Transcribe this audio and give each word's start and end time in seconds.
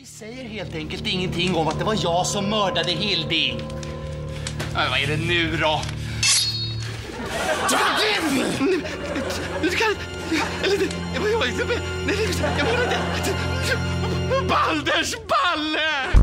Vi 0.00 0.06
säger 0.06 0.44
helt 0.44 0.74
enkelt 0.74 1.06
ingenting 1.06 1.54
om 1.54 1.68
att 1.68 1.78
det 1.78 1.84
var 1.84 1.96
jag 2.02 2.26
som 2.26 2.50
mördade 2.50 2.90
Hilding. 2.90 3.60
Ja, 4.74 4.80
vad 4.90 5.00
är 5.00 5.06
det 5.06 5.16
nu 5.16 5.56
då? 5.56 5.80
Du 9.62 9.68
kan... 9.70 9.94
Eller... 10.62 10.88
Jag 11.14 11.20
var 11.20 11.46
inte... 11.46 11.64
Nej, 12.06 12.16
jag 12.58 12.66
menar 12.66 12.84
inte... 12.84 12.98
Balders 14.48 15.14
balle! 15.28 16.19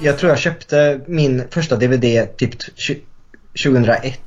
Jag 0.00 0.18
tror 0.18 0.30
jag 0.30 0.38
köpte 0.38 1.00
min 1.06 1.42
första 1.50 1.76
DVD 1.76 2.36
typ 2.36 2.54
tj- 2.76 3.00
2001. 3.64 4.20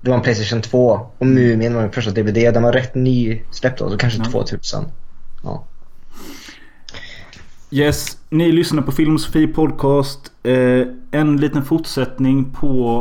Det 0.00 0.10
var 0.10 0.16
en 0.16 0.22
Playstation 0.22 0.62
2 0.62 1.00
och 1.18 1.26
Mumin 1.26 1.74
var 1.74 1.82
min 1.82 1.92
första 1.92 2.10
DVD. 2.10 2.34
Den 2.54 2.62
var 2.62 2.72
rätt 2.72 2.94
ny 2.94 3.42
släppt 3.50 3.78
då, 3.78 3.90
så 3.90 3.96
kanske 3.96 4.24
2000. 4.24 4.84
Ja. 5.42 5.64
Yes, 7.70 8.18
ni 8.30 8.52
lyssnar 8.52 8.82
på 8.82 8.92
Filmosofi 8.92 9.46
Podcast. 9.46 10.32
Eh, 10.42 10.82
en 11.10 11.36
liten 11.36 11.64
fortsättning 11.64 12.52
på 12.52 13.00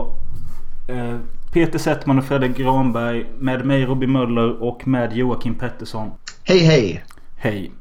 eh, 0.87 1.17
Peter 1.53 1.79
Settman 1.79 2.19
och 2.19 2.25
Fredrik 2.25 2.57
Granberg 2.57 3.25
med 3.39 3.65
mig 3.65 3.85
Robin 3.85 4.11
Möller 4.11 4.63
och 4.63 4.87
med 4.87 5.13
Joakim 5.17 5.55
Pettersson. 5.55 6.11
Hej 6.43 6.59
hej! 6.59 7.03
Hej. 7.35 7.71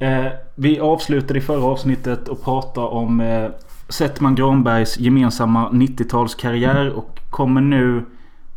Eh, 0.00 0.26
vi 0.54 0.80
avslutade 0.80 1.38
i 1.38 1.42
förra 1.42 1.64
avsnittet 1.64 2.28
och 2.28 2.44
pratade 2.44 2.86
om 2.86 3.20
eh, 3.20 3.50
Settman 3.88 4.34
Granbergs 4.34 4.98
gemensamma 4.98 5.70
90-talskarriär 5.70 6.88
och 6.90 7.18
kommer 7.30 7.60
nu 7.60 8.04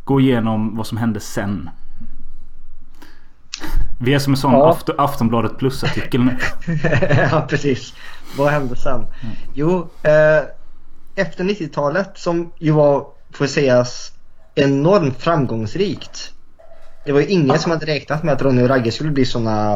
gå 0.04 0.20
igenom 0.20 0.76
vad 0.76 0.86
som 0.86 0.98
hände 0.98 1.20
sen. 1.20 1.70
Vi 4.00 4.14
är 4.14 4.18
som 4.18 4.32
en 4.32 4.36
sån 4.36 4.52
Ja. 4.52 4.70
Aft- 4.72 4.94
Aftonbladet 4.98 5.58
plus-artikel 5.58 6.24
nu. 6.24 6.36
ja, 7.30 7.46
precis. 7.48 7.94
Vad 8.38 8.48
hände 8.52 8.76
sen? 8.76 9.06
Jo, 9.54 9.88
eh, 10.02 10.42
efter 11.24 11.44
90-talet 11.44 12.10
som 12.14 12.52
ju 12.58 12.70
var, 12.70 13.06
får 13.32 13.46
sägas, 13.46 14.12
enormt 14.54 15.22
framgångsrikt. 15.22 16.32
Det 17.04 17.12
var 17.12 17.20
ju 17.20 17.26
ingen 17.26 17.58
som 17.58 17.72
hade 17.72 17.86
räknat 17.86 18.22
med 18.22 18.34
att 18.34 18.42
Ronny 18.42 18.62
och 18.62 18.68
Ragge 18.68 18.92
skulle 18.92 19.10
bli 19.10 19.24
såna 19.24 19.72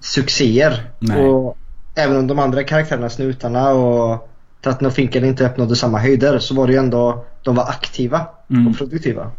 succéer. 0.00 0.90
Nej. 0.98 1.20
Och 1.28 1.56
även 1.94 2.16
om 2.16 2.26
de 2.26 2.38
andra 2.38 2.64
karaktärerna, 2.64 3.08
Snutarna 3.08 3.70
och 3.70 4.28
Tratten 4.62 4.86
och 4.86 4.92
Finken 4.92 5.24
inte 5.24 5.46
uppnådde 5.46 5.76
samma 5.76 5.98
höjder 5.98 6.38
så 6.38 6.54
var 6.54 6.66
det 6.66 6.72
ju 6.72 6.78
ändå, 6.78 7.24
de 7.42 7.54
var 7.54 7.64
aktiva 7.64 8.26
Mm. 8.50 8.68
och 8.68 8.78
produktiva. 8.78 9.30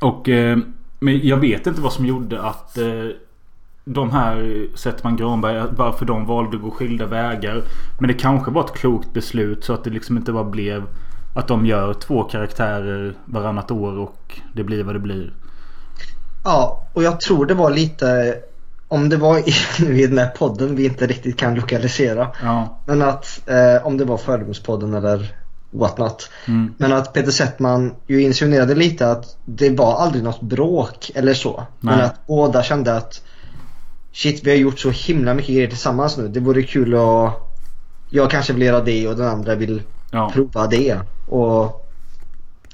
Och 0.00 0.28
eh, 0.28 0.58
men 0.98 1.26
jag 1.26 1.36
vet 1.36 1.66
inte 1.66 1.80
vad 1.80 1.92
som 1.92 2.06
gjorde 2.06 2.42
att 2.42 2.78
eh, 2.78 3.08
de 3.84 4.10
här 4.10 4.66
Settman 4.74 5.16
Granberg, 5.16 5.62
varför 5.76 6.06
de 6.06 6.26
valde 6.26 6.56
att 6.56 6.62
gå 6.62 6.70
skilda 6.70 7.06
vägar. 7.06 7.62
Men 7.98 8.08
det 8.08 8.14
kanske 8.14 8.50
var 8.50 8.64
ett 8.64 8.74
klokt 8.74 9.12
beslut 9.12 9.64
så 9.64 9.72
att 9.72 9.84
det 9.84 9.90
liksom 9.90 10.16
inte 10.16 10.32
bara 10.32 10.44
blev 10.44 10.82
att 11.34 11.48
de 11.48 11.66
gör 11.66 11.94
två 11.94 12.22
karaktärer 12.22 13.14
varannat 13.24 13.70
år 13.70 13.98
och 13.98 14.40
det 14.52 14.64
blir 14.64 14.84
vad 14.84 14.94
det 14.94 14.98
blir. 15.00 15.32
Ja, 16.44 16.86
och 16.92 17.02
jag 17.02 17.20
tror 17.20 17.46
det 17.46 17.54
var 17.54 17.70
lite, 17.70 18.34
om 18.94 19.08
det 19.08 19.16
var 19.16 19.38
i, 19.38 19.54
i 20.02 20.06
den 20.06 20.18
här 20.18 20.28
podden 20.28 20.76
vi 20.76 20.84
inte 20.84 21.06
riktigt 21.06 21.36
kan 21.36 21.54
lokalisera. 21.54 22.28
Ja. 22.42 22.78
Men 22.86 23.02
att, 23.02 23.40
eh, 23.46 23.86
om 23.86 23.96
det 23.96 24.04
var 24.04 24.16
Fördomspodden 24.16 24.94
eller 24.94 25.34
whatnot. 25.70 26.30
Mm. 26.48 26.74
Men 26.78 26.92
att 26.92 27.12
Peter 27.12 27.30
Settman 27.30 27.94
ju 28.06 28.22
insinuerade 28.22 28.74
lite 28.74 29.10
att 29.10 29.36
det 29.44 29.70
var 29.70 29.94
aldrig 29.94 30.24
något 30.24 30.40
bråk 30.40 31.10
eller 31.14 31.34
så. 31.34 31.62
Men 31.80 31.96
Nej. 31.98 32.06
att 32.06 32.26
båda 32.26 32.62
kände 32.62 32.96
att 32.96 33.22
shit 34.12 34.44
vi 34.44 34.50
har 34.50 34.58
gjort 34.58 34.78
så 34.78 34.90
himla 34.90 35.34
mycket 35.34 35.54
grejer 35.54 35.68
tillsammans 35.68 36.16
nu. 36.16 36.28
Det 36.28 36.40
vore 36.40 36.62
kul 36.62 36.94
att 36.94 37.32
jag 38.10 38.30
kanske 38.30 38.52
vill 38.52 38.62
göra 38.62 38.80
det 38.80 39.08
och 39.08 39.16
den 39.16 39.28
andra 39.28 39.54
vill 39.54 39.82
Ja. 40.10 40.30
prova 40.34 40.66
det. 40.66 40.98
Och 41.28 41.86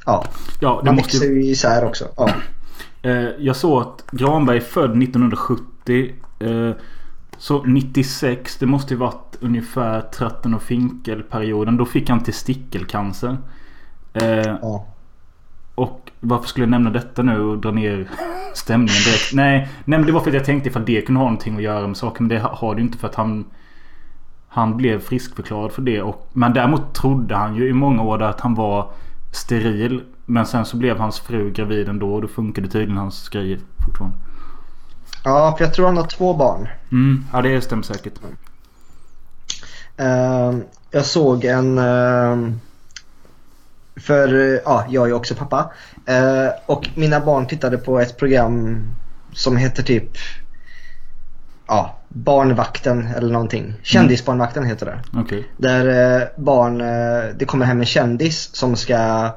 ja, 0.07 0.25
ja, 0.61 0.81
det 0.83 0.87
man 0.87 0.95
måste 0.95 1.17
växer 1.17 1.31
ju... 1.31 1.43
ju 1.45 1.51
isär 1.51 1.85
också. 1.85 2.05
Ja. 2.17 2.31
Eh, 3.03 3.29
jag 3.39 3.57
såg 3.57 3.83
att 3.83 4.05
Granberg 4.13 4.57
är 4.57 4.61
född 4.61 5.03
1970. 5.03 5.65
Eh, 5.89 6.73
så 7.39 7.65
96, 7.65 8.57
det 8.57 8.67
måste 8.67 8.95
ju 8.95 9.01
varit 9.01 9.37
ungefär 9.41 10.01
Tratten 10.01 10.55
och 10.55 10.63
Finkel-perioden. 10.63 11.77
Då 11.77 11.85
fick 11.85 12.09
han 12.09 12.23
testikelcancer. 12.23 13.37
Eh, 14.13 14.57
ja. 14.63 14.87
Och 15.75 16.11
varför 16.21 16.49
skulle 16.49 16.65
jag 16.65 16.71
nämna 16.71 16.91
detta 16.91 17.23
nu 17.23 17.41
och 17.41 17.59
dra 17.59 17.71
ner 17.71 18.09
stämningen 18.55 19.03
direkt? 19.07 19.35
Nej, 19.35 19.59
nej 19.85 19.99
men 19.99 20.07
det 20.07 20.13
var 20.13 20.21
för 20.21 20.31
att 20.31 20.35
jag 20.35 20.45
tänkte 20.45 20.69
ifall 20.69 20.85
det 20.85 21.03
kunde 21.03 21.19
ha 21.19 21.25
någonting 21.25 21.57
att 21.57 21.63
göra 21.63 21.87
med 21.87 21.97
saken. 21.97 22.27
Men 22.27 22.37
det 22.37 22.43
har 22.45 22.75
det 22.75 22.81
ju 22.81 22.87
inte 22.87 22.99
för 22.99 23.09
att 23.09 23.15
han... 23.15 23.45
Han 24.53 24.77
blev 24.77 25.01
friskförklarad 25.01 25.73
för 25.73 25.83
det. 25.83 26.03
Och, 26.03 26.29
men 26.33 26.53
däremot 26.53 26.95
trodde 26.95 27.37
han 27.37 27.57
ju 27.57 27.69
i 27.69 27.73
många 27.73 28.03
år 28.03 28.23
att 28.23 28.41
han 28.41 28.55
var 28.55 28.91
steril. 29.33 30.03
Men 30.27 30.47
sen 30.47 30.65
så 30.65 30.77
blev 30.77 30.99
hans 30.99 31.21
fru 31.21 31.51
gravid 31.51 31.89
ändå 31.89 32.15
och 32.15 32.23
då 32.23 32.29
funkade 32.29 32.69
tydligen 32.69 32.97
hans 32.97 33.29
grejer 33.29 33.59
fortfarande. 33.87 34.17
Ja, 35.25 35.55
för 35.59 35.65
jag 35.65 35.75
tror 35.75 35.87
han 35.87 35.97
har 35.97 36.07
två 36.07 36.35
barn. 36.35 36.69
Mm, 36.93 37.27
ja 37.33 37.43
det 37.43 37.61
stämmer 37.61 37.83
säkert. 37.83 38.15
Ehm, 39.97 40.63
jag 40.91 41.05
såg 41.05 41.45
en... 41.45 41.79
ehm, 41.79 42.61
för 43.97 44.61
ja, 44.65 44.85
jag 44.89 45.09
är 45.09 45.13
också 45.13 45.35
pappa. 45.35 45.71
Eh, 46.07 46.49
och 46.67 46.89
mina 46.95 47.21
barn 47.21 47.47
tittade 47.47 47.79
på 47.79 48.01
ett 48.01 48.17
program 48.17 48.85
som 49.33 49.57
heter 49.57 49.83
typ... 49.83 50.11
Ja, 51.67 51.97
Barnvakten 52.09 53.07
eller 53.17 53.33
någonting. 53.33 53.75
Kändisbarnvakten 53.83 54.65
heter 54.65 54.87
det. 54.87 55.21
Okej. 55.21 55.49
Där 55.57 56.21
eh, 56.21 56.29
barn... 56.37 56.81
Eh, 56.81 57.35
det 57.37 57.45
kommer 57.45 57.67
hem 57.67 57.81
en 57.81 57.87
kändis 57.87 58.57
som 58.57 58.77
ska 58.77 59.31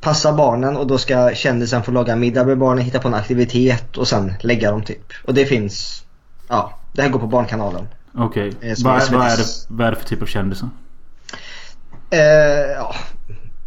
passa 0.00 0.32
barnen 0.32 0.76
och 0.76 0.86
då 0.86 0.98
ska 0.98 1.34
kändisen 1.34 1.82
få 1.82 1.90
laga 1.92 2.16
middag 2.16 2.44
med 2.44 2.58
barnen, 2.58 2.84
hitta 2.84 2.98
på 2.98 3.08
en 3.08 3.14
aktivitet 3.14 3.96
och 3.96 4.08
sen 4.08 4.34
lägga 4.40 4.70
dem 4.70 4.82
typ. 4.82 5.12
Och 5.26 5.34
det 5.34 5.46
finns... 5.46 6.04
Ja, 6.48 6.78
det 6.92 7.02
här 7.02 7.08
går 7.08 7.20
på 7.20 7.26
Barnkanalen. 7.26 7.88
Okej. 8.14 8.52
Eh, 8.60 8.74
som 8.74 8.84
Vad, 8.90 9.02
är 9.02 9.12
vad, 9.12 9.26
är 9.26 9.36
det, 9.36 9.44
vad 9.68 9.86
är 9.86 9.90
det 9.90 9.96
för 9.96 10.04
typ 10.08 10.22
av 10.22 10.26
kändisar? 10.26 10.68
Eh, 12.10 12.20
ja, 12.76 12.94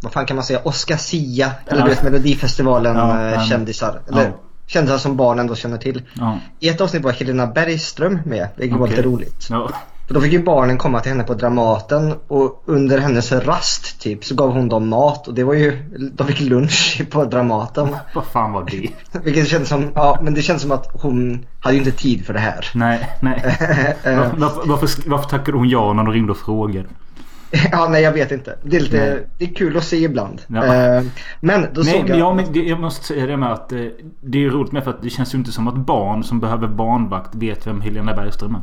vad 0.02 0.12
fan 0.12 0.26
kan 0.26 0.36
man 0.36 0.44
säga? 0.44 0.60
Oscar 0.64 0.96
Sia. 0.96 1.52
Eller 1.66 1.78
Ja. 1.80 1.84
du 1.84 1.90
vet 1.90 2.02
Melodifestivalen 2.02 2.96
Ja, 2.96 3.10
eh. 3.10 3.16
Eller 3.26 3.34
Ja. 4.24 4.38
kändisar 4.66 4.98
som 4.98 5.16
barn 5.16 5.38
ändå 5.38 5.54
känner 5.54 5.78
till. 5.78 6.02
I 6.60 6.68
ett 6.68 6.80
avsnitt 6.80 7.02
var 7.02 7.12
Helena 7.12 7.46
Bergström 7.46 8.18
med. 8.24 8.48
Det 8.56 8.68
var 8.70 8.78
Okej. 8.80 8.90
lite 8.96 9.08
roligt. 9.08 9.48
För 10.12 10.20
då 10.20 10.24
fick 10.24 10.32
ju 10.32 10.42
barnen 10.42 10.78
komma 10.78 11.00
till 11.00 11.12
henne 11.12 11.24
på 11.24 11.34
Dramaten 11.34 12.14
och 12.28 12.62
under 12.66 12.98
hennes 12.98 13.32
rast 13.32 14.00
typ 14.00 14.24
så 14.24 14.34
gav 14.34 14.50
hon 14.50 14.68
dem 14.68 14.88
mat 14.88 15.28
och 15.28 15.34
det 15.34 15.44
var 15.44 15.54
ju, 15.54 15.78
de 16.12 16.26
fick 16.26 16.40
lunch 16.40 17.02
på 17.10 17.24
Dramaten. 17.24 17.88
Vad 18.14 18.24
fan 18.24 18.52
var 18.52 18.64
det? 18.70 18.88
Vilket 19.24 19.48
kändes 19.48 19.68
som, 19.68 19.92
ja 19.94 20.18
men 20.22 20.34
det 20.34 20.42
känns 20.42 20.62
som 20.62 20.72
att 20.72 20.90
hon 21.02 21.46
hade 21.60 21.74
ju 21.74 21.78
inte 21.78 21.92
tid 21.92 22.26
för 22.26 22.32
det 22.32 22.38
här. 22.38 22.66
Nej, 22.74 23.08
nej. 23.20 23.42
Eh, 24.04 24.18
Varför, 24.36 24.68
varför, 24.68 25.10
varför, 25.10 25.28
tackade 25.28 25.58
hon 25.58 25.68
ja 25.68 25.92
när 25.92 26.04
de 26.04 26.12
ringde 26.12 26.32
och 26.32 26.38
frågade? 26.38 26.88
ja 27.72 27.88
nej 27.90 28.02
jag 28.02 28.12
vet 28.12 28.32
inte. 28.32 28.58
Det 28.62 28.76
är 28.76 28.80
lite, 28.80 28.96
Nej. 28.96 29.26
det 29.38 29.44
är 29.44 29.54
kul 29.54 29.76
att 29.76 29.84
se 29.84 29.96
ibland. 29.96 30.42
Ja. 30.46 30.74
Eh, 30.74 31.02
men 31.40 31.66
då 31.72 31.80
Nej, 31.80 31.92
såg 32.00 32.08
jag... 32.08 32.18
ja, 32.18 32.34
men 32.34 32.52
det, 32.52 32.58
jag 32.58 32.80
måste 32.80 33.04
säga 33.04 33.26
det 33.26 33.36
med 33.36 33.52
att 33.52 33.72
eh, 33.72 33.78
det 34.20 34.44
är 34.44 34.50
roligt 34.50 34.72
med 34.72 34.84
för 34.84 34.90
att 34.90 35.02
det 35.02 35.10
känns 35.10 35.34
ju 35.34 35.38
inte 35.38 35.52
som 35.52 35.68
att 35.68 35.76
barn 35.76 36.24
som 36.24 36.40
behöver 36.40 36.68
barnvakt 36.68 37.34
vet 37.34 37.66
vem 37.66 37.80
Helena 37.80 38.14
Bergström 38.14 38.54
är. 38.54 38.62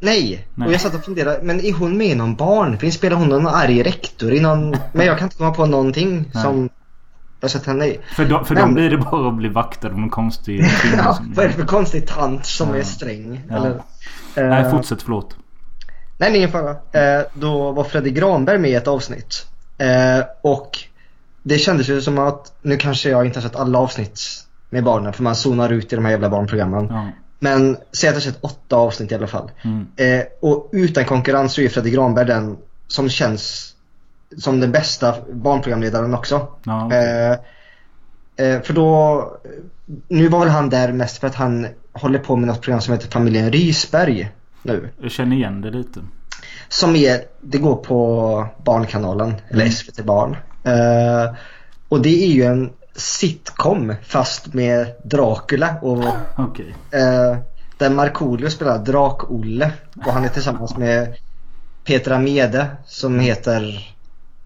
Nej. 0.00 0.46
Nej. 0.54 0.66
och 0.68 0.74
jag 0.74 0.80
satt 0.80 0.94
och 0.94 1.04
funderade, 1.04 1.40
men 1.42 1.60
är 1.60 1.72
hon 1.72 1.96
med 1.96 2.06
i 2.06 2.14
någon 2.14 2.36
barnfilm? 2.36 2.92
Spelar 2.92 3.16
hon 3.16 3.28
någon 3.28 3.46
arg 3.46 3.82
rektor 3.82 4.32
i 4.32 4.40
någon... 4.40 4.76
Men 4.92 5.06
jag 5.06 5.18
kan 5.18 5.26
inte 5.26 5.36
komma 5.36 5.50
på 5.54 5.66
någonting 5.66 6.30
Nej. 6.34 6.42
som 6.42 6.68
jag 7.40 7.50
sett 7.50 7.66
henne 7.66 7.86
i. 7.86 8.00
För, 8.16 8.24
dem, 8.24 8.44
för 8.44 8.54
Men- 8.54 8.62
dem 8.64 8.74
blir 8.74 8.90
det 8.90 8.98
bara 8.98 9.28
att 9.28 9.34
bli 9.34 9.48
vaktad 9.48 9.88
av 9.88 9.98
någon 9.98 10.10
konstig 10.10 10.60
Ja, 10.96 11.14
som... 11.14 11.32
vad 11.36 11.44
är 11.44 11.48
det 11.48 11.54
för 11.54 11.66
konstig 11.66 12.06
tant 12.06 12.46
som 12.46 12.68
Ja. 12.68 12.76
är 12.76 12.82
sträng? 12.82 13.40
Ja. 13.50 13.56
Eller, 13.56 13.80
Nej, 14.50 14.62
Eh, 14.64 14.70
fortsätt 14.70 15.02
förlåt. 15.02 15.36
Nej, 16.18 16.36
ingen 16.36 16.50
fara. 16.50 16.70
Eh, 16.70 17.22
då 17.34 17.72
var 17.72 17.84
Fredrik 17.84 18.14
Granberg 18.14 18.58
med 18.58 18.70
i 18.70 18.74
ett 18.74 18.88
avsnitt. 18.88 19.46
Eh, 19.78 20.24
och 20.42 20.78
det 21.42 21.58
kändes 21.58 21.88
ju 21.88 22.00
som 22.00 22.18
att, 22.18 22.52
nu 22.62 22.76
kanske 22.76 23.10
jag 23.10 23.26
inte 23.26 23.38
har 23.40 23.48
sett 23.48 23.56
alla 23.56 23.78
avsnitt 23.78 24.20
med 24.70 24.84
barnen 24.84 25.12
för 25.12 25.22
man 25.22 25.34
zonar 25.36 25.70
ut 25.72 25.92
i 25.92 25.96
de 25.96 26.04
här 26.04 26.12
jävla 26.12 26.28
barnprogrammen. 26.28 26.86
Ja. 26.90 27.06
Men 27.38 27.76
säg 27.92 28.08
att 28.08 28.14
jag 28.14 28.22
sett 28.22 28.44
åtta 28.44 28.76
avsnitt 28.76 29.12
i 29.12 29.14
alla 29.14 29.26
fall. 29.26 29.50
Mm. 29.62 29.86
Eh, 29.96 30.26
och 30.40 30.68
utan 30.72 31.04
konkurrens 31.04 31.52
så 31.52 31.60
är 31.60 31.68
Fredrik 31.68 31.94
Granberg 31.94 32.26
den 32.26 32.56
som 32.88 33.08
känns 33.08 33.74
som 34.38 34.60
den 34.60 34.72
bästa 34.72 35.14
barnprogramledaren 35.32 36.14
också. 36.14 36.48
Ja, 36.64 36.86
okej. 36.86 37.30
Eh, 37.30 37.38
Eh, 38.40 38.62
för 38.62 38.74
då, 38.74 39.38
nu 40.08 40.28
var 40.28 40.38
väl 40.38 40.48
han 40.48 40.70
där 40.70 40.92
mest 40.92 41.18
för 41.18 41.26
att 41.26 41.34
han 41.34 41.66
håller 41.92 42.18
på 42.18 42.36
med 42.36 42.46
något 42.48 42.60
program 42.62 42.80
som 42.80 42.94
heter 42.94 43.10
Familjen 43.10 43.52
Rysberg 43.52 44.30
nu. 44.62 44.88
Jag 45.00 45.10
känner 45.10 45.36
igen 45.36 45.60
det 45.60 45.70
lite. 45.70 46.00
Som 46.68 46.96
är, 46.96 47.20
det 47.40 47.58
går 47.58 47.76
på 47.76 48.46
Barnkanalen, 48.64 49.34
eller 49.48 49.62
Mm. 49.62 49.72
SVT 49.72 50.04
Barn. 50.04 50.36
Eh, 50.64 51.34
och 51.88 52.02
det 52.02 52.24
är 52.24 52.28
ju 52.28 52.42
en 52.42 52.70
sitcom 52.98 53.94
fast 54.02 54.54
med 54.54 54.86
Dracula 55.04 55.74
och 55.82 56.04
Okej. 56.36 56.74
eh, 56.90 57.38
där 57.78 57.90
Markoolio 57.90 58.50
spelar 58.50 58.78
Drak-Olle 58.78 59.72
och 60.06 60.12
han 60.12 60.24
är 60.24 60.28
tillsammans 60.28 60.76
med 60.76 61.14
Petra 61.84 62.18
Mede 62.18 62.66
som 62.86 63.20
heter 63.20 63.88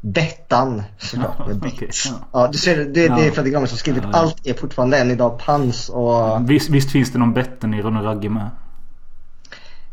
Bettan 0.00 0.82
såklart. 0.98 1.34
Ja, 1.38 1.54
okej, 1.66 1.90
ja. 2.04 2.12
Ja, 2.32 2.48
du 2.52 2.58
ser, 2.58 2.76
det, 2.76 2.84
det 2.84 3.00
Ja. 3.04 3.18
är 3.20 3.30
Fredrik 3.30 3.54
som 3.54 3.78
skrivit. 3.78 4.04
Allt 4.12 4.46
är 4.46 4.54
fortfarande 4.54 4.98
än 4.98 5.10
idag 5.10 5.38
pans 5.38 5.88
och 5.88 6.50
Visst, 6.50 6.70
visst 6.70 6.90
finns 6.90 7.12
det 7.12 7.18
någon 7.18 7.32
Betten 7.32 7.74
i 7.74 7.82
Ronny 7.82 8.00
Ragge 8.00 8.28
med? 8.28 8.50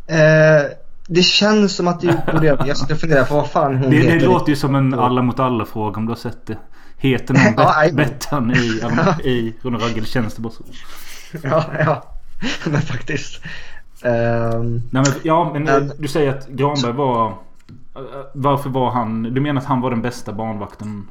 eh, 0.08 0.66
det 1.08 1.22
känns 1.24 1.76
som 1.76 1.88
att 1.88 2.02
det 2.02 2.26
borde 2.34 2.46
göra 2.48 2.62
det. 2.64 2.68
Jag 2.68 2.78
ska 2.78 2.96
fundera 2.96 3.26
på 3.26 3.34
vad 3.34 3.48
fan 3.50 3.78
hon 3.78 3.90
Det, 3.90 3.98
heter. 3.98 4.20
det 4.20 4.26
låter 4.26 4.50
ju 4.50 4.56
som 4.56 4.76
en 4.76 4.94
alla 4.94 5.22
mot 5.22 5.40
alla 5.40 5.66
fråga 5.66 5.98
om 5.98 6.06
du 6.06 6.12
har 6.12 6.18
sett 6.18 6.46
det. 6.48 6.58
Heter 7.00 7.34
någon 7.34 7.54
Ja. 7.58 7.86
Bettan 7.94 8.52
i, 8.56 8.82
i 9.30 9.54
det 10.36 10.42
bara 10.42 10.54
så. 10.54 10.64
Ja, 11.44 11.66
ja. 11.80 12.04
Men 12.66 12.82
faktiskt. 12.82 13.42
Ehm, 14.04 14.82
Nej, 14.92 15.04
men, 15.04 15.06
ja, 15.24 15.50
men 15.54 15.64
Men- 15.64 15.92
du 15.98 16.08
säger 16.08 16.30
att 16.38 16.48
Granberg 16.48 16.92
var... 16.94 17.28
eh, 17.28 17.34
Varför 18.34 18.70
var 18.70 18.92
han... 18.92 19.24
Du 19.24 19.42
menar 19.42 19.62
att 19.62 19.68
han 19.68 19.82
var 19.82 19.90
den 19.90 20.02
bästa 20.02 20.34
barnvakten? 20.34 21.08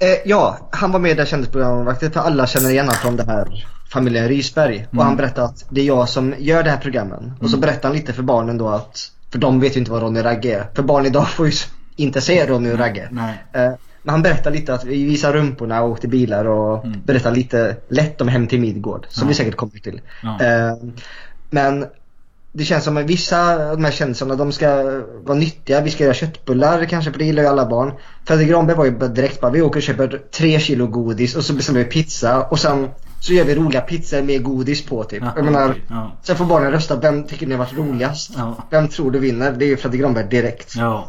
Eh, 0.00 0.08
ja, 0.30 0.58
han 0.70 0.92
var 0.92 0.98
med 1.00 1.10
i 1.10 1.14
det 1.14 1.26
kändisprogrammet 1.26 1.98
för 2.12 2.20
alla 2.20 2.46
känner 2.46 2.70
igen 2.70 2.84
honom 2.86 2.96
från 3.02 3.16
det 3.16 3.24
här 3.24 3.66
familjen 3.92 4.28
Rysberg. 4.28 4.86
Och 4.88 4.94
Mm. 4.94 5.06
han 5.06 5.16
berättade 5.16 5.46
att 5.46 5.64
det 5.70 5.80
är 5.80 5.84
jag 5.84 6.08
som 6.08 6.34
gör 6.38 6.62
det 6.62 6.70
här 6.70 6.76
programmen. 6.78 7.32
Och 7.40 7.50
så 7.50 7.56
berättade 7.58 7.86
han 7.88 7.96
lite 7.96 8.12
för 8.12 8.22
barnen 8.22 8.58
då 8.58 8.68
att, 8.68 9.10
för 9.32 9.38
de 9.38 9.60
vet 9.60 9.76
ju 9.76 9.78
inte 9.80 9.90
vad 9.90 10.02
Ronny 10.02 10.22
Ragge 10.24 10.58
är. 10.58 10.66
För 10.74 10.82
barn 10.82 11.06
idag 11.06 11.28
får 11.28 11.46
ju 11.46 11.52
inte 11.96 12.20
se 12.20 12.46
Ronny 12.46 12.72
och 12.72 12.78
Ragge. 12.78 13.08
Nej. 13.10 13.44
Eh, 13.52 13.72
han 14.06 14.22
berättade 14.22 14.56
lite 14.56 14.74
att 14.74 14.84
vi 14.84 15.04
visade 15.04 15.38
rumporna 15.38 15.82
och 15.82 15.90
åkte 15.90 16.08
bilar 16.08 16.44
och 16.44 16.84
Mm. 16.84 17.00
berättade 17.04 17.36
lite 17.36 17.76
lätt 17.88 18.20
om 18.20 18.28
Hem 18.28 18.46
till 18.46 18.60
Midgård. 18.60 19.06
Som 19.10 19.22
Ja. 19.22 19.28
vi 19.28 19.34
säkert 19.34 19.56
kommer 19.56 19.78
till. 19.80 20.00
Ja. 20.22 20.40
Eh, 20.44 20.76
men 21.50 21.86
det 22.52 22.64
känns 22.64 22.84
som 22.84 22.96
att 22.96 23.04
vissa 23.04 23.52
av 23.70 23.76
de 23.76 23.84
här 23.84 23.92
kändisarna 23.92 24.34
de 24.34 24.52
ska 24.52 24.82
vara 25.24 25.38
nyttiga. 25.38 25.80
Vi 25.80 25.90
ska 25.90 26.04
göra 26.04 26.14
köttbullar 26.14 26.84
kanske 26.84 27.12
för 27.12 27.18
det 27.18 27.24
gillar 27.24 27.42
ju 27.42 27.48
alla 27.48 27.66
barn. 27.66 27.92
Fredrik 28.24 28.48
Granberg 28.48 28.76
var 28.76 28.84
ju 28.84 28.90
direkt 29.08 29.40
bara 29.40 29.50
vi 29.52 29.62
åker 29.62 29.78
och 29.78 29.82
köper 29.82 30.20
tre 30.30 30.60
kilo 30.60 30.86
godis 30.86 31.36
och 31.36 31.44
så 31.44 31.52
beställer 31.52 31.78
vi 31.78 31.84
pizza 31.84 32.42
och 32.42 32.58
sen 32.58 32.88
så 33.20 33.32
gör 33.32 33.44
vi 33.44 33.54
roliga 33.54 33.80
pizzor 33.80 34.22
med 34.22 34.42
godis 34.42 34.86
på 34.86 35.04
typ. 35.04 35.22
Ja, 35.22 35.32
Jag 35.36 35.44
menar, 35.44 35.74
ja. 35.88 36.12
Sen 36.22 36.36
får 36.36 36.44
barnen 36.44 36.70
rösta. 36.72 36.96
Vem 36.96 37.24
tycker 37.24 37.46
ni 37.46 37.52
har 37.54 37.58
varit 37.64 37.76
roligast? 37.78 38.30
Ja. 38.36 38.56
Vem 38.70 38.88
tror 38.88 39.10
du 39.10 39.18
vinner? 39.18 39.52
Det 39.52 39.64
är 39.64 39.68
ju 39.68 39.76
Fredrik 39.76 40.00
Granberg 40.00 40.28
direkt. 40.28 40.74
Ja. 40.76 41.08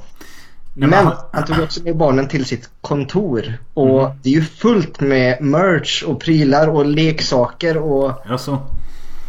Men 0.79 0.93
han- 0.93 1.43
tog 1.45 1.59
också 1.59 1.83
med 1.83 1.97
barnen 1.97 2.27
till 2.27 2.45
sitt 2.45 2.69
kontor. 2.81 3.53
Och 3.73 3.99
Mm. 4.03 4.17
det 4.23 4.29
är 4.29 4.33
ju 4.33 4.41
fullt 4.41 4.99
med 4.99 5.41
merch 5.41 6.03
och 6.03 6.21
prylar 6.21 6.67
och 6.67 6.85
leksaker 6.85 7.77
och 7.77 8.11
Alltså, 8.31 8.59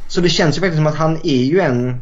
så 0.09 0.21
det 0.21 0.29
känns 0.29 0.57
ju 0.57 0.61
faktiskt 0.61 0.77
som 0.77 0.87
att 0.87 0.97
han 0.97 1.17
är 1.25 1.43
ju 1.45 1.61
en 1.61 2.01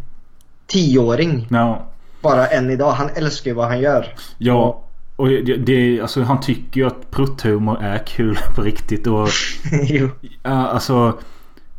tioåring 0.66 1.46
ja. 1.50 1.87
bara 2.22 2.46
än 2.46 2.70
idag. 2.70 2.93
Han 2.93 3.10
älskar 3.14 3.50
ju 3.50 3.54
vad 3.54 3.69
han 3.69 3.81
gör. 3.81 4.06
Ja. 4.38 4.82
Och 5.16 5.28
det, 5.28 5.56
det, 5.56 6.00
alltså, 6.00 6.22
han 6.22 6.40
tycker 6.40 6.81
ju 6.81 6.87
att 6.87 7.10
prutthumor 7.10 7.78
är 7.82 7.99
kul 8.06 8.38
på 8.56 8.62
riktigt. 8.62 9.06
Och 9.06 9.28
jo. 9.82 10.08
Ja, 10.42 10.50
alltså, 10.69 11.19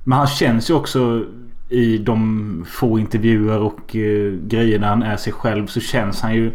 men 0.03 0.17
han 0.17 0.27
känns 0.27 0.69
ju 0.69 0.73
också 0.73 1.23
i 1.69 1.97
de 1.97 2.65
få 2.69 2.99
intervjuer 2.99 3.59
och 3.59 3.95
uh, 3.95 4.39
grejer 4.47 4.79
när 4.79 4.87
han 4.87 5.03
är 5.03 5.17
sig 5.17 5.33
själv 5.33 5.67
så 5.67 5.79
känns 5.79 6.21
han 6.21 6.33
ju 6.35 6.51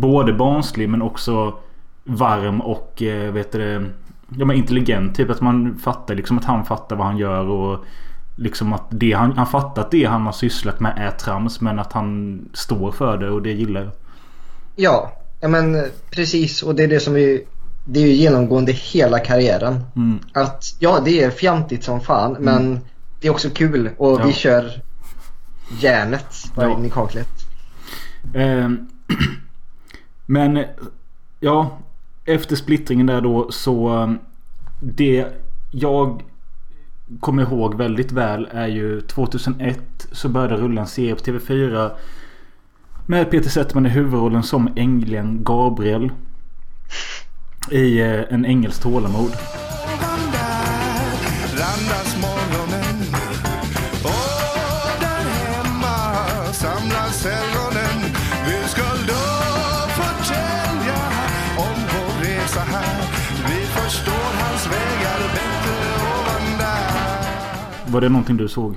både 0.00 0.32
barnslig 0.32 0.88
men 0.88 1.02
också 1.02 1.54
varm 2.04 2.60
och 2.60 3.02
uh, 3.02 3.32
vet 3.32 3.52
du 3.52 3.90
ja, 4.28 4.44
men 4.44 4.56
intelligent. 4.56 5.16
Typ 5.16 5.30
att 5.30 5.40
man 5.40 5.78
fattar 5.78 6.14
liksom 6.14 6.38
att 6.38 6.44
han 6.44 6.64
fattar 6.64 6.96
vad 6.96 7.06
han 7.06 7.18
gör 7.18 7.48
och 7.48 7.84
liksom 8.36 8.72
att 8.72 8.84
det 8.90 9.12
han, 9.12 9.32
han 9.32 9.46
fattar 9.46 9.82
att 9.82 9.90
det 9.90 10.04
han 10.04 10.22
har 10.22 10.32
sysslat 10.32 10.80
med 10.80 10.94
är 10.96 11.10
trams 11.10 11.60
men 11.60 11.78
att 11.78 11.92
han 11.92 12.40
står 12.52 12.92
för 12.92 13.16
det 13.18 13.30
och 13.30 13.42
det 13.42 13.52
gillar 13.52 13.80
jag. 13.80 13.92
Ja, 14.76 15.12
ja 15.40 15.48
men 15.48 15.74
eh, 15.74 15.82
precis. 16.10 16.62
Och 16.62 16.74
det 16.74 16.84
är 16.84 16.88
det 16.88 17.00
som 17.00 17.14
vi... 17.14 17.46
Det 17.88 18.00
är 18.00 18.06
ju 18.06 18.12
genomgående 18.12 18.72
hela 18.72 19.18
karriären. 19.18 19.84
Mm. 19.96 20.18
Att 20.32 20.64
ja, 20.78 21.00
det 21.04 21.22
är 21.22 21.30
fjantigt 21.30 21.84
som 21.84 22.00
fan 22.00 22.36
men 22.40 22.80
det 23.20 23.28
är 23.28 23.32
också 23.32 23.50
kul 23.50 23.90
och 23.98 24.20
Ja. 24.20 24.26
vi 24.26 24.32
kör 24.32 24.82
järnet 25.80 26.26
Ja. 26.56 26.70
in 26.70 26.84
i 26.84 26.90
kaklet. 26.90 27.28
Ehm, 28.34 28.88
Men 30.26 30.64
ja, 31.40 31.78
efter 32.24 32.56
splittringen 32.56 33.06
där 33.06 33.20
då 33.20 33.52
så 33.52 33.88
um, 33.88 34.18
det 34.80 35.26
jag 35.70 36.22
kommer 37.20 37.42
ihåg 37.42 37.74
väldigt 37.74 38.12
väl 38.12 38.48
är 38.50 38.66
ju 38.66 39.00
2001 39.00 39.80
så 40.12 40.28
började 40.28 40.56
rulla 40.56 40.80
en 40.80 40.86
serie 40.86 41.14
på 41.14 41.20
TV4 41.20 41.90
med 43.06 43.30
Peter 43.30 43.50
Settman 43.50 43.86
i 43.86 43.88
huvudrollen 43.88 44.42
som 44.42 44.68
änglingen 44.76 45.44
Gabriel 45.44 46.10
i 47.70 48.00
eh, 48.00 48.32
En 48.32 48.44
ängels 48.44 48.78
tålamod. 48.78 49.32
Randa, 50.00 50.46
randa. 51.52 52.05
Var 67.96 68.00
det 68.00 68.08
någonting 68.08 68.36
du 68.36 68.48
såg? 68.48 68.74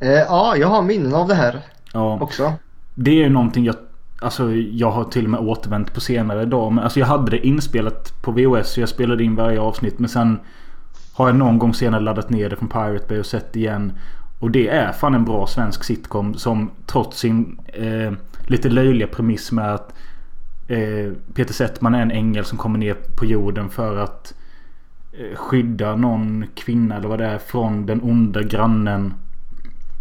Eh, 0.00 0.10
ja, 0.10 0.56
jag 0.56 0.68
har 0.68 0.82
minnen 0.82 1.14
av 1.14 1.28
det 1.28 1.34
här 1.34 1.60
Ja. 1.92 2.18
också. 2.20 2.52
Det 2.94 3.10
är 3.10 3.14
ju 3.14 3.28
någonting 3.28 3.64
jag 3.64 3.74
Alltså 4.20 4.52
jag 4.52 4.90
har 4.90 5.04
till 5.04 5.24
och 5.24 5.30
med 5.30 5.40
återvänt 5.40 5.94
på 5.94 6.00
senare 6.00 6.44
dag. 6.44 6.72
Men 6.72 6.84
alltså 6.84 6.98
jag 7.00 7.06
hade 7.06 7.30
det 7.30 7.46
inspelat 7.46 8.22
på 8.22 8.32
VHS. 8.32 8.72
Så 8.72 8.80
jag 8.80 8.88
spelade 8.88 9.24
in 9.24 9.34
varje 9.34 9.60
avsnitt. 9.60 9.98
Men 9.98 10.08
sen 10.08 10.38
har 11.12 11.28
jag 11.28 11.36
någon 11.36 11.58
gång 11.58 11.74
senare 11.74 12.00
laddat 12.00 12.30
ner 12.30 12.50
det 12.50 12.56
från 12.56 12.68
Pirate 12.68 13.04
Bay 13.08 13.18
och 13.18 13.26
sett 13.26 13.52
det 13.52 13.60
igen. 13.60 13.92
Och 14.40 14.50
det 14.50 14.68
är 14.68 14.92
fan 14.92 15.14
en 15.14 15.24
bra 15.24 15.46
svensk 15.46 15.84
sitcom. 15.84 16.34
Som 16.34 16.70
trots 16.86 17.18
sin 17.18 17.60
eh, 17.66 18.12
lite 18.46 18.68
löjliga 18.68 19.08
premiss 19.08 19.52
med 19.52 19.74
att 19.74 19.94
eh, 20.68 21.12
Peter 21.34 21.54
Settman 21.54 21.94
är 21.94 22.02
en 22.02 22.10
ängel 22.10 22.44
som 22.44 22.58
kommer 22.58 22.78
ner 22.78 22.96
på 23.18 23.24
jorden 23.24 23.68
för 23.70 23.96
att 23.96 24.34
skydda 25.34 25.96
någon 25.96 26.46
kvinna 26.54 26.96
eller 26.96 27.08
vad 27.08 27.18
det 27.18 27.26
är 27.26 27.38
från 27.38 27.86
den 27.86 28.02
onda 28.02 28.42
grannen. 28.42 29.14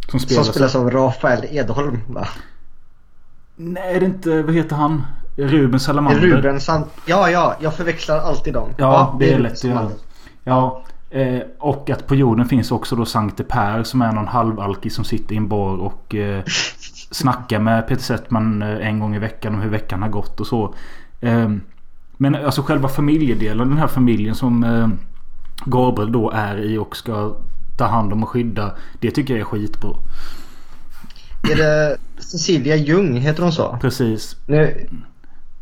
Som 0.10 0.20
Som 0.20 0.30
spelas, 0.30 0.48
spelas 0.48 0.75
av 0.75 0.91
Rafael 0.91 1.46
Edholm 1.51 2.00
va? 2.08 2.27
Nej, 3.56 3.96
är 3.96 4.00
det 4.00 4.06
inte... 4.06 4.41
Vad 4.41 4.56
heter 4.56 4.75
han? 4.75 5.03
Ruben 5.36 5.80
Salamander? 5.80 6.22
Ruben 6.22 6.62
Sand... 6.62 6.86
Ja, 7.06 7.30
ja, 7.30 7.56
jag 7.60 7.74
förväxlar 7.74 8.20
alltid 8.20 8.53
dem. 8.53 8.70
Ja, 8.77 9.15
det 9.20 9.25
är 9.25 9.30
Ruben 9.30 9.44
lätt 9.44 9.51
att 9.51 9.63
göra. 9.63 9.89
Ja. 10.44 10.84
Eh, 11.10 11.41
och 11.60 11.89
att 11.89 12.08
på 12.08 12.15
jorden 12.15 12.46
finns 12.46 12.72
också 12.72 12.96
då 12.96 13.06
Sankte 13.06 13.44
Per 13.44 13.84
som 13.84 14.01
är 14.01 14.12
någon 14.12 14.27
halvalkis 14.27 14.96
som 14.96 15.06
sitter 15.06 15.34
i 15.34 15.38
en 15.38 15.48
bar 15.48 15.77
och 15.77 16.15
eh, 16.15 16.44
snackar 17.12 17.60
med 17.60 17.88
Peter 17.88 18.03
Settman 18.03 18.62
eh, 18.62 18.88
en 18.88 19.00
gång 19.00 19.15
i 19.15 19.20
veckan 19.20 19.53
om 19.53 19.62
hur 19.62 19.70
veckan 19.70 20.01
har 20.01 20.10
gått 20.10 20.39
och 20.39 20.48
så. 20.48 20.74
Eh, 21.22 21.50
men 22.22 22.36
alltså 22.36 22.62
själva 22.62 22.90
familjedelen, 22.90 23.70
den 23.70 23.78
här 23.78 23.88
familjen 23.88 24.36
som 24.36 24.63
eh, 24.63 24.88
Gabriel 25.66 26.12
då 26.12 26.32
är 26.32 26.58
i 26.58 26.78
och 26.78 26.98
ska 26.98 27.36
ta 27.78 27.86
hand 27.86 28.13
om 28.13 28.24
och 28.24 28.30
skydda. 28.30 28.75
Det 29.00 29.12
tycker 29.12 29.34
jag 29.34 29.42
är 29.42 29.46
skitbra. 29.46 29.96
Är 31.51 31.56
det 31.56 31.98
Cecilia 32.18 32.75
Ljung, 32.75 33.18
heter 33.18 33.44
hon 33.44 33.51
så? 33.51 33.78
Precis. 33.82 34.36
Nu, 34.46 34.88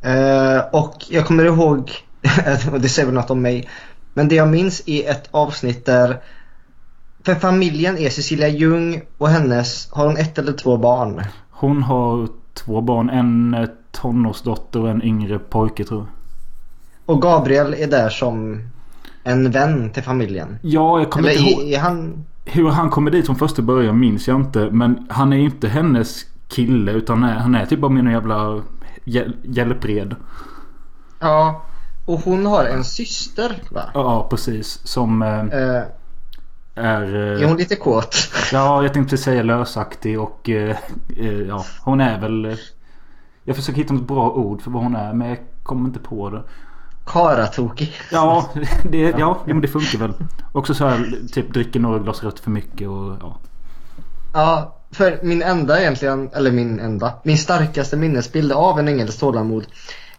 eh, 0.01 0.59
och 0.71 1.05
jag 1.09 1.25
kommer 1.27 1.45
ihåg, 1.45 1.91
och 2.71 2.79
det 2.81 2.89
säger 2.89 3.05
väl 3.05 3.15
något 3.15 3.29
om 3.29 3.41
mig, 3.41 3.69
men 4.13 4.27
det 4.27 4.35
jag 4.35 4.47
minns 4.47 4.83
är 4.85 5.11
ett 5.11 5.27
avsnitt 5.31 5.85
där 5.85 6.17
för 7.23 7.35
familjen 7.35 7.97
är 7.97 8.09
Cecilia 8.09 8.47
Ljung 8.47 9.01
och 9.17 9.29
hennes, 9.29 9.89
har 9.91 10.05
hon 10.05 10.17
ett 10.17 10.37
eller 10.37 10.53
två 10.53 10.77
barn? 10.77 11.21
Hon 11.49 11.83
har 11.83 12.27
två 12.53 12.81
barn. 12.81 13.09
En 13.09 13.67
tonårsdotter 13.91 14.81
och 14.81 14.89
en 14.89 15.03
yngre 15.03 15.39
pojke 15.39 15.83
tror 15.83 15.99
jag. 15.99 16.18
Och 17.09 17.21
Gabriel 17.21 17.73
är 17.73 17.87
där 17.87 18.09
som 18.09 18.61
en 19.23 19.51
vän 19.51 19.89
till 19.89 20.03
familjen. 20.03 20.57
Ja, 20.61 20.99
jag 20.99 21.09
kommer 21.09 21.29
Eller 21.29 21.39
inte 21.39 21.51
ihåg. 21.51 21.63
är, 21.71 21.77
är 21.77 21.79
han... 21.79 22.25
Hur 22.45 22.67
han 22.69 22.89
kommer 22.89 23.11
dit 23.11 23.25
från 23.25 23.35
första 23.35 23.61
början 23.61 23.99
minns 23.99 24.27
jag 24.27 24.39
inte. 24.39 24.69
Men 24.71 25.07
han 25.09 25.33
är 25.33 25.37
inte 25.37 25.67
hennes 25.67 26.25
kille. 26.47 26.91
Utan 26.91 27.23
han 27.23 27.31
är, 27.31 27.35
han 27.39 27.55
är 27.55 27.65
typ 27.65 27.79
bara 27.79 27.91
min 27.91 28.11
jävla 28.11 28.61
hjäl- 29.05 29.35
hjälpred. 29.43 30.15
Ja, 31.19 31.61
Och 32.05 32.19
hon 32.19 32.45
har 32.45 32.65
en 32.65 32.83
syster 32.83 33.61
va? 33.71 33.81
Ja, 33.93 34.27
precis. 34.29 34.79
Som 34.83 35.21
eh, 35.21 35.39
Eh, 35.39 35.83
är... 36.75 37.13
är 37.15 37.41
Eh, 37.41 37.47
hon 37.47 37.57
lite 37.57 37.75
kåt? 37.75 38.15
ja, 38.51 38.83
jag 38.83 38.93
tänkte 38.93 39.17
säga 39.17 39.43
lösaktig 39.43 40.19
och... 40.19 40.49
Eh, 40.49 40.75
eh, 41.17 41.41
ja, 41.41 41.65
hon 41.81 42.01
är 42.01 42.19
väl... 42.21 42.57
Jag 43.43 43.55
försöker 43.55 43.77
hitta 43.81 43.93
något 43.93 44.07
bra 44.07 44.31
ord 44.31 44.61
för 44.61 44.71
vad 44.71 44.83
hon 44.83 44.95
är, 44.95 45.13
men 45.13 45.29
jag 45.29 45.37
kommer 45.63 45.85
inte 45.87 45.99
på 45.99 46.29
det. 46.29 46.43
Karatokig. 47.09 47.93
Ja, 48.11 48.49
det, 48.89 48.97
ja, 48.97 49.17
ja 49.19 49.53
men 49.53 49.61
det 49.61 49.67
funkar 49.67 49.99
väl. 49.99 50.13
Också 50.51 50.73
så 50.73 50.87
här, 50.87 51.11
typ 51.33 51.53
dricker 51.53 51.79
några 51.79 51.99
glas 51.99 52.23
rött 52.23 52.39
för 52.39 52.51
mycket 52.51 52.87
och 52.87 53.15
ja. 53.21 53.37
Ja, 54.33 54.75
för 54.91 55.19
min 55.23 55.41
enda 55.41 55.81
egentligen, 55.81 56.29
eller 56.33 56.51
min 56.51 56.79
enda, 56.79 57.13
min 57.23 57.37
starkaste 57.37 57.97
minnesbild 57.97 58.51
av 58.51 58.79
en 58.79 58.87
ängels 58.87 59.17
tålamod 59.17 59.65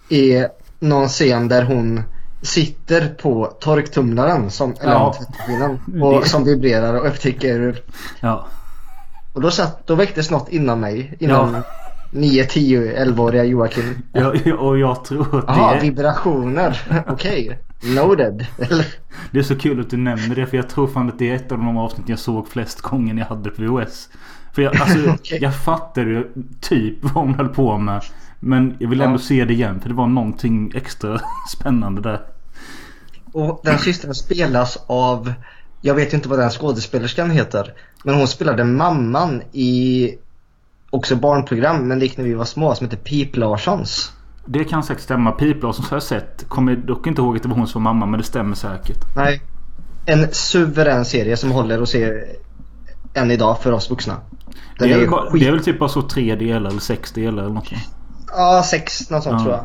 är 0.09 0.49
någon 0.79 1.09
scen 1.09 1.49
där 1.49 1.63
hon 1.63 2.03
sitter 2.43 3.09
på 3.09 3.47
torktumlaren 3.61 4.51
som, 4.51 4.75
eller 4.81 4.93
Ja. 4.93 5.15
tvättmaskinen 5.19 6.03
och 6.03 6.27
som 6.27 6.45
vibrerar 6.45 6.95
och 6.95 7.07
upptäcker 7.07 7.83
Ja, 8.21 8.47
och 9.33 9.41
då, 9.41 9.51
satt, 9.51 9.87
då 9.87 9.95
väcktes 9.95 10.31
något 10.31 10.49
inom 10.49 10.81
mig, 10.81 11.17
inom 11.21 11.55
Ja. 11.55 11.63
9, 12.11 12.45
10, 12.45 13.05
11-åriga 13.05 13.45
Joakim. 13.45 14.03
ja 14.13 14.35
och 14.59 14.79
jag 14.79 15.05
tror 15.05 15.45
att 15.51 15.81
det, 15.81 15.87
vibrationer. 15.87 17.03
Okej. 17.09 17.59
Loaded. 17.83 18.47
Eller? 18.59 18.87
det 19.31 19.39
är 19.39 19.43
så 19.43 19.57
kul 19.57 19.81
att 19.81 19.91
du 19.91 19.97
nämner 19.97 20.35
det 20.35 20.47
för 20.47 20.57
jag 20.57 20.69
tror 20.69 20.87
fan 20.87 21.09
att 21.09 21.19
det 21.19 21.31
är 21.31 21.35
ett 21.35 21.53
av 21.53 21.59
de 21.59 21.79
avsnitt 21.79 22.09
jag 22.09 22.19
såg 22.19 22.49
flest 22.49 22.81
gånger 22.81 23.15
när 23.15 23.23
jag 23.23 23.29
hade 23.29 23.51
på 23.51 23.63
VHS. 23.63 24.09
För 24.53 24.63
jag, 24.63 24.77
alltså, 24.81 25.11
Okej. 25.15 25.39
jag 25.43 25.57
fattade 25.57 26.11
ju 26.11 26.27
typ 26.61 26.95
vad 27.01 27.13
hon 27.13 27.35
höll 27.35 27.49
på 27.49 27.79
med. 27.79 28.03
Men 28.41 28.77
jag 28.79 28.89
vill 28.89 29.01
ändå 29.01 29.15
Ja. 29.15 29.19
se 29.19 29.45
det 29.45 29.53
igen 29.53 29.81
för 29.81 29.89
det 29.89 29.95
var 29.95 30.07
någonting 30.07 30.73
extra 30.77 31.21
spännande 31.59 32.01
där. 32.03 32.21
Och 33.33 33.61
den 33.65 33.79
systern 33.79 34.15
spelas 34.15 34.79
av, 34.87 35.33
jag 35.81 35.95
vet 35.95 36.13
inte 36.13 36.29
vad 36.29 36.39
den 36.39 36.51
skådespelerskan 36.51 37.31
heter, 37.31 37.73
men 38.05 38.15
hon 38.15 38.29
spelade 38.29 38.65
mamman 38.65 39.43
i 39.53 40.11
också 40.91 41.17
barnprogram, 41.17 41.89
men 41.89 41.99
lik 41.99 42.17
när 42.17 42.25
vi 42.25 42.35
var 42.35 42.45
små, 42.45 42.75
som 42.75 42.87
heter 42.87 42.97
Pip 42.97 43.37
Larssons. 43.37 44.13
Det 44.47 44.65
kan 44.65 44.83
säkert 44.83 45.03
stämma. 45.03 45.33
Pip 45.33 45.63
Larsson 45.63 45.85
har 45.91 45.97
jag 45.97 46.03
sett. 46.03 46.49
Kommer 46.49 46.77
dock 46.77 47.07
inte 47.07 47.23
ihåg 47.23 47.37
att 47.37 47.43
det 47.43 47.49
var 47.49 47.57
hon 47.57 47.67
som 47.67 47.85
var 47.85 47.93
mamma 47.93 48.07
men 48.07 48.21
det 48.21 48.27
stämmer 48.27 48.55
säkert. 48.55 49.17
Nej. 49.17 49.43
En 50.07 50.29
suverän 50.33 51.05
serie 51.05 51.37
som 51.37 51.51
håller 51.53 51.83
att 51.83 51.89
se 51.89 52.13
än 53.15 53.31
idag 53.31 53.63
för 53.63 53.73
oss 53.73 53.91
vuxna. 53.91 54.17
Den 54.79 54.89
Det 54.89 54.95
är, 54.95 54.99
är, 55.03 55.09
bara, 55.09 55.31
skit... 55.31 55.41
det 55.43 55.49
är 55.49 55.53
väl 55.53 55.65
typ 55.65 55.79
bara 55.79 55.89
så 55.89 56.03
tre 56.03 56.35
delar 56.35 56.71
eller 56.71 56.81
sex 56.81 57.13
delar 57.13 57.43
eller 57.43 57.55
något. 57.55 57.73
Ja, 58.27 58.63
sex, 58.67 59.11
något 59.11 59.23
sånt 59.23 59.37
Ja. 59.39 59.45
tror 59.45 59.55
jag. 59.55 59.65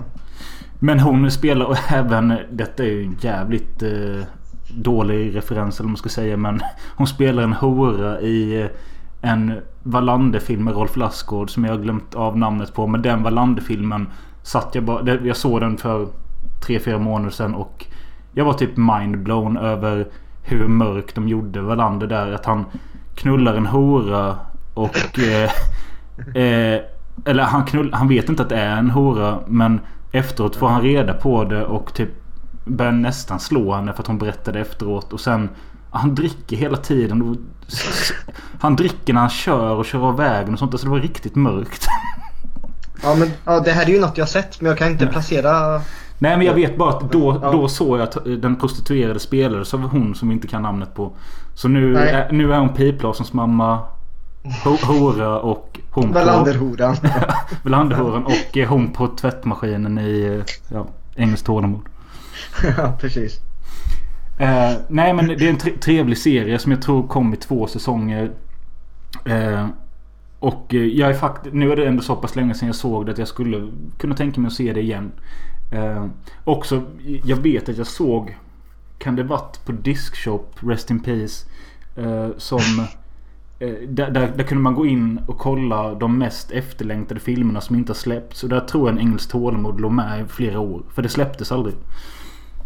Men 0.79 0.99
hon 0.99 1.31
spelar 1.31 1.65
och 1.65 1.77
även 1.91 2.33
Detta 2.51 2.83
är 2.83 2.87
ju 2.87 3.11
jävligt 3.21 3.83
eh, 3.83 4.23
dålig 4.69 5.35
referens 5.35 5.75
eller 5.79 5.83
vad 5.85 5.89
man 5.91 5.97
ska 5.97 6.09
säga 6.09 6.37
men 6.37 6.61
Hon 6.95 7.07
spelar 7.07 7.43
en 7.43 7.53
hora 7.53 8.21
i 8.21 8.61
eh, 8.61 8.67
en 9.25 9.53
Wallander-film 9.83 10.63
med 10.63 10.73
Rolf 10.73 10.95
Lassgård 10.95 11.49
som 11.49 11.65
jag 11.65 11.71
har 11.71 11.79
glömt 11.79 12.15
av 12.15 12.37
namnet 12.37 12.73
på. 12.73 12.87
Men 12.87 13.01
den 13.01 13.23
Wallander-filmen 13.23 14.07
satt 14.43 14.75
jag 14.75 14.83
bara... 14.83 15.13
Jag 15.13 15.37
såg 15.37 15.61
den 15.61 15.77
för 15.77 16.07
tre 16.65 16.79
fyra 16.79 16.99
månader 16.99 17.31
sedan 17.31 17.55
och 17.55 17.85
jag 18.33 18.45
var 18.45 18.53
typ 18.53 18.77
mindblown 18.77 19.57
över 19.57 20.07
hur 20.43 20.67
mörk 20.67 21.15
de 21.15 21.27
gjorde 21.27 21.61
Wallander 21.61 22.07
där. 22.07 22.31
Att 22.31 22.45
han 22.45 22.65
knullar 23.15 23.55
en 23.55 23.65
hora 23.65 24.35
och... 24.73 25.19
Eh, 26.35 26.43
eh, 26.43 26.81
eller 27.25 27.43
han, 27.43 27.65
knull, 27.65 27.93
han 27.93 28.07
vet 28.07 28.29
inte 28.29 28.43
att 28.43 28.49
det 28.49 28.55
är 28.55 28.77
en 28.77 28.89
hora 28.89 29.39
men 29.47 29.79
efteråt 30.11 30.55
får 30.55 30.67
han 30.67 30.81
reda 30.81 31.13
på 31.13 31.43
det 31.43 31.65
och 31.65 31.93
typ 31.93 32.09
börjar 32.65 32.91
nästan 32.91 33.39
slå 33.39 33.73
henne 33.73 33.93
för 33.93 34.01
att 34.01 34.07
hon 34.07 34.17
berättade 34.17 34.59
efteråt. 34.59 35.13
Och 35.13 35.19
sen 35.19 35.49
han 35.95 36.15
dricker 36.15 36.57
hela 36.57 36.77
tiden. 36.77 37.37
Han 38.59 38.75
dricker 38.75 39.13
när 39.13 39.21
han 39.21 39.29
kör 39.29 39.75
och 39.75 39.85
kör 39.85 39.99
av 40.07 40.17
vägen 40.17 40.53
och 40.53 40.59
sånt. 40.59 40.73
Alltså 40.73 40.87
det 40.87 40.91
var 40.91 40.99
riktigt 40.99 41.35
mörkt. 41.35 41.87
Ja, 43.03 43.15
men 43.15 43.31
ja, 43.45 43.59
det 43.59 43.71
här 43.71 43.85
är 43.85 43.89
ju 43.89 43.99
något 44.01 44.17
jag 44.17 44.29
sett, 44.29 44.61
men 44.61 44.69
jag 44.69 44.77
kan 44.77 44.87
inte 44.91 45.07
placera... 45.07 45.81
Nej 46.19 46.37
men 46.37 46.45
jag 46.47 46.53
vet 46.53 46.77
bara 46.77 46.89
att 46.97 47.11
då, 47.11 47.39
Ja. 47.43 47.51
då 47.51 47.67
såg 47.67 47.97
jag 47.99 48.03
att 48.03 48.17
den 48.25 48.55
prostituerade 48.55 49.19
spelades 49.19 49.73
av 49.73 49.79
hon 49.81 50.15
som 50.15 50.27
vi 50.29 50.33
inte 50.35 50.47
kan 50.47 50.61
namnet 50.61 50.95
på. 50.95 51.11
Så 51.55 51.67
nu, 51.67 51.97
är, 51.97 52.31
nu 52.31 52.53
är 52.53 52.59
hon 52.59 52.69
Pip 52.73 53.03
Larssons 53.03 53.33
mamma. 53.33 53.79
Ho- 54.63 54.85
Hora 54.85 55.39
och 55.39 55.79
hon 55.91 56.07
på... 56.07 56.19
Wallanderhoran. 56.19 56.95
Wallanderhoran 57.63 58.25
och 58.25 58.57
eh, 58.57 58.69
hon 58.69 58.93
på 58.93 59.07
tvättmaskinen 59.07 59.97
i 59.97 60.21
eh, 60.39 60.53
ja, 60.77 60.85
Engelskt 61.15 61.45
tålamod. 61.45 61.81
ja, 62.77 62.97
precis. 63.01 63.39
Eh, 64.39 64.73
nej 64.87 65.13
men 65.13 65.27
det 65.27 65.45
är 65.45 65.49
en 65.49 65.57
tre- 65.57 65.77
trevlig 65.81 66.17
serie 66.17 66.59
som 66.59 66.71
jag 66.71 66.81
tror 66.81 67.07
kom 67.07 67.33
i 67.33 67.37
två 67.37 67.67
säsonger. 67.67 68.31
Eh, 69.25 69.67
och 70.39 70.73
eh, 70.73 70.83
jag 70.85 71.09
är 71.09 71.13
faktiskt... 71.13 71.55
Nu 71.55 71.71
är 71.71 71.75
det 71.75 71.85
ändå 71.85 72.01
så 72.03 72.15
pass 72.15 72.35
länge 72.35 72.53
sedan 72.53 72.67
jag 72.67 72.75
såg 72.75 73.05
det 73.05 73.11
att 73.11 73.17
jag 73.17 73.27
skulle 73.27 73.71
kunna 73.97 74.15
tänka 74.15 74.41
mig 74.41 74.47
att 74.47 74.53
se 74.53 74.73
det 74.73 74.81
igen. 74.81 75.11
Eh, 75.71 76.05
också, 76.43 76.83
jag 77.23 77.37
vet 77.37 77.69
att 77.69 77.77
jag 77.77 77.87
såg... 77.87 78.37
Kan 78.97 79.15
det 79.15 79.23
varit 79.23 79.65
på 79.65 79.71
Diskshop, 79.71 80.55
Rest 80.59 80.91
in 80.91 80.99
Peace. 80.99 81.45
Eh, 81.95 82.29
som... 82.37 82.59
Eh, 83.59 83.69
där, 83.87 84.11
där, 84.11 84.33
där 84.35 84.43
kunde 84.43 84.63
man 84.63 84.75
gå 84.75 84.85
in 84.85 85.19
och 85.27 85.37
kolla 85.37 85.93
de 85.93 86.17
mest 86.17 86.51
efterlängtade 86.51 87.19
filmerna 87.19 87.61
som 87.61 87.75
inte 87.75 87.89
har 87.89 87.95
släppts. 87.95 88.43
Och 88.43 88.49
där 88.49 88.59
tror 88.59 88.89
jag 88.89 88.95
en 88.95 89.01
engelsk 89.01 89.31
tålamod 89.31 89.81
låg 89.81 89.91
med 89.91 90.21
i 90.21 90.27
flera 90.27 90.59
år. 90.59 90.83
För 90.93 91.01
det 91.01 91.09
släpptes 91.09 91.51
aldrig. 91.51 91.75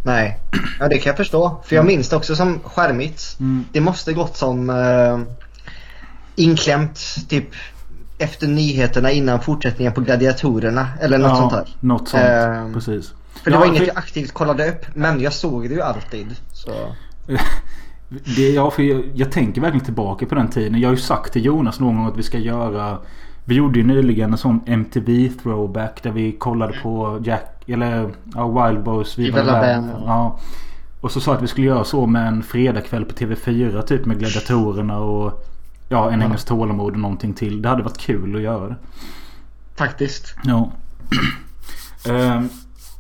Nej, 0.04 0.40
ja 0.80 0.88
det 0.88 0.98
kan 0.98 1.10
jag 1.10 1.18
förstå. 1.18 1.62
För 1.66 1.76
jag 1.76 1.86
minns 1.86 2.10
det 2.10 2.16
också 2.16 2.36
som 2.36 2.60
skärmigt. 2.60 3.38
Mm. 3.40 3.66
Det 3.72 3.82
måste 3.82 4.14
gått 4.14 4.38
som 4.38 4.70
eh, 4.70 5.20
inklämt 6.36 7.00
typ 7.30 7.46
efter 8.18 8.48
nyheterna 8.48 9.12
innan 9.12 9.42
fortsättningen 9.42 9.94
på 9.94 10.02
Gladiatorerna 10.02 10.88
eller 11.02 11.18
något 11.18 11.38
sånt 11.38 11.52
där. 11.52 11.76
Något 11.80 12.10
sånt. 12.10 12.24
Ehm, 12.24 12.74
Precis. 12.74 13.14
För 13.44 13.52
det 13.52 13.56
Ja, 13.56 13.60
var 13.60 13.66
inget 13.68 13.80
för- 13.80 13.88
jag 13.88 13.98
aktivt 13.98 14.32
kollade 14.32 14.70
upp 14.70 14.86
men 14.96 15.22
jag 15.22 15.34
såg 15.34 15.70
det 15.70 15.76
ju 15.76 15.82
alltid. 15.82 16.36
Så. 16.54 16.72
Det, 18.36 18.50
ja, 18.50 18.72
för 18.72 18.84
jag, 18.84 19.04
jag 19.14 19.32
tänker 19.32 19.62
verkligen 19.62 19.86
tillbaka 19.86 20.26
på 20.26 20.36
den 20.36 20.50
tiden. 20.50 20.80
Jag 20.82 20.90
har 20.90 20.96
ju 20.96 21.02
sagt 21.02 21.34
till 21.34 21.46
Jonas 21.46 21.80
någon 21.80 21.98
gång 21.98 22.08
att 22.08 22.18
vi 22.18 22.24
ska 22.24 22.38
göra... 22.38 22.98
Vi 23.50 23.56
gjorde 23.56 23.80
ju 23.80 23.86
nyligen 23.86 24.32
en 24.32 24.38
sån 24.38 24.60
MTV 24.66 25.30
throwback 25.44 26.04
där 26.04 26.12
vi 26.12 26.32
kollade 26.32 26.74
på 26.84 27.20
Jack... 27.24 27.64
Eller 27.68 28.10
ja, 28.36 28.48
Wild 28.68 28.84
Boys. 28.84 29.18
Viva 29.18 29.44
la 29.44 29.52
Band. 29.62 29.90
Ja. 30.06 30.40
Och 31.02 31.12
så 31.12 31.20
sa 31.22 31.34
att 31.34 31.42
vi 31.42 31.48
skulle 31.48 31.68
göra 31.68 31.84
så 31.84 32.06
med 32.06 32.28
en 32.28 32.44
fredagkväll 32.44 33.06
på 33.06 33.14
TV4 33.16 33.82
typ 33.82 34.06
med 34.06 34.20
gladiatorerna 34.20 35.00
och... 35.00 35.46
Ja, 35.90 36.12
en 36.12 36.20
Ja. 36.20 36.26
engelsk 36.26 36.48
tålamod 36.48 36.94
och 36.94 37.00
någonting 37.00 37.34
till. 37.34 37.62
Det 37.62 37.70
hade 37.70 37.84
varit 37.84 37.98
kul 37.98 38.36
att 38.36 38.42
göra 38.42 38.68
det. 38.68 38.76
Faktiskt. 39.76 40.36
Ja. 40.44 40.72
Ehm, 42.10 42.50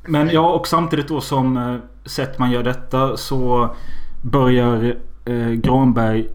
Men 0.07 0.29
ja, 0.29 0.49
och 0.53 0.67
samtidigt 0.67 1.07
då 1.07 1.21
som 1.21 1.57
eh, 1.57 1.75
Settman 2.05 2.51
gör 2.51 2.63
detta 2.63 3.17
så 3.17 3.69
börjar 4.21 4.95
eh, 5.25 5.49
Granberg 5.49 6.27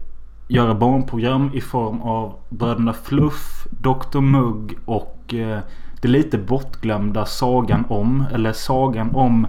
göra 0.47 0.73
barnprogram 0.75 1.51
i 1.53 1.61
form 1.61 2.01
av 2.01 2.33
Bröderna 2.49 2.93
Fluff, 2.93 3.64
Dr 3.81 4.21
Mugg 4.21 4.77
och 4.85 5.33
eh, 5.33 5.59
det 6.01 6.07
lite 6.07 6.37
bortglömda 6.37 7.25
Sagan 7.25 7.85
om, 7.89 8.25
eller 8.33 8.53
Sagan 8.53 9.15
om 9.15 9.47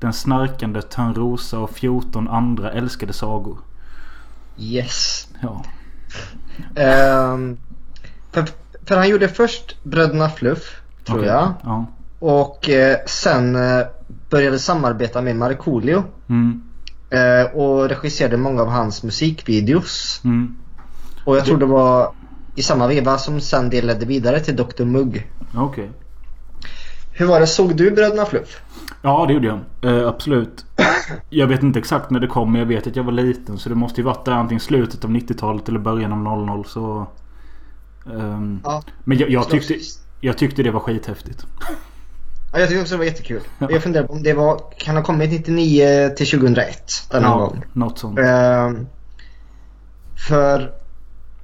den 0.00 0.12
snarkande 0.12 0.82
Törnrosa 0.82 1.58
och 1.58 1.70
14 1.70 2.28
andra 2.28 2.72
älskade 2.72 3.12
sagor. 3.12 3.58
Yes. 4.58 5.28
Ja. 5.40 5.64
Ehm, 6.74 7.58
för, 8.32 8.44
för 8.84 8.96
han 8.96 9.08
gjorde 9.08 9.28
först 9.28 9.84
Bröderna 9.84 10.28
Fluff, 10.28 10.80
tror 11.04 11.18
Okej. 11.18 11.28
jag. 11.28 11.52
Ja. 11.62 11.86
Och 12.18 12.70
eh, 12.70 12.96
sen 13.06 13.56
eh, 13.56 13.86
började 14.30 14.58
samarbeta 14.58 15.22
med 15.22 15.36
Markoolio. 15.36 16.04
Mm. 16.28 16.62
Eh, 17.10 17.56
och 17.56 17.88
regisserade 17.88 18.36
många 18.36 18.62
av 18.62 18.68
hans 18.68 19.02
musikvideos. 19.02 20.20
Mm. 20.24 20.56
Och 21.24 21.36
jag 21.36 21.44
tror 21.44 21.58
det 21.58 21.66
var 21.66 22.12
i 22.54 22.62
samma 22.62 22.86
veva 22.86 23.18
som 23.18 23.40
sen 23.40 23.70
det 23.70 23.82
ledde 23.82 24.06
vidare 24.06 24.40
till 24.40 24.56
Dr 24.56 24.84
Mugg. 24.84 25.30
Okej. 25.56 25.90
Hur 27.12 27.26
var 27.26 27.40
det? 27.40 27.46
Såg 27.46 27.76
du 27.76 27.90
Bröderna 27.90 28.24
Fluff? 28.24 28.60
Ja 29.02 29.24
det 29.26 29.32
gjorde 29.32 29.46
jag. 29.46 29.58
Eh, 30.00 30.08
absolut. 30.08 30.64
Jag 31.30 31.46
vet 31.46 31.62
inte 31.62 31.78
exakt 31.78 32.10
när 32.10 32.20
det 32.20 32.26
kom 32.26 32.52
men 32.52 32.58
jag 32.60 32.66
vet 32.66 32.86
att 32.86 32.96
jag 32.96 33.04
var 33.04 33.12
liten. 33.12 33.58
Så 33.58 33.68
det 33.68 33.74
måste 33.74 34.00
ju 34.00 34.04
varit 34.04 34.24
där 34.24 34.32
antingen 34.32 34.60
slutet 34.60 35.04
av 35.04 35.10
90-talet 35.10 35.68
eller 35.68 35.78
början 35.78 36.12
av 36.26 36.38
00 36.48 36.64
så... 36.66 37.06
ehm, 38.06 38.60
Ja. 38.64 38.82
Men 39.04 39.18
jag, 39.18 39.30
jag, 39.30 39.48
tyckte, 39.50 39.74
jag 40.20 40.38
tyckte 40.38 40.62
det 40.62 40.70
var 40.70 40.80
skithäftigt. 40.80 41.46
Ja, 42.52 42.58
jag 42.58 42.68
tyckte 42.68 42.82
också 42.82 42.94
det 42.94 42.98
var 42.98 43.04
jättekul. 43.04 43.40
Ja. 43.58 43.66
Jag 43.70 43.82
funderar 43.82 44.06
på 44.06 44.12
om 44.12 44.22
det 44.22 44.32
var, 44.32 44.60
kan 44.78 44.96
ha 44.96 45.02
kommit 45.02 45.30
99 45.30 46.08
till 46.16 46.26
2001 46.30 46.92
den 47.10 47.22
Ja, 47.22 47.36
gången. 47.38 47.64
något 47.72 47.98
sånt. 47.98 48.18
Ehm, 48.18 48.86
för, 50.28 50.72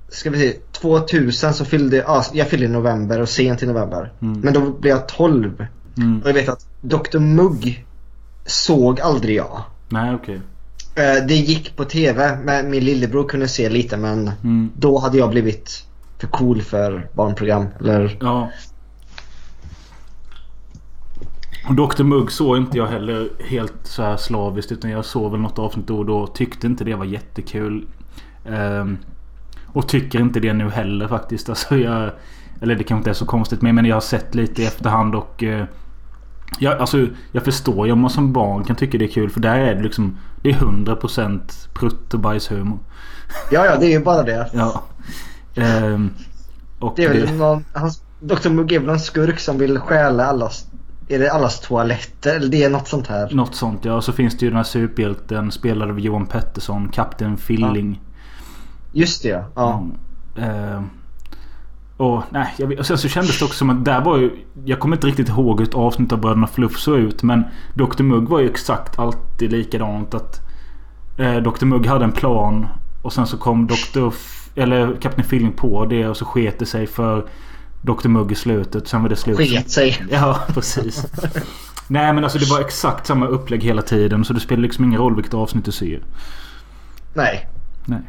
ska 0.09 0.31
vi 0.31 0.39
se, 0.39 0.59
2000 0.73 1.55
så 1.55 1.65
fyllde, 1.65 1.97
ja, 1.97 2.25
jag 2.33 2.49
fyllde 2.49 2.67
i 2.67 2.69
november 2.69 3.21
och 3.21 3.29
sent 3.29 3.63
i 3.63 3.67
november. 3.67 4.13
Mm. 4.23 4.41
Men 4.41 4.55
då 4.55 4.61
blev 4.71 4.95
jag 4.97 5.09
12. 5.09 5.67
Mm. 5.97 6.21
Och 6.23 6.29
jag 6.29 6.35
vet 6.35 6.49
att 6.49 6.67
Dr 6.81 7.19
Mugg 7.19 7.85
såg 8.45 9.01
aldrig 9.01 9.37
jag. 9.37 9.63
Nej, 9.89 10.15
okej. 10.15 10.41
Eh, 10.95 11.27
Det 11.29 11.35
gick 11.35 11.77
på 11.77 11.85
TV, 11.85 12.39
men 12.45 12.71
min 12.71 12.85
lillebror 12.85 13.29
kunde 13.29 13.49
se 13.49 13.69
lite 13.69 13.97
men 13.97 14.31
Mm. 14.45 14.71
då 14.77 14.99
hade 14.99 15.19
jag 15.19 15.31
blivit 15.31 15.85
för 16.19 16.27
cool 16.27 16.63
för 16.63 17.09
barnprogram. 17.15 17.67
Eller 17.81 18.17
Ja. 18.21 18.51
Och 21.69 21.75
Dr 21.75 22.03
Mugg 22.03 22.33
såg 22.33 22.57
inte 22.57 22.79
jag 22.79 22.87
heller 22.87 23.29
helt 23.45 23.75
så 23.83 24.03
här 24.03 24.17
slaviskt. 24.17 24.73
Utan 24.73 24.91
jag 24.91 25.05
såg 25.05 25.33
väl 25.33 25.41
något 25.41 25.59
avsnitt 25.59 25.87
då 25.87 25.99
och 25.99 26.07
då. 26.07 26.27
Tyckte 26.27 26.67
inte 26.67 26.85
det 26.85 26.95
var 26.95 27.05
jättekul. 27.05 27.87
Ehm, 28.49 28.99
och 29.77 29.89
tycker 29.89 30.21
inte 30.21 30.41
det 30.41 30.53
nu 30.53 30.71
heller 30.71 31.09
faktiskt. 31.09 31.49
Alltså 31.49 31.77
jag, 31.77 32.11
eller 32.61 32.75
det 32.75 32.85
kanske 32.85 32.99
inte 32.99 33.11
är 33.11 33.15
så 33.15 33.27
konstigt. 33.27 33.63
Men, 33.63 33.75
men 33.75 33.85
jag 33.85 33.97
har 33.97 34.01
sett 34.01 34.35
lite 34.35 34.63
i 34.63 34.67
efterhand 34.67 35.15
och... 35.15 35.43
Eh, 35.43 35.65
jag, 36.59 36.79
alltså, 36.79 37.07
jag 37.33 37.45
förstår 37.45 37.87
ju 37.87 37.93
om 37.93 38.01
man 38.01 38.11
som 38.11 38.33
barn 38.33 38.65
kan 38.65 38.77
tycka 38.77 38.99
det 38.99 39.05
är 39.05 39.09
kul. 39.09 39.31
För 39.31 39.41
där 39.41 39.59
är 39.59 39.75
det 39.75 39.83
liksom... 39.83 40.19
Det 40.43 40.51
är 40.51 40.55
100% 40.55 41.41
prutt 41.75 42.15
och 42.15 42.21
bajshumor. 42.21 42.79
Ja, 43.51 43.67
ja, 43.67 43.77
det 43.77 43.87
är 43.87 43.91
ju 43.91 44.05
bara 44.05 44.23
det. 44.23 44.51
Ja. 44.55 44.83
Ehm, 45.55 46.11
Det 46.97 47.05
är 47.05 47.09
väl 47.09 47.37
någon, 47.37 47.65
hans, 47.73 48.03
Dr. 48.21 48.79
Väl 48.79 48.89
en 48.89 49.01
skurk 49.01 49.39
som 49.39 49.59
vill 49.59 49.79
stjäla 49.79 50.27
allas, 50.27 50.67
är 51.09 51.19
det 51.19 51.33
allas 51.33 51.61
toaletter? 51.61 52.37
Eller 52.37 52.49
det 52.49 52.65
är 52.65 52.71
något 52.71 52.89
sånt 52.89 53.07
här. 53.07 53.31
Något 53.31 53.55
sånt 53.55 53.85
ja. 53.85 53.95
Och 53.95 54.05
så 54.05 54.13
finns 54.13 54.39
det 54.39 54.45
ju 54.45 54.51
den 54.51 54.57
här 54.57 54.65
superhjälten 54.65 55.53
spelad 55.53 55.91
av 55.91 56.01
Johan 56.01 56.27
Pettersson. 56.27 56.89
Kapten 56.89 57.37
Filling. 57.37 58.01
Just 58.97 59.23
det 59.23 59.29
ja. 59.29 59.45
ja. 59.55 59.87
Eh, 60.43 60.83
och 61.97 62.23
nej, 62.31 62.55
jag, 62.57 62.79
och 62.79 62.87
sen 62.87 62.99
så 62.99 63.09
kändes 63.09 63.39
det 63.39 63.45
också 63.45 63.59
som 63.59 63.71
att 63.71 63.85
där 63.85 64.01
var 64.01 64.19
ju... 64.19 64.31
Jag 64.65 64.81
kommer 64.81 64.97
inte 64.97 65.07
riktigt 65.07 65.29
ihåg 65.29 65.61
hur 65.61 65.69
ett 65.69 65.75
avsnitt 65.75 66.13
av 66.13 66.21
Bröderna 66.21 66.47
Fluff 66.47 66.79
såg 66.79 66.99
ut. 66.99 67.23
Men 67.23 67.45
Dr 67.75 68.03
Mugg 68.03 68.29
var 68.29 68.41
ju 68.41 68.51
exakt 68.51 68.99
alltid 68.99 69.53
likadant. 69.53 70.15
Att 70.15 70.41
eh, 71.19 71.37
Dr 71.37 71.65
Mugg 71.65 71.87
hade 71.87 72.05
en 72.05 72.13
plan. 72.13 72.67
Och 73.03 73.13
sen 73.13 73.27
så 73.27 73.37
kom 73.37 73.67
Dr... 73.67 74.13
Eller 74.55 74.97
Kapten 75.01 75.25
Filling 75.25 75.53
på 75.53 75.87
det 75.87 76.09
och 76.09 76.17
så 76.17 76.25
sket 76.25 76.59
det 76.59 76.67
sig 76.67 76.87
för 76.87 77.29
Dr 77.83 78.09
Mugg 78.09 78.33
i 78.33 78.35
slutet. 78.35 78.89
Sen 78.89 79.03
var 79.03 79.09
det 79.09 79.17
slut. 79.17 79.37
Sket 79.37 79.71
sig. 79.71 80.07
Ja, 80.11 80.41
precis. 80.49 81.07
Nej 81.89 82.13
men 82.13 82.25
alltså 82.25 82.39
det 82.39 82.51
var 82.51 82.61
exakt 82.61 83.07
samma 83.07 83.27
upplägg 83.27 83.63
hela 83.63 83.83
tiden. 83.83 84.25
Så 84.25 84.33
det 84.33 84.41
spelar 84.41 84.63
liksom 84.63 84.85
ingen 84.85 85.01
roll 85.01 85.15
vilket 85.15 85.35
avsnitt 85.35 85.65
du 85.65 85.73
ser. 85.73 86.03
Nej. 87.15 87.49
Nej. 87.85 88.01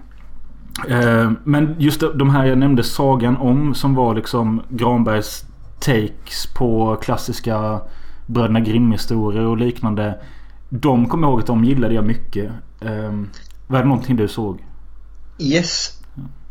Eh, 0.90 1.32
men 1.44 1.76
just 1.80 2.04
de- 2.16 2.30
här 2.30 2.46
jag 2.46 2.58
nämnde 2.58 2.84
Sagan 2.84 3.38
om 3.38 3.74
som 3.76 3.96
var 3.96 4.16
liksom 4.16 4.62
Granbergs 4.70 5.44
takes 5.80 6.48
på 6.56 6.96
klassiska 7.02 7.82
Bröderna 8.26 8.60
Grimm-historier 8.60 9.46
och 9.46 9.58
liknande. 9.58 10.20
De 10.70 11.10
kommer 11.10 11.28
jag 11.28 11.32
ihåg 11.32 11.40
att 11.40 11.48
de 11.48 11.64
gillade 11.66 11.94
jag 11.94 12.06
mycket. 12.06 12.52
Eh, 12.82 13.12
var 13.68 13.80
det 13.80 13.86
någonting 13.88 14.16
du 14.16 14.28
såg? 14.28 14.60
Yes. 15.40 15.94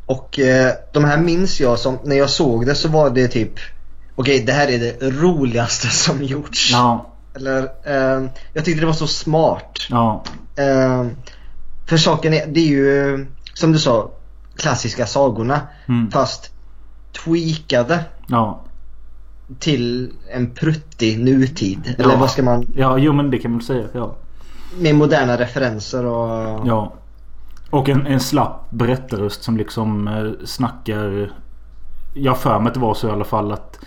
Och 0.06 0.38
eh, 0.38 0.73
de 0.92 1.04
här 1.04 1.18
minns 1.18 1.61
jag 1.61 1.78
som, 1.78 1.99
när 2.04 2.16
jag 2.16 2.30
såg 2.30 2.66
det 2.66 2.75
så 2.75 2.88
var 2.88 3.11
det 3.11 3.28
typ 3.28 3.52
Okej, 4.18 4.45
det 4.47 4.52
här 4.52 4.68
är 4.68 4.78
det 4.78 5.11
roligaste 5.11 5.87
som 5.90 6.23
gjorts. 6.23 6.71
Ja. 6.73 7.06
Eller, 7.35 7.62
eh, 7.62 8.28
jag 8.52 8.64
tyckte 8.64 8.80
det 8.80 8.87
var 8.87 8.92
så 8.92 9.06
smart. 9.06 9.73
Ja. 9.90 10.25
Eh, 10.56 11.06
för 11.87 11.97
saken 11.97 12.35
är, 12.35 12.47
det 12.47 12.61
är 12.61 12.66
ju 12.68 13.26
som 13.54 13.73
du 13.73 13.78
sa, 13.78 14.11
klassiska 14.59 15.07
sagorna. 15.07 15.61
Mm. 15.89 16.11
Fast 16.11 16.51
tweakade 17.25 18.05
Ja. 18.27 18.61
till 19.59 20.13
en 20.35 20.51
pruttig 20.51 21.19
nutid. 21.25 21.95
Eller 21.99 22.11
Ja. 22.13 22.17
vad 22.21 22.31
ska 22.31 22.43
man, 22.43 22.67
Ja, 22.77 22.99
jo 22.99 23.13
men 23.13 23.31
det 23.31 23.39
kan 23.39 23.51
man 23.51 23.59
väl 23.59 23.67
säga. 23.67 23.87
Ja. 23.93 24.17
med 24.79 24.95
moderna 24.95 25.37
referenser 25.39 26.05
och... 26.05 26.67
Ja. 26.67 26.93
Och 27.71 27.89
en, 27.89 28.07
en 28.07 28.21
slapp 28.21 28.71
berättarröst 28.71 29.43
som 29.43 29.57
liksom 29.57 30.09
eh, 30.09 30.47
snackar... 30.47 31.33
Jag 32.15 32.38
för 32.38 32.59
mig 32.59 32.69
att 32.69 32.75
det 32.75 32.81
var 32.81 32.95
så 32.95 33.09
i 33.09 33.11
alla 33.11 33.25
fall 33.25 33.53
att... 33.53 33.79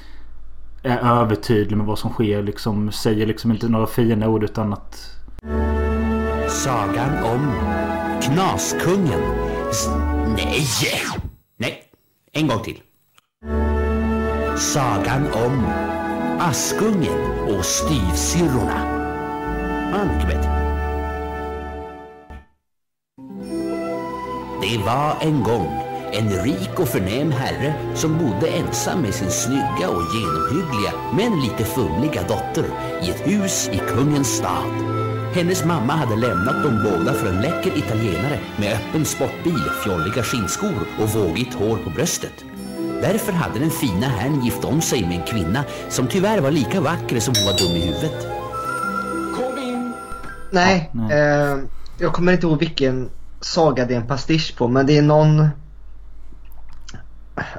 Är 0.84 0.97
övertydlig 1.21 1.77
med 1.77 1.86
vad 1.86 1.99
som 1.99 2.12
sker. 2.12 2.43
Liksom 2.43 2.91
säger 2.91 3.25
liksom 3.25 3.51
inte 3.51 3.67
några 3.69 3.88
fina 3.88 4.27
ord 4.27 4.43
utan 4.43 4.73
att... 4.73 5.15
Sagan 6.49 7.23
om 7.23 7.51
Knaskungen. 8.21 9.21
Nej! 10.35 10.65
Nej, 11.57 11.83
en 12.31 12.47
gång 12.47 12.63
till. 12.63 12.81
Sagan 14.57 15.27
om 15.33 15.65
Askungen 16.39 17.47
och 17.47 17.65
styvsyrrorna. 17.65 18.95
Ja. 19.91 20.59
Det 24.61 24.77
var 24.77 25.15
en 25.21 25.43
gång 25.43 25.89
en 26.11 26.43
rik 26.43 26.79
och 26.79 26.87
förnäm 26.87 27.31
herre 27.31 27.95
som 27.95 28.17
bodde 28.17 28.47
ensam 28.47 29.01
med 29.01 29.13
sin 29.13 29.31
snygga 29.31 29.89
och 29.89 30.03
genomhyggliga 30.15 30.93
men 31.13 31.41
lite 31.41 31.63
fumliga 31.63 32.21
dotter 32.21 32.65
i 33.01 33.09
ett 33.09 33.27
hus 33.27 33.69
i 33.73 33.77
kungens 33.77 34.27
stad. 34.27 34.88
Hennes 35.33 35.65
mamma 35.65 35.93
hade 35.93 36.15
lämnat 36.15 36.63
dem 36.63 36.83
båda 36.83 37.13
för 37.13 37.27
en 37.27 37.41
läcker 37.41 37.77
italienare 37.77 38.39
med 38.57 38.73
öppen 38.73 39.05
sportbil, 39.05 39.63
fjolliga 39.83 40.23
skinnskor 40.23 40.87
och 40.99 41.09
vågigt 41.09 41.53
hår 41.53 41.77
på 41.77 41.89
bröstet. 41.89 42.45
Därför 43.01 43.31
hade 43.31 43.59
den 43.59 43.69
fina 43.69 44.07
herrn 44.07 44.43
gift 44.43 44.65
om 44.65 44.81
sig 44.81 45.01
med 45.01 45.19
en 45.19 45.25
kvinna 45.25 45.63
som 45.89 46.07
tyvärr 46.07 46.41
var 46.41 46.51
lika 46.51 46.81
vacker 46.81 47.19
som 47.19 47.33
hon 47.37 47.45
var 47.45 47.57
dum 47.57 47.75
i 47.77 47.85
huvudet. 47.85 48.27
Nej, 50.51 50.91
Eh, 51.11 51.57
jag 51.97 52.13
kommer 52.13 52.31
inte 52.31 52.47
ihåg 52.47 52.59
vilken 52.59 53.09
saga 53.41 53.85
det 53.85 53.93
är 53.93 53.97
en 53.97 54.07
pastisch 54.07 54.55
på 54.57 54.67
men 54.67 54.85
det 54.85 54.97
är 54.97 55.01
någon... 55.01 55.49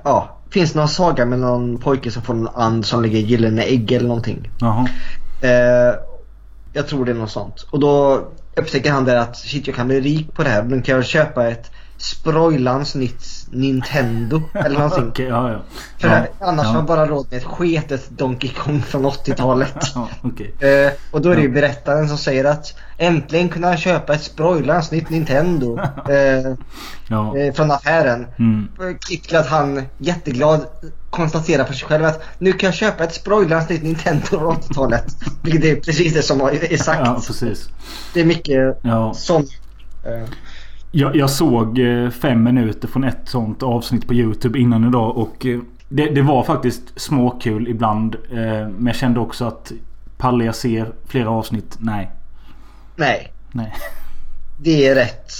Ja, 0.05 0.39
finns 0.51 0.75
någon 0.75 0.89
saga 0.89 1.27
med 1.27 1.39
någon 1.39 1.79
pojke 1.79 2.11
som 2.11 2.23
får 2.23 2.35
någon 2.35 2.49
and 2.55 2.87
som 2.87 3.03
ligger 3.03 3.19
i 3.19 3.23
gyllene 3.23 3.63
ägg 3.63 3.93
eller 3.93 4.09
någonting. 4.09 4.51
Jaha. 4.61 4.89
Eh, 5.43 5.95
jag 6.73 6.89
tror 6.89 7.05
det 7.05 7.11
är 7.11 7.15
något 7.15 7.31
sånt. 7.31 7.67
Och 7.71 7.81
då 7.81 8.27
upptäcker 8.57 8.91
han 8.91 9.05
där 9.05 9.17
att 9.17 9.37
shit 9.37 9.67
jag 9.67 9.77
kan 9.77 9.87
bli 9.87 10.01
rik 10.01 10.35
på 10.35 10.43
det 10.43 10.49
här. 10.49 10.63
Men 10.63 10.83
kan 10.83 10.95
jag 10.95 11.05
köpa 11.05 11.49
ett 11.49 11.71
Sproilans 12.03 12.95
Nintendo 13.51 14.43
eller 14.55 14.79
någonting. 14.79 15.05
Okej, 15.09 15.27
ja, 15.27 15.53
ja. 15.53 15.61
För 15.99 16.09
ja. 16.09 16.47
annars 16.47 16.67
har 16.67 16.73
ja. 16.73 16.79
jag 16.79 16.87
bara 16.87 17.07
råd 17.07 17.27
med 17.31 17.39
ett 17.39 17.45
sketet 17.45 18.11
Donkey 18.11 18.51
Kong 18.51 18.83
från 18.83 19.07
80-talet. 19.07 19.75
Ja, 19.95 20.09
okej. 20.23 20.55
Eh, 20.61 20.93
och 21.11 21.21
då 21.21 21.31
är 21.31 21.37
det 21.37 21.43
ju 21.43 21.49
berättaren 21.49 22.09
som 22.09 22.19
säger 22.19 22.45
att 22.45 22.75
äntligen 22.99 23.49
kunna 23.49 23.67
han 23.67 23.77
köpa 23.77 24.15
ett 24.15 24.23
Sproilans 24.23 24.91
nytt 24.91 25.11
Nintendo 25.11 25.79
eh, 26.09 26.55
Ja. 27.09 27.37
eh, 27.39 27.55
från 27.55 27.71
affären. 27.71 28.27
Mm. 28.39 28.69
Klipp 29.01 29.23
till 29.23 29.37
att 29.37 29.49
han 29.49 29.83
jätteglad 29.99 30.67
konstaterar 31.11 31.65
för 31.65 31.75
sig 31.75 31.89
själv 31.89 32.05
att 32.05 32.23
nu 32.39 32.53
kan 32.53 32.67
jag 32.67 32.75
köpa 32.75 33.05
ett 33.05 33.15
Sproilans 33.15 33.69
nytt 33.69 33.83
Nintendo 33.83 34.27
från 34.27 34.57
80-talet. 34.57 35.05
Vilket 35.43 35.65
är 35.65 35.77
precis 35.77 36.15
det 36.15 36.23
som 36.23 36.41
är 36.41 36.77
sagt. 36.77 37.01
Ja, 37.05 37.21
precis. 37.27 37.69
Det 38.15 38.21
är 38.21 38.25
mycket 38.25 38.79
Ja. 38.83 39.15
sånt. 39.15 39.51
Jag, 40.93 41.17
jag 41.17 41.31
såg 41.31 41.79
eh, 41.79 42.11
fem 42.11 42.43
minuter 42.43 42.89
från 42.89 43.05
ett 43.05 43.29
sånt 43.29 43.63
avsnitt 43.63 44.07
på 44.07 44.15
Youtube 44.15 44.59
innan 44.59 44.89
idag 44.89 45.17
och 45.17 45.47
eh, 45.47 45.61
det, 45.89 46.07
det 46.07 46.23
var 46.23 46.43
faktiskt 46.43 47.01
småkul 47.01 47.69
ibland. 47.69 48.15
Eh, 48.15 48.39
men 48.69 48.87
jag 48.87 48.97
kände 48.97 49.21
också 49.21 49.45
att 49.45 49.73
pallar 50.19 50.45
jag 50.45 50.55
se 50.55 50.85
flera 51.07 51.31
avsnitt? 51.31 51.77
Nej. 51.81 52.11
nej, 52.97 53.33
Nej. 53.53 53.73
det 54.59 54.87
är 54.87 54.95
rätt 54.95 55.33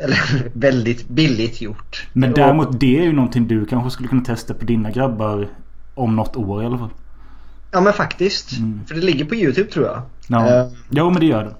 eller 0.00 0.18
väldigt 0.58 1.08
billigt 1.08 1.60
gjort. 1.60 2.08
Men 2.12 2.32
däremot 2.32 2.80
det 2.80 2.98
är 2.98 3.02
ju 3.02 3.12
någonting 3.12 3.48
du 3.48 3.66
kanske 3.66 3.90
skulle 3.90 4.08
kunna 4.08 4.24
testa 4.24 4.54
på 4.54 4.64
dina 4.64 4.90
grabbar 4.90 5.48
om 5.94 6.16
något 6.16 6.36
år 6.36 6.62
i 6.62 6.66
alla 6.66 6.78
fall. 6.78 6.90
Ja 7.70 7.80
men 7.80 7.92
faktiskt. 7.92 8.50
För 8.86 8.94
det 8.94 9.00
ligger 9.00 9.24
på 9.24 9.34
Youtube 9.34 9.70
tror 9.70 9.86
jag. 9.86 9.96
Mm. 9.96 10.04
Ja, 10.26 10.60
Eh, 10.60 10.68
jo 10.90 11.10
men 11.10 11.20
det 11.20 11.26
gör 11.26 11.44
det. 11.44 11.54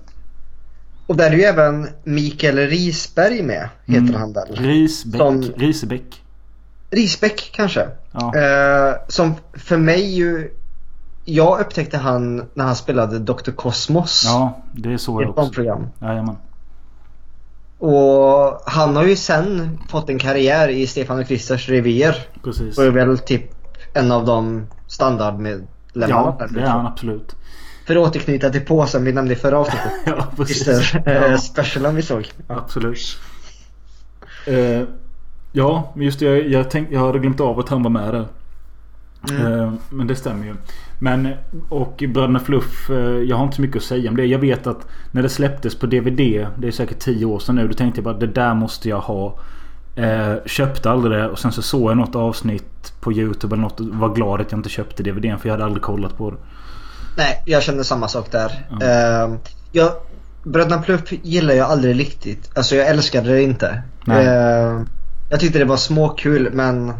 Och 1.07 1.17
där 1.17 1.31
är 1.31 1.35
ju 1.37 1.43
även 1.43 1.88
Mikael 2.05 2.57
Risberg 2.59 3.43
med. 3.43 3.69
Heter 3.87 4.01
Mm. 4.01 4.15
han 4.15 4.33
väl? 4.33 4.49
Risbäck. 4.57 5.19
Som- 5.21 5.43
Risebäck. 5.43 6.23
Risbäck 6.91 7.51
kanske. 7.55 7.88
Ja. 8.12 8.35
Eh, 8.37 8.95
som 9.09 9.35
för 9.53 9.77
mig 9.77 10.15
ju... 10.15 10.51
Jag 11.25 11.61
upptäckte 11.61 11.99
han 11.99 12.45
när 12.55 12.65
han 12.65 12.77
spelade 12.77 13.19
Dr. 13.19 13.51
Cosmos. 13.51 14.23
Ja, 14.27 14.62
det 14.73 14.99
I 14.99 15.23
jag 15.23 15.31
ett 15.31 15.38
också. 15.38 15.43
barnprogram. 15.43 15.87
Jajamän. 16.01 16.37
Och 17.79 18.61
han 18.67 18.97
har 18.97 19.05
ju 19.05 19.17
sen 19.17 19.79
fått 19.88 20.09
en 20.09 20.19
karriär 20.19 20.69
i 20.69 20.87
Stefan 20.87 21.19
och 21.19 21.27
Kristers 21.27 21.69
revyer. 21.69 22.17
Precis. 22.45 22.79
Och 22.79 22.85
är 22.85 22.91
väl 22.91 23.19
typ 23.19 23.43
en 23.95 24.12
av 24.12 24.25
de 24.27 24.67
standardmedlemmarna. 24.87 26.37
Ja, 26.38 26.47
det 26.51 26.61
är 26.61 26.67
han 26.67 26.87
absolut. 26.87 27.37
För 27.94 28.00
att 28.02 28.09
återknyta 28.09 28.50
till 28.50 28.61
påsen 28.61 29.05
vi 29.05 29.12
nämnde 29.12 29.33
i 29.33 29.37
förra 29.37 29.59
avsnittet. 29.59 29.92
Ja, 30.07 30.26
precis. 30.37 30.94
Eh, 30.94 31.12
Ja. 31.31 31.38
specialen 31.38 31.94
vi 31.96 32.02
såg. 32.02 32.28
Ja. 32.48 32.55
Absolut. 32.57 33.18
Eh, 34.46 34.83
ja, 35.52 35.92
men 35.96 36.05
just 36.05 36.18
det. 36.18 36.24
Jag, 36.24 36.48
jag, 36.48 36.70
tänk, 36.70 36.88
jag 36.92 37.00
hade 37.00 37.18
glömt 37.18 37.40
av 37.40 37.59
att 37.59 37.68
han 37.68 37.83
var 37.83 37.90
med 37.90 38.14
där. 38.14 38.26
Eh, 39.31 39.72
Men 39.90 40.07
det 40.07 40.16
stämmer 40.16 40.46
ju. 40.46 40.55
Men 40.98 41.28
och 41.68 42.05
Bröderna 42.09 42.38
Fluff. 42.40 42.90
eh, 42.90 42.96
Jag 42.98 43.37
har 43.37 43.44
inte 43.44 43.57
så 43.57 43.62
mycket 43.62 43.76
att 43.76 43.83
säga 43.83 44.11
om 44.11 44.16
det. 44.16 44.24
Jag 44.26 44.38
vet 44.38 44.66
att 44.66 44.87
när 45.11 45.22
det 45.22 45.28
släpptes 45.28 45.74
på 45.74 45.87
DVD. 45.87 46.46
Det 46.59 46.66
är 46.66 46.70
säkert 46.70 46.98
10 46.98 47.24
år 47.24 47.38
sedan 47.38 47.55
nu. 47.55 47.68
Då 47.68 47.74
tänkte 47.74 47.98
jag 47.98 48.05
bara 48.05 48.14
det 48.18 48.26
där 48.26 48.55
måste 48.55 48.88
jag 48.88 49.00
ha. 49.00 49.38
Eh, 49.96 50.35
köpte 50.46 50.90
aldrig 50.90 51.18
det 51.18 51.28
och 51.28 51.38
sen 51.38 51.52
så 51.52 51.62
såg 51.62 51.90
jag 51.90 51.96
något 51.96 52.16
avsnitt 52.16 52.92
på 53.00 53.12
YouTube 53.12 53.55
eller 53.55 53.62
något 53.62 53.81
och 53.81 53.87
var 53.87 54.14
glad 54.14 54.40
att 54.40 54.52
jag 54.52 54.59
inte 54.59 54.68
köpte 54.68 55.02
DVDn 55.02 55.38
för 55.38 55.48
jag 55.48 55.52
hade 55.55 55.64
aldrig 55.64 55.83
kollat 55.83 56.16
på 56.18 56.31
det. 56.31 56.37
Nej, 57.16 57.42
jag 57.46 57.62
kände 57.62 57.85
samma 57.85 58.09
sak 58.09 58.31
där. 58.31 58.66
Uh, 58.83 59.37
jag, 59.72 59.92
Bröderna 60.44 60.83
Plupp 60.83 61.12
gillar 61.22 61.55
jag 61.55 61.70
aldrig 61.70 61.98
riktigt. 62.01 62.51
Alltså 62.55 62.77
jag 62.77 62.87
älskade 62.88 63.29
det 63.33 63.42
inte. 63.42 63.83
Eh, 64.09 64.83
jag 65.31 65.40
tyckte 65.40 65.59
det 65.59 65.64
var 65.64 65.77
småkul 65.77 66.51
men 66.53 66.92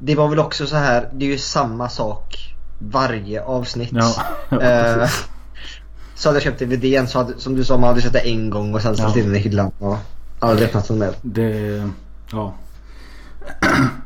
det 0.00 0.14
var 0.14 0.28
väl 0.28 0.38
också 0.38 0.66
så 0.66 0.76
här. 0.76 1.08
det 1.12 1.24
är 1.24 1.28
ju 1.30 1.38
samma 1.38 1.88
sak 1.88 2.54
varje 2.78 3.42
avsnitt. 3.42 3.90
Ja, 3.92 4.14
precis. 4.48 5.24
så 6.14 6.28
hade 6.28 6.36
jag 6.36 6.42
köpt 6.42 6.58
DVDn 6.58 7.06
så 7.06 7.18
hade, 7.18 7.38
som 7.38 7.54
du 7.56 7.64
sa, 7.64 7.78
man 7.78 7.88
hade 7.88 8.00
köpt 8.00 8.12
det 8.12 8.28
en 8.28 8.50
gång 8.50 8.74
och 8.74 8.82
sen 8.82 8.94
ställt 8.96 9.16
Ja. 9.16 9.22
in 9.22 9.26
den 9.28 9.36
i 9.36 9.38
hyllan 9.38 9.72
och 9.78 9.96
aldrig 10.38 10.68
öppnat 10.68 10.88
den 10.88 10.98
mer. 10.98 11.14
Det... 11.22 11.90
Ja. 12.32 12.54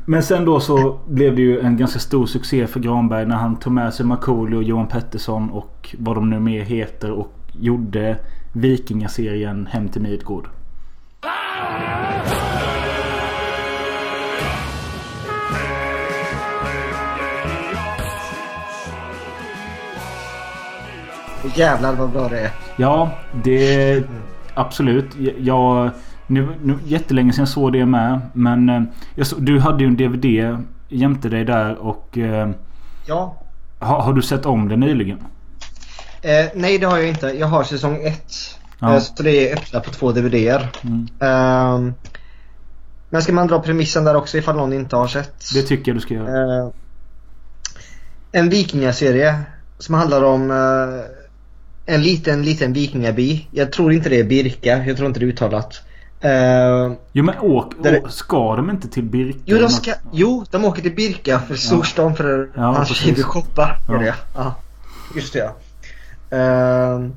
Men 0.05 0.23
sen 0.23 0.45
då 0.45 0.59
så 0.59 0.99
blev 1.07 1.35
det 1.35 1.41
ju 1.41 1.59
en 1.59 1.77
ganska 1.77 1.99
stor 1.99 2.25
succé 2.25 2.67
för 2.67 2.79
Granberg 2.79 3.25
när 3.25 3.35
han 3.35 3.55
tog 3.55 3.73
med 3.73 3.93
sig 3.93 4.05
Markoolio 4.05 4.57
och 4.57 4.63
Johan 4.63 4.87
Pettersson 4.87 5.49
och 5.49 5.95
vad 5.99 6.15
de 6.15 6.29
nu 6.29 6.39
mer 6.39 6.61
heter 6.61 7.11
och 7.11 7.33
gjorde 7.51 8.17
Vikingaserien 8.53 9.67
Hem 9.71 9.89
till 9.89 10.01
Midgård. 10.01 10.47
Jävlar 21.55 21.95
vad 21.95 22.09
bra 22.09 22.27
det 22.27 22.39
är. 22.39 22.51
Ja, 22.77 23.11
det... 23.43 24.03
Absolut. 24.53 25.15
Jag... 25.37 25.89
Nu, 26.29 26.47
nu, 26.63 26.77
jättelänge 26.85 27.33
sedan 27.33 27.41
jag 27.41 27.49
såg 27.49 27.73
det 27.73 27.85
med. 27.85 28.21
Men 28.33 28.69
eh, 28.69 28.81
jag 29.15 29.27
så, 29.27 29.35
du 29.35 29.59
hade 29.59 29.83
ju 29.83 29.87
en 29.87 29.97
DVD 29.97 30.57
jämte 30.89 31.29
dig 31.29 31.45
där 31.45 31.75
och... 31.75 32.17
Eh, 32.17 32.49
Ja. 33.05 33.37
har, 33.79 34.01
har 34.01 34.13
du 34.13 34.21
sett 34.21 34.45
om 34.45 34.69
det 34.69 34.75
nyligen? 34.75 35.17
Eh, 36.21 36.45
nej 36.55 36.77
det 36.77 36.85
har 36.85 36.97
jag 36.97 37.07
inte. 37.07 37.27
Jag 37.27 37.47
har 37.47 37.63
säsong 37.63 38.03
1. 38.03 38.21
Ja. 38.79 38.93
Eh, 38.95 38.99
så 38.99 39.23
det 39.23 39.51
är 39.51 39.57
öppna 39.57 39.79
på 39.79 39.91
två 39.91 40.11
DVDer. 40.11 40.69
Mm. 40.81 41.07
Ehm, 41.19 41.93
men 43.09 43.21
ska 43.21 43.33
man 43.33 43.47
dra 43.47 43.59
premissen 43.59 44.03
där 44.03 44.15
också 44.15 44.37
ifall 44.37 44.55
någon 44.55 44.73
inte 44.73 44.95
har 44.95 45.07
sett? 45.07 45.53
Det 45.53 45.61
tycker 45.61 45.91
jag 45.91 45.97
du 45.97 46.01
ska 46.01 46.13
göra. 46.13 46.57
Eh, 46.63 46.69
en 48.31 48.49
vikingaserie 48.49 49.35
som 49.77 49.95
handlar 49.95 50.23
om 50.23 50.51
eh, 50.51 51.95
en 51.95 52.01
liten, 52.01 52.43
liten 52.43 52.73
vikingaby. 52.73 53.47
Jag 53.51 53.71
tror 53.71 53.93
inte 53.93 54.09
det 54.09 54.19
är 54.19 54.23
Birka. 54.23 54.85
Jag 54.85 54.97
tror 54.97 55.07
inte 55.07 55.19
det 55.19 55.25
är 55.25 55.27
uttalat. 55.27 55.81
Eh, 56.21 56.91
Jo 57.11 57.23
men 57.23 57.39
åk, 57.39 57.73
Där- 57.83 57.99
åk 58.03 58.11
ska 58.11 58.55
de 58.55 58.69
inte 58.69 58.87
till 58.87 59.03
Birka? 59.03 59.39
jo, 59.45 59.57
de 59.57 59.69
ska, 59.69 59.93
jo, 60.11 60.45
de 60.51 60.65
åker 60.65 60.81
till 60.81 60.95
Birka 60.95 61.39
för 61.39 61.55
storstan 61.55 62.15
för 62.15 62.49
Ja, 62.55 62.61
hans 62.61 62.89
tjej 62.89 63.13
vill 63.13 63.23
shoppa. 63.23 63.75
Ja. 63.87 64.13
Ja. 64.35 64.55
Just 65.15 65.33
det 65.33 65.39
ja. 65.39 65.55
Uh, 66.37 67.09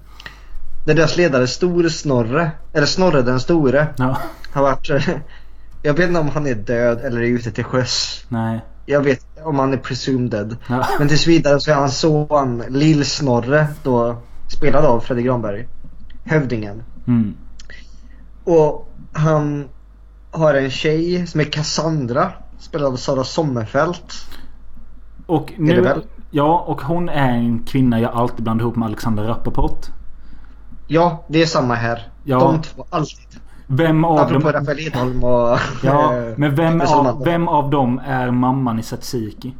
där 0.86 0.94
deras 0.94 1.16
ledare 1.16 1.46
Store 1.46 1.90
Snorre, 1.90 2.50
eller 2.72 2.86
Snorre 2.86 3.22
den 3.22 3.40
store, 3.40 3.86
Ja. 3.96 4.16
har 4.52 4.62
varit... 4.62 4.90
jag 5.82 5.94
vet 5.94 6.08
inte 6.08 6.20
om 6.20 6.28
han 6.28 6.46
är 6.46 6.54
död 6.54 7.00
eller 7.04 7.20
är 7.20 7.26
ute 7.26 7.50
till 7.50 7.64
sjöss. 7.64 8.24
Nej. 8.28 8.60
Jag 8.86 9.00
vet 9.00 9.26
om 9.44 9.58
han 9.58 9.72
är 9.72 9.76
presumed 9.76 10.30
dead. 10.30 10.56
Ja. 10.68 10.86
Men 10.98 11.08
tills 11.08 11.26
vidare 11.26 11.60
så 11.60 11.70
är 11.70 11.74
hans 11.74 11.98
son 11.98 12.62
Lill-Snorre 12.68 13.66
då 13.82 14.16
spelad 14.48 14.84
av 14.84 15.00
Fredrik 15.00 15.26
Granberg. 15.26 15.68
Hövdingen. 16.24 16.82
Mm. 17.06 17.34
Och 18.44 18.88
han 19.12 19.68
har 20.30 20.54
en 20.54 20.70
tjej 20.70 21.26
som 21.26 21.40
är 21.40 21.44
Cassandra. 21.44 22.32
Spelad 22.58 22.92
av 22.92 22.96
Sara 22.96 23.24
Sommerfeld. 23.24 23.96
Och 25.26 25.52
Är 25.52 25.58
nu... 25.58 25.74
det 25.74 25.80
väl? 25.80 26.02
Ja, 26.30 26.64
och 26.66 26.82
hon 26.82 27.08
är 27.08 27.28
en 27.28 27.62
kvinna 27.62 28.00
jag 28.00 28.12
alltid 28.12 28.42
blandar 28.42 28.64
ihop 28.64 28.76
med 28.76 28.86
Alexander 28.86 29.22
Rappaport. 29.22 29.86
Ja, 30.86 31.24
det 31.28 31.42
är 31.42 31.46
samma 31.46 31.74
här. 31.74 32.08
Ja. 32.24 32.38
De 32.38 32.62
två, 32.62 32.86
alltid. 32.90 33.40
Vem 33.66 34.04
av 34.04 34.18
Apropå 34.18 34.52
dem... 34.52 34.60
Rafael 34.60 34.86
Edholm 34.86 35.24
och... 35.24 35.58
Ja, 35.82 36.16
eh, 36.16 36.32
men 36.36 36.54
vem 36.54 36.80
av, 36.80 37.24
vem 37.24 37.48
av 37.48 37.70
dem 37.70 38.00
är 38.06 38.30
mamman 38.30 38.78
i 38.78 38.82
Tsatsiki? 38.82 39.54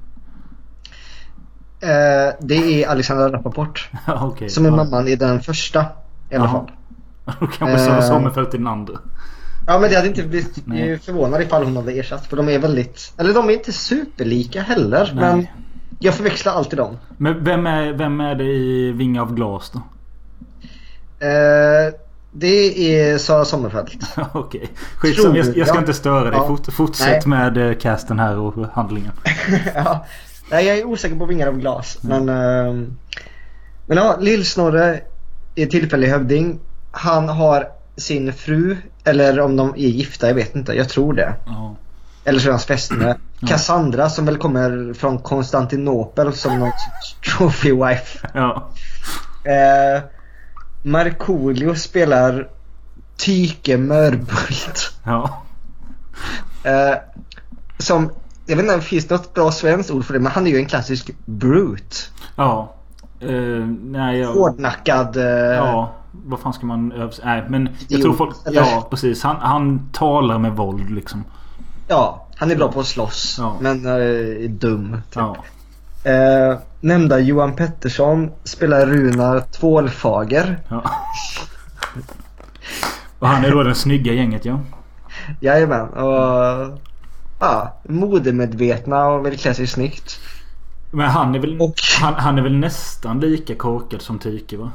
Eh, 1.81 2.35
det 2.41 2.85
är 2.85 2.89
Alexandra 2.89 3.33
Rappaport. 3.33 3.91
Okej. 4.07 4.49
Som 4.49 4.65
är 4.65 4.71
ja. 4.71 4.77
mamman 4.77 5.09
i 5.09 5.17
den 5.17 5.41
första. 5.41 5.87
I 6.31 6.35
alla 6.35 6.49
fall. 6.49 6.71
Då 7.41 7.47
kanske 7.47 7.79
Sara 7.79 7.97
Eh. 7.97 8.03
Sommerfeld 8.03 8.55
i 8.55 8.57
den 8.57 8.67
andra. 8.67 8.99
Ja 9.67 9.79
men 9.79 9.91
det 9.91 9.97
hade 9.97 10.09
inte 10.09 10.23
blivit 10.23 10.67
Nej. 10.67 10.99
Förvånad 10.99 11.43
ifall 11.43 11.65
hon 11.65 11.77
hade 11.77 11.93
ersatt. 11.93 12.27
För 12.27 12.37
de 12.37 12.49
är 12.49 12.59
väldigt... 12.59 13.13
Eller 13.19 13.35
de 13.35 13.49
är 13.49 13.53
inte 13.53 13.73
superlika 13.73 14.63
heller. 14.63 15.13
Nej. 15.15 15.25
Men 15.25 15.47
jag 15.99 16.15
förväxlar 16.15 16.53
alltid 16.53 16.79
dem. 16.79 16.99
Men 17.17 17.45
vem 17.45 17.67
är, 17.67 17.93
vem 17.93 18.21
är 18.21 18.35
det 18.35 18.45
i 18.45 18.93
Vinga 18.93 19.23
av 19.23 19.35
glas 19.35 19.71
då? 19.75 19.79
Eh, 21.27 21.95
det 22.33 22.95
är 22.97 23.19
Sara 23.19 23.45
Sommerfeld. 23.45 23.89
Okej. 24.33 24.69
Skitsamma, 24.97 25.37
jag, 25.37 25.57
jag 25.57 25.67
ska 25.67 25.77
Ja. 25.77 25.81
inte 25.81 25.95
störa 25.95 26.25
dig. 26.31 26.33
Ja. 26.33 26.47
Fort, 26.47 26.73
fortsätt 26.73 27.27
Nej. 27.27 27.53
med 27.53 27.69
eh, 27.71 27.75
casten 27.79 28.19
här 28.19 28.39
och 28.39 28.55
handlingen. 28.73 29.13
ja. 29.75 30.07
Nej, 30.51 30.67
jag 30.67 30.79
är 30.79 30.85
osäker 30.85 31.17
på 31.17 31.27
vingar 31.27 31.47
av 31.49 31.59
glas. 31.59 31.99
Men, 32.01 32.29
ehm, 32.29 32.97
men 33.87 33.97
ja, 33.99 34.17
Lill-Snorre 34.21 35.01
är 35.55 35.67
tillfällig 35.67 36.09
hövding. 36.09 36.61
Han 36.91 37.29
har 37.29 37.69
sin 37.97 38.33
fru, 38.33 38.77
eller 39.05 39.41
om 39.41 39.57
de 39.57 39.69
är 39.71 39.89
gifta, 39.89 40.29
jag 40.29 40.35
vet 40.35 40.55
inte. 40.57 40.73
Jag 40.73 40.89
tror 40.89 41.13
det. 41.15 41.35
Ja. 41.47 41.77
Eller 42.25 42.41
så 42.41 42.47
är 42.49 42.51
hans 42.51 42.65
fästmö. 42.65 43.15
Cassandra 43.47 44.11
som 44.11 44.25
väl 44.27 44.37
kommer 44.37 44.95
från 44.95 45.19
Konstantinopel 45.19 46.33
som 46.33 46.59
någon 46.59 46.73
trophy 47.31 47.73
wife. 47.73 48.29
Ja. 48.35 48.69
Eh, 49.45 50.03
Markoolio 50.83 51.75
spelar 51.75 52.49
Tyke 53.17 53.77
Mörbult. 53.79 54.93
Ja. 55.05 55.43
Eh, 56.65 56.95
som, 57.79 58.11
jag 58.47 58.57
vet 58.57 58.63
inte 58.63 58.75
om 58.75 58.81
det 58.81 58.87
finns 58.87 59.11
något 59.11 59.35
bra 59.35 59.53
svenskt 59.53 59.91
ord 59.91 60.05
för 60.05 60.13
det, 60.15 60.21
men 60.21 60.33
han 60.33 60.47
är 60.47 60.51
ju 60.51 60.57
en 60.57 60.67
klassisk 60.67 61.11
brute. 61.25 61.97
Ja. 62.37 62.75
Eh, 63.21 63.67
nej, 63.85 64.19
jag... 64.19 64.33
Hårdnackad. 64.33 65.17
eh, 65.17 65.23
Ja. 65.25 65.93
Vad 66.13 66.41
fan 66.41 66.53
ska 66.53 66.67
man 66.67 66.93
övs- 66.93 67.21
Nej 67.25 67.45
men 67.49 67.69
jag 67.89 68.03
tror 68.03 68.15
folk... 68.15 68.37
eller? 68.47 68.61
Ja 68.61 68.87
precis. 68.91 69.23
Han, 69.23 69.37
han 69.41 69.89
talar 69.93 70.39
med 70.39 70.53
våld 70.57 70.91
liksom. 70.91 71.25
ja, 71.89 72.27
han 72.37 72.51
är 72.51 72.57
bra 72.57 72.73
på 72.73 72.81
att 72.81 72.87
slåss. 72.87 73.37
Ja. 73.39 73.57
Men 73.61 73.87
eh, 73.87 73.93
är 74.45 74.49
dum. 74.49 74.97
Typ. 75.11 75.23
Ja. 75.23 75.37
Eh, 76.11 76.59
nämnda 76.81 77.19
Johan 77.19 77.53
Pettersson 77.57 78.31
spelar 78.45 78.87
Runar 78.87 79.41
Tvålfager. 79.41 80.59
ja. 80.69 80.83
Och 83.19 83.29
han 83.29 83.45
är 83.45 83.51
då 83.51 83.63
den 83.63 83.75
snygga 83.75 84.13
gänget 84.13 84.45
ja. 84.45 84.61
Jajamän. 85.41 85.89
Och 85.89 86.79
ja, 87.41 87.75
modemedvetna 87.89 89.07
och 89.07 89.27
vill 89.27 89.39
klä 89.39 89.55
sig 89.55 89.67
snyggt. 89.67 90.21
Men 90.91 91.11
han 91.11 91.35
är 91.35 91.39
väl... 91.39 91.61
Och- 91.61 91.75
Han, 92.01 92.15
han 92.15 92.39
är 92.39 92.43
väl 92.43 92.57
nästan 92.57 93.21
lika 93.21 93.55
korkad 93.55 94.03
som 94.03 94.19
Tyke 94.19 94.57
va? 94.57 94.71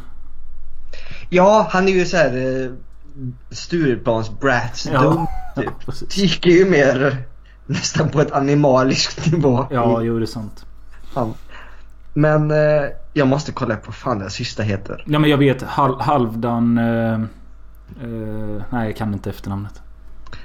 Ja, 1.29 1.67
han 1.69 1.87
är 1.87 1.91
ju 1.91 2.05
så 2.05 2.17
här 2.17 2.63
eh, 2.65 2.71
Stureplans 3.51 4.39
brats 4.39 4.89
Ja. 4.93 5.01
dum. 5.01 5.27
Typ. 5.55 6.09
Tycker 6.09 6.49
ju 6.49 6.69
mer 6.69 7.17
nästan 7.65 8.09
på 8.09 8.21
ett 8.21 8.31
animaliskt 8.31 9.31
nivå. 9.31 9.65
Ja, 9.71 10.01
jo 10.01 10.19
det 10.19 10.23
är 10.23 10.27
sant. 10.27 10.65
han. 11.13 11.33
Men 12.13 12.51
eh, 12.51 12.87
jag 13.13 13.27
måste 13.27 13.51
kolla 13.51 13.75
på 13.75 13.81
vad 13.85 13.95
fan 13.95 14.19
den 14.19 14.29
sista 14.29 14.63
heter. 14.63 15.03
Ja 15.07 15.19
men 15.19 15.29
jag 15.29 15.37
vet. 15.37 15.61
Hal, 15.61 16.01
Halvdan... 16.01 16.77
Eh, 16.77 17.13
eh, 17.13 18.61
nej 18.69 18.87
jag 18.87 18.95
kan 18.97 19.13
inte 19.13 19.29
efternamnet. 19.29 19.81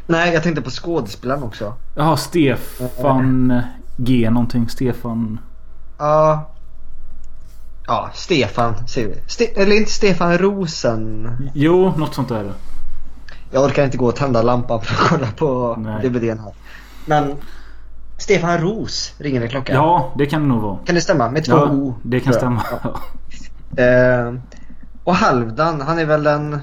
Nej, 0.07 0.35
jag 0.35 0.43
tänkte 0.43 0.63
på 0.63 0.71
skådespelaren 0.71 1.43
också. 1.43 1.75
Jaha 1.95 2.17
Stefan 2.17 3.63
G 3.97 4.31
någonting. 4.31 4.69
Stefan... 4.69 5.41
Ja. 5.99 6.49
Ja, 7.87 8.11
Stefan 8.15 8.89
säger 8.89 9.09
vi. 9.09 9.15
Ste- 9.15 9.61
eller 9.63 9.77
inte 9.77 9.91
Stefan 9.91 10.39
Rosen. 10.39 11.29
Jo, 11.55 11.93
något 11.97 12.15
sånt 12.15 12.31
är 12.31 12.45
det. 12.45 12.53
Jag 13.51 13.65
orkar 13.65 13.85
inte 13.85 13.97
gå 13.97 14.07
och 14.07 14.17
tända 14.17 14.43
lampan 14.43 14.81
för 14.81 14.95
att 14.95 15.09
kolla 15.11 15.27
på 15.37 15.77
Nej. 15.79 16.09
DVDn 16.09 16.39
här. 16.39 16.53
Men 17.07 17.37
Stefan 18.19 18.59
Ros 18.59 19.15
ringer 19.19 19.41
en 19.43 19.49
klocka. 19.49 19.73
Ja, 19.73 20.13
det 20.19 20.27
kan 20.27 20.43
det 20.43 20.49
nog 20.49 20.63
vara. 20.63 20.79
Kan 20.85 20.95
det 20.95 21.01
stämma? 21.01 21.31
Med 21.31 21.45
två 21.45 21.57
Ja, 21.57 21.71
O. 21.71 21.95
det 22.03 22.21
kan 22.21 22.33
stämma. 22.33 22.63
Eh, 23.77 24.35
och 25.05 25.15
Halvdan, 25.15 25.81
han 25.81 25.99
är 25.99 26.05
väl 26.05 26.27
en... 26.27 26.59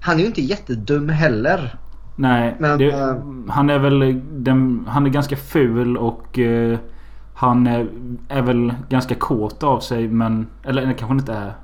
Han 0.00 0.16
är 0.16 0.20
ju 0.20 0.26
inte 0.26 0.42
jättedum 0.42 1.08
heller. 1.08 1.78
Nej, 2.16 2.56
Men, 2.58 2.78
det, 2.78 2.90
eh, 2.90 3.16
han 3.48 3.70
är 3.70 3.78
väl 3.78 4.20
den, 4.44 4.86
Han 4.88 5.06
är 5.06 5.10
ganska 5.10 5.36
ful 5.36 5.96
och 5.96 6.38
eh, 6.38 6.78
Han 7.38 7.66
är, 7.66 7.88
är 8.28 8.42
väl 8.42 8.74
ganska 8.88 9.14
kåt 9.14 9.62
av 9.62 9.80
sig 9.80 10.08
men... 10.08 10.46
Eller 10.64 10.82
det 10.82 10.86
kanske 10.88 11.04
han 11.06 11.18
inte 11.18 11.32
är. 11.32 11.56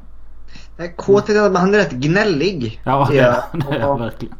Nej, 0.78 0.94
Kåt 0.96 1.28
är 1.28 1.50
men 1.50 1.56
han 1.56 1.74
är 1.74 1.78
rätt 1.78 1.92
gnällig. 1.92 2.80
Ja 2.84 3.08
det 3.10 3.18
är 3.18 3.42
det 3.52 3.76
är 3.76 3.88
Och- 3.88 4.00
verkligen. 4.00 4.34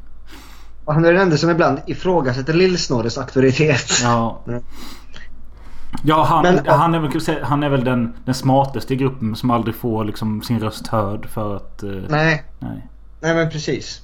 Och 0.84 0.94
han 0.94 1.04
är 1.04 1.12
den 1.12 1.22
enda 1.22 1.36
som 1.36 1.50
ibland 1.50 1.78
ifrågasätter 1.86 2.52
Lill-Snorres 2.54 3.18
auktoritet. 3.20 3.90
Ja. 4.02 4.42
Mm. 4.48 4.62
Ja, 6.04 6.24
han, 6.24 6.42
Men, 6.42 6.60
ja. 6.64 6.72
han, 6.74 6.94
är, 6.94 6.98
väl, 6.98 7.42
han 7.42 7.62
är 7.62 7.68
väl 7.68 7.84
den, 7.84 8.14
den 8.24 8.34
smartaste 8.34 8.94
i 8.94 8.96
gruppen 8.96 9.36
som 9.36 9.50
aldrig 9.50 9.74
får 9.74 10.04
liksom, 10.04 10.42
sin 10.42 10.60
röst 10.60 10.86
hörd 10.86 11.26
för 11.28 11.56
att... 11.56 11.82
eh, 11.82 11.90
Nej, 12.08 12.44
nej. 12.58 12.86
nej 13.20 13.34
men 13.34 13.50
precis. 13.50 14.02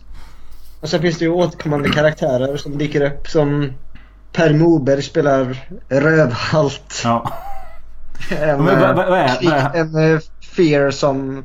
Och 0.81 0.89
sen 0.89 1.01
finns 1.01 1.19
det 1.19 1.25
ju 1.25 1.31
återkommande 1.31 1.89
karaktärer 1.89 2.57
som 2.57 2.79
dyker 2.79 3.01
upp 3.13 3.27
som 3.29 3.73
Per 4.33 4.55
Moberg 4.55 5.03
spelar 5.03 5.65
Rövhalt. 5.89 7.01
Ja. 7.05 7.33
En, 8.41 8.65
Men 8.65 8.81
vad- 8.81 8.97
vad- 8.97 9.09
vad 9.09 9.19
är- 9.19 9.25
eh, 9.25 9.35
vad 9.43 9.55
är- 9.55 9.81
en 9.81 10.15
eh, 10.15 10.21
fear 10.57 10.91
som 10.91 11.45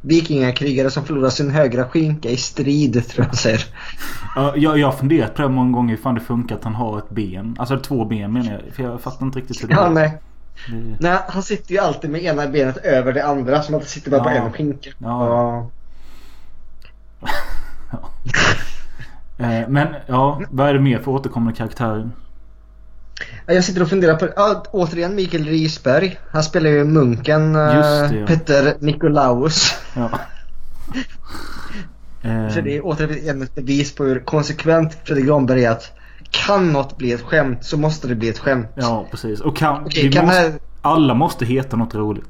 vikingakrigare 0.00 0.90
som 0.90 1.04
förlorar 1.04 1.30
sin 1.30 1.50
högra 1.50 1.84
skinka 1.88 2.28
i 2.28 2.36
strid 2.36 3.08
tror 3.08 3.26
jag 3.26 3.36
säger. 3.38 3.64
Ja, 4.36 4.52
jag, 4.56 4.78
jag 4.78 4.86
har 4.86 4.92
funderat 4.96 5.34
på 5.34 5.42
det 5.42 5.48
många 5.48 5.72
gånger 5.72 5.96
hur 5.96 6.02
fan 6.02 6.14
det 6.14 6.20
funkar 6.20 6.54
att 6.56 6.64
han 6.64 6.74
har 6.74 6.98
ett 6.98 7.10
ben. 7.10 7.56
Alltså 7.58 7.78
två 7.78 8.04
ben 8.04 8.32
menar 8.32 8.52
jag. 8.52 8.74
För 8.74 8.82
jag 8.82 9.00
fattar 9.00 9.26
inte 9.26 9.38
riktigt 9.38 9.62
hur 9.62 9.68
det 9.68 9.74
Ja, 9.74 9.86
är. 9.86 9.90
nej. 9.90 10.18
Det- 10.68 10.96
nej. 11.08 11.18
Han 11.28 11.42
sitter 11.42 11.72
ju 11.72 11.78
alltid 11.78 12.10
med 12.10 12.22
ena 12.24 12.46
benet 12.46 12.76
över 12.76 13.12
det 13.12 13.26
andra 13.26 13.62
som 13.62 13.74
att 13.74 13.80
det 13.82 13.88
sitter 13.88 14.10
bara 14.10 14.24
på 14.24 14.30
Ja. 14.30 14.34
en 14.34 14.52
skinka. 14.52 14.90
Ja. 14.98 15.56
Eh, 15.58 17.28
Men 19.68 19.86
ja, 20.06 20.40
vad 20.50 20.68
är 20.68 20.74
det 20.74 20.80
mer 20.80 20.98
för 20.98 21.10
återkommande 21.10 21.56
karaktärer? 21.56 22.10
Ja, 23.46 23.52
Jag 23.54 23.64
sitter 23.64 23.82
och 23.82 23.88
funderar 23.88 24.14
på, 24.16 24.28
ja, 24.36 24.62
återigen 24.70 25.14
Mikael 25.14 25.44
Risberg. 25.44 26.18
Han 26.30 26.42
spelar 26.42 26.70
ju 26.70 26.84
munken 26.84 27.54
eh, 27.54 27.60
det, 27.60 28.16
ja. 28.20 28.26
Petter 28.26 28.74
Nikolaus. 28.80 29.74
Ja. 29.96 30.10
Eh, 32.22 32.48
Så 32.54 32.60
det 32.60 32.76
är 32.76 32.80
återigen 32.84 33.42
ett 33.42 33.54
bevis 33.54 33.94
på 33.94 34.04
hur 34.04 34.20
konsekvent 34.20 34.96
Fredrik 35.04 35.26
Granberg 35.26 35.64
är 35.64 35.70
att 35.70 35.92
kan 36.30 36.72
något 36.72 36.98
bli 36.98 37.12
ett 37.12 37.22
skämt 37.22 37.64
så 37.64 37.76
måste 37.76 38.08
det 38.08 38.14
bli 38.14 38.28
ett 38.28 38.38
skämt. 38.38 38.66
Ja, 38.74 39.06
precis. 39.10 39.40
Och 39.40 39.56
kan, 39.56 39.84
Okej, 39.84 40.12
kan 40.12 40.26
måste, 40.26 40.42
det- 40.48 40.58
alla 40.82 41.14
måste 41.14 41.44
heta 41.44 41.76
något 41.76 41.94
roligt. 41.94 42.28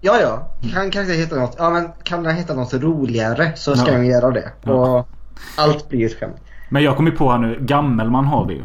Ja, 0.00 0.20
ja. 0.22 0.50
Kan 0.72 0.90
karaktären 0.90 1.20
heta 1.20 1.36
något? 1.36 1.54
Ja, 1.58 1.70
men 1.70 1.88
kan 2.02 2.22
den 2.22 2.36
heta 2.36 2.54
något 2.54 2.74
roligare 2.74 3.52
så 3.56 3.76
ska 3.76 3.86
Ja. 3.90 3.96
den 3.96 4.06
göra 4.06 4.30
det. 4.30 4.52
Och 4.70 5.08
allt 5.56 5.88
blir 5.88 6.06
ett 6.06 6.20
skämt. 6.20 6.36
Men 6.70 6.82
jag 6.82 6.96
kommer 6.96 7.10
på 7.10 7.30
här 7.30 7.38
nu. 7.38 7.58
Gammelman 7.60 8.24
har 8.24 8.46
vi 8.46 8.54
ju. 8.54 8.64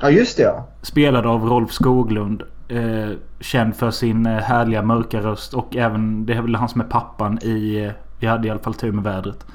Ja, 0.00 0.10
just 0.10 0.36
det 0.36 0.42
ja. 0.42 0.66
Spelad 0.82 1.26
av 1.26 1.44
Rolf 1.44 1.72
Skoglund. 1.72 2.42
Eh, 2.68 3.10
känd 3.40 3.76
för 3.76 3.90
sin 3.90 4.26
eh, 4.26 4.32
härliga 4.38 4.82
mörka 4.82 5.20
röst. 5.20 5.54
Och 5.54 5.76
även, 5.76 6.26
det 6.26 6.34
är 6.34 6.42
väl 6.42 6.54
han 6.54 6.68
som 6.68 6.80
är 6.80 6.84
pappan 6.84 7.38
i 7.42 7.84
eh, 7.84 7.92
Vi 8.18 8.26
hade 8.26 8.48
i 8.48 8.50
alla 8.50 8.60
fall 8.60 8.74
tur 8.74 8.92
med 8.92 9.04
vädret. 9.04 9.46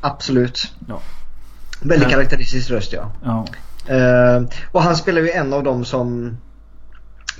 Absolut. 0.00 0.74
Ja. 0.88 1.00
Väldigt 1.82 2.00
Men- 2.00 2.10
karaktäristisk 2.10 2.70
röst 2.70 2.92
ja. 2.92 3.12
Ja. 3.24 3.44
Eh, 3.94 4.42
och 4.72 4.82
han 4.82 4.96
spelar 4.96 5.20
ju 5.22 5.30
en 5.30 5.52
av 5.52 5.62
dem 5.64 5.84
som... 5.84 6.36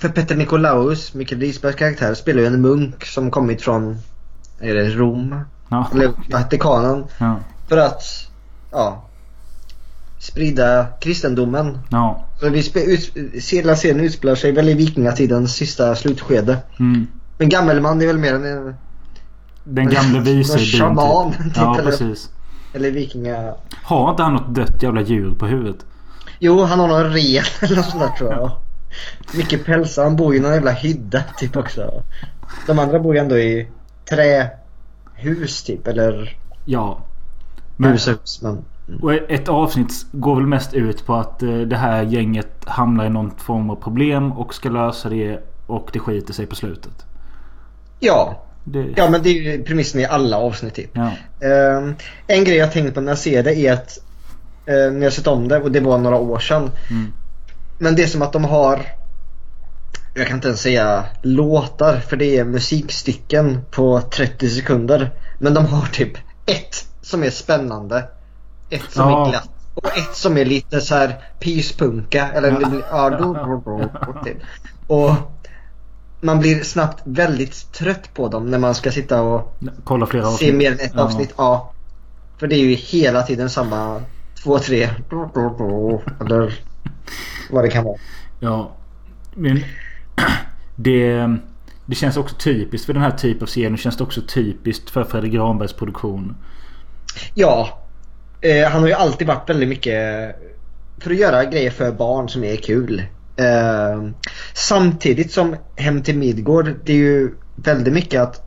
För 0.00 0.08
Petter 0.08 0.36
Nikolaus, 0.36 1.14
Mikael 1.14 1.40
Risbergs 1.40 1.76
karaktär, 1.76 2.14
spelar 2.14 2.40
ju 2.40 2.46
en 2.46 2.60
munk 2.60 3.04
som 3.04 3.30
kommit 3.30 3.62
från 3.62 3.98
är 4.60 4.74
det 4.74 4.90
Rom? 4.90 5.40
Ja. 5.68 5.88
Eller 5.94 6.12
Vatikanen. 6.32 7.04
Ja. 7.18 7.36
För 7.70 7.76
att, 7.76 8.02
ja, 8.70 9.02
sprida 10.18 10.86
kristendomen. 11.00 11.78
Ja. 11.90 12.24
Så 12.40 12.48
vi 12.48 12.62
hela 13.52 13.76
serien 13.76 14.00
utspelar 14.00 14.34
sig 14.34 14.52
väl 14.52 14.68
i 14.68 14.74
vikingatidens 14.74 15.54
sista 15.54 15.94
slutskede. 15.94 16.58
Mm. 16.80 17.06
Men 17.38 17.48
Gammelman 17.48 18.02
är 18.02 18.06
väl 18.06 18.18
mer 18.18 18.34
en, 18.34 18.74
Den 19.64 19.90
gamle 19.90 20.20
vise 20.20 20.56
byn 20.56 20.66
shaman, 20.66 21.32
typ. 21.32 21.42
typ, 21.44 21.56
Ja 21.56 21.78
eller? 21.78 21.90
precis. 21.90 22.30
eller 22.74 22.90
vikinga... 22.90 23.54
Har 23.82 24.10
inte 24.10 24.22
han 24.22 24.32
något 24.32 24.54
dött 24.54 24.82
jävla 24.82 25.00
djur 25.00 25.34
på 25.34 25.46
huvudet? 25.46 25.86
Jo, 26.38 26.62
han 26.62 26.80
har 26.80 26.88
någon 26.88 27.12
ren 27.12 27.44
eller 27.60 27.76
något 27.76 27.90
sånt 27.90 28.02
där 28.02 28.10
tror 28.18 28.32
jag. 28.32 28.50
Mycket 29.34 29.64
pälsar, 29.64 30.04
han 30.04 30.16
bor 30.16 30.34
i 30.34 30.40
någon 30.40 30.52
jävla 30.52 30.72
hydda 30.72 31.22
typ 31.38 31.56
också. 31.56 32.02
De 32.66 32.78
andra 32.78 32.98
bor 32.98 33.14
ju 33.14 33.20
ändå 33.20 33.38
i 33.38 33.68
trähus 34.08 35.62
typ, 35.62 35.86
eller 35.86 36.36
Ja. 36.64 37.06
Men, 37.80 37.92
hus 37.92 38.06
och 38.06 38.12
hus. 38.12 38.42
Men, 38.42 38.64
och 39.02 39.12
ett 39.12 39.48
avsnitt 39.48 40.06
går 40.12 40.36
väl 40.36 40.46
mest 40.46 40.74
ut 40.74 41.06
på 41.06 41.14
att 41.14 41.42
eh, 41.42 41.58
det 41.58 41.76
här 41.76 42.02
gänget 42.02 42.64
hamnar 42.64 43.06
i 43.06 43.10
någon 43.10 43.30
form 43.36 43.70
av 43.70 43.76
problem 43.76 44.32
och 44.32 44.54
ska 44.54 44.68
lösa 44.68 45.08
det 45.08 45.40
och 45.66 45.90
det 45.92 45.98
skiter 45.98 46.32
sig 46.32 46.46
på 46.46 46.56
slutet. 46.56 47.06
ja, 48.00 48.42
Det, 48.64 48.86
ja, 48.96 49.10
men 49.10 49.22
det 49.22 49.28
är 49.28 49.34
ju 49.34 49.64
premissen 49.64 50.00
i 50.00 50.04
alla 50.04 50.36
avsnitt 50.36 50.74
typ. 50.74 50.90
ja. 50.92 51.12
Ehm, 51.48 51.94
en 52.26 52.44
grej 52.44 52.56
jag 52.56 52.72
tänkt 52.72 52.94
på 52.94 53.00
när 53.00 53.10
jag 53.10 53.18
ser 53.18 53.42
det 53.42 53.54
är 53.56 53.72
att 53.72 53.98
eh, 54.66 54.92
när 54.92 55.02
jag 55.02 55.12
sett 55.12 55.26
om 55.26 55.48
det 55.48 55.60
och 55.60 55.72
det 55.72 55.80
var 55.80 55.98
några 55.98 56.16
år 56.16 56.38
sedan. 56.38 56.70
Mm. 56.90 57.12
Men 57.78 57.96
det 57.96 58.02
är 58.02 58.06
som 58.06 58.22
att 58.22 58.32
de 58.32 58.44
har 58.44 58.80
jag 60.14 60.26
kan 60.26 60.36
inte 60.36 60.48
ens 60.48 60.60
säga 60.60 61.04
låtar 61.22 62.00
för 62.00 62.16
det 62.16 62.38
är 62.38 62.44
musikstycken 62.44 63.60
på 63.70 64.00
30 64.00 64.48
sekunder. 64.48 65.10
Men 65.38 65.54
de 65.54 65.66
har 65.66 65.86
typ 65.86 66.12
ett 66.46 66.89
som 67.10 67.22
är 67.22 67.30
spännande. 67.30 68.04
Ett 68.70 68.90
som 68.90 69.10
Ja. 69.10 69.26
är 69.26 69.30
glatt. 69.30 69.48
Och 69.74 69.86
ett 69.98 70.14
som 70.16 70.36
är 70.38 70.44
lite 70.44 70.80
så 70.80 70.94
här 70.94 71.20
pyspunka. 71.40 72.28
Eller 72.28 72.50
Ja. 72.60 72.68
ja, 72.90 73.10
då, 73.10 73.34
då, 73.34 73.62
då. 73.64 73.90
Och 74.94 75.14
man 76.20 76.38
blir 76.40 76.62
snabbt 76.62 77.02
väldigt 77.04 77.72
trött 77.72 78.14
på 78.14 78.28
dem 78.28 78.46
när 78.50 78.58
man 78.58 78.74
ska 78.74 78.90
sitta 78.90 79.22
och 79.22 79.56
Kolla 79.84 80.06
flera 80.06 80.24
se 80.24 80.30
avsnitt. 80.32 80.54
mer 80.54 80.72
än 80.72 80.78
ett 80.80 80.92
Ja. 80.94 81.02
avsnitt. 81.02 81.34
Ja. 81.36 81.72
För 82.38 82.46
det 82.46 82.56
är 82.56 82.60
ju 82.64 82.74
hela 82.74 83.22
tiden 83.22 83.50
samma 83.50 84.02
två, 84.42 84.58
tre 84.58 84.88
eller 86.20 86.58
vad 87.50 87.64
det 87.64 87.68
kan 87.70 87.84
vara. 87.84 87.96
Ja. 88.40 88.70
Men 89.34 89.64
det, 90.76 91.36
det 91.86 91.94
känns 91.94 92.16
också 92.16 92.36
typiskt 92.36 92.86
för 92.86 92.92
den 92.92 93.02
här 93.02 93.10
typen 93.10 93.42
av 93.42 93.46
serien. 93.46 93.72
Det 93.72 93.78
känns 93.78 94.00
också 94.00 94.20
typiskt 94.28 94.90
för 94.90 95.04
Fredrik 95.04 95.32
Granbergs 95.32 95.72
produktion. 95.72 96.36
Ja. 97.34 97.78
Eh, 98.40 98.68
han 98.70 98.80
har 98.80 98.88
ju 98.88 98.94
alltid 98.94 99.26
varit 99.26 99.50
väldigt 99.50 99.68
mycket 99.68 99.94
för 100.98 101.10
att 101.10 101.16
göra 101.16 101.44
grejer 101.44 101.70
för 101.70 101.92
barn 101.92 102.28
som 102.28 102.44
är 102.44 102.56
kul. 102.56 103.02
Eh, 103.36 104.10
samtidigt 104.54 105.32
som 105.32 105.56
Hem 105.76 106.02
till 106.02 106.18
Midgård, 106.18 106.74
det 106.84 106.92
är 106.92 106.96
ju 106.96 107.34
väldigt 107.56 107.94
mycket 107.94 108.22
att 108.22 108.46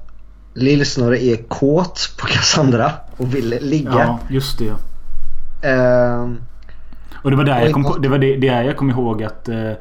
Lill-Snorre 0.54 1.24
är 1.24 1.36
kåt 1.36 2.16
på 2.20 2.28
Cassandra 2.28 2.92
och 3.18 3.36
vill 3.36 3.58
ligga. 3.62 3.92
Ja, 3.92 4.20
just 4.30 4.60
det. 4.60 4.74
Eh, 5.70 6.30
Och 7.24 7.32
det 7.32 7.38
var 7.38 7.44
där 7.44 7.62
jag 7.62 7.74
kom, 7.74 7.84
på, 7.84 7.98
det 7.98 8.08
var 8.08 8.18
det, 8.18 8.36
det 8.38 8.48
jag 8.48 8.78
kom 8.78 8.90
ihåg 8.90 9.24
att 9.24 9.50
eh, 9.50 9.72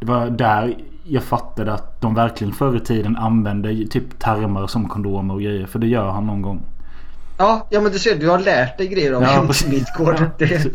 det 0.00 0.06
var 0.06 0.30
där 0.30 0.74
jag 1.04 1.22
fattade 1.22 1.72
att 1.72 2.00
de 2.00 2.14
verkligen 2.14 2.52
förr 2.52 2.76
i 2.76 2.80
tiden 2.80 3.16
använde 3.16 3.86
typ 3.90 4.18
termer 4.18 4.66
som 4.66 4.88
kondomer 4.88 5.34
och 5.34 5.40
grejer. 5.42 5.66
För 5.66 5.78
det 5.78 5.86
gör 5.86 6.10
han 6.10 6.26
någon 6.26 6.42
gång. 6.42 6.62
Ja, 7.38 7.66
ja 7.70 7.80
men 7.80 7.92
du 7.92 7.98
ser, 7.98 8.14
du 8.14 8.28
har 8.28 8.38
lärt 8.38 8.78
dig 8.78 8.88
grejer 8.88 9.14
om 9.14 9.22
Ja. 9.22 9.42
Midgård. 9.68 10.16
Ja, 10.20 10.26
Det, 10.38 10.66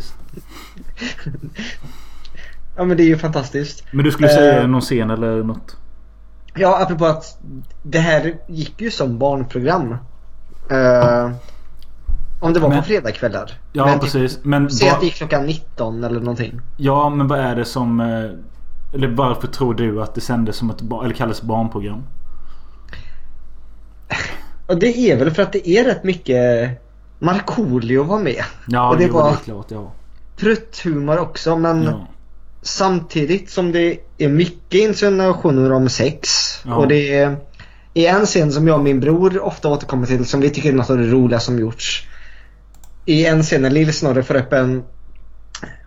ja 2.76 2.84
men 2.84 2.96
det 2.96 3.02
är 3.02 3.06
ju 3.06 3.18
fantastiskt. 3.18 3.84
Men 3.92 4.04
du 4.04 4.10
skulle 4.12 4.28
säga 4.28 4.60
Eh. 4.62 4.68
någon 4.68 4.80
scen 4.80 5.10
eller 5.10 5.42
något? 5.42 5.76
Ja, 6.54 6.82
apropå 6.82 7.06
att 7.06 7.38
det 7.82 7.98
här 7.98 8.34
gick 8.48 8.80
ju 8.80 8.90
som 8.90 9.18
barnprogram. 9.18 9.92
Eh, 10.70 11.30
om 12.40 12.52
det 12.52 12.60
var 12.60 12.68
Men- 12.68 12.78
på 12.78 12.84
fredagskvällar. 12.84 13.52
Ja, 13.72 13.84
Men 13.86 13.94
typ, 13.94 14.02
precis. 14.12 14.38
Men, 14.42 14.70
Säg 14.70 14.88
att 14.88 15.00
det 15.00 15.06
gick 15.06 15.14
klockan 15.14 15.46
19 15.46 16.04
eller 16.04 16.20
någonting. 16.20 16.60
ja, 16.76 17.08
men 17.10 17.28
vad 17.28 17.38
är 17.38 17.56
det 17.56 17.64
som... 17.64 18.00
eh, 18.00 18.30
Eller 18.94 19.08
varför 19.08 19.46
tror 19.48 19.74
du 19.74 20.02
att 20.02 20.14
det 20.14 20.20
sändes 20.20 20.56
som 20.56 20.70
ett 20.70 20.80
eller 21.04 21.14
kallas 21.14 21.42
barnprogram? 21.42 22.02
Och 24.70 24.78
det 24.78 24.98
är 24.98 25.16
väl 25.16 25.30
för 25.30 25.42
att 25.42 25.52
det 25.52 25.68
är 25.68 25.84
rätt 25.84 26.04
mycket 26.04 26.70
Markoolio 27.18 28.02
var 28.04 28.18
med. 28.18 28.42
Ja, 28.68 28.90
Och 28.90 28.96
det 28.98 29.04
jo, 29.04 29.12
var- 29.12 29.30
det 29.30 29.34
är 29.36 29.44
klart. 29.44 29.66
Ja. 29.70 29.92
Prutthumor 30.36 31.18
också 31.18 31.56
men 31.56 31.82
ja. 31.82 32.06
samtidigt 32.62 33.50
som 33.50 33.72
det 33.72 33.98
är 34.18 34.28
mycket 34.28 34.74
insinuationer 34.80 35.72
om 35.72 35.88
sex. 35.88 36.28
Ja. 36.64 36.74
Och 36.76 36.88
det 36.88 37.14
är, 37.14 37.36
i 37.94 38.06
en 38.06 38.26
scen 38.26 38.52
som 38.52 38.68
jag 38.68 38.76
och 38.78 38.84
min 38.84 39.00
bror 39.00 39.42
ofta 39.42 39.68
återkommer 39.68 40.06
till 40.06 40.26
som 40.26 40.40
vi 40.40 40.50
tycker 40.50 40.68
är 40.68 40.72
något 40.72 40.90
av 40.90 40.98
det 40.98 41.06
roliga 41.06 41.40
som 41.40 41.58
gjorts. 41.58 42.06
I 43.06 43.26
en 43.26 43.42
scen 43.42 43.62
när 43.62 43.70
Lill-Snorre 43.70 44.22
får 44.22 44.36
upp 44.36 44.52
en 44.52 44.82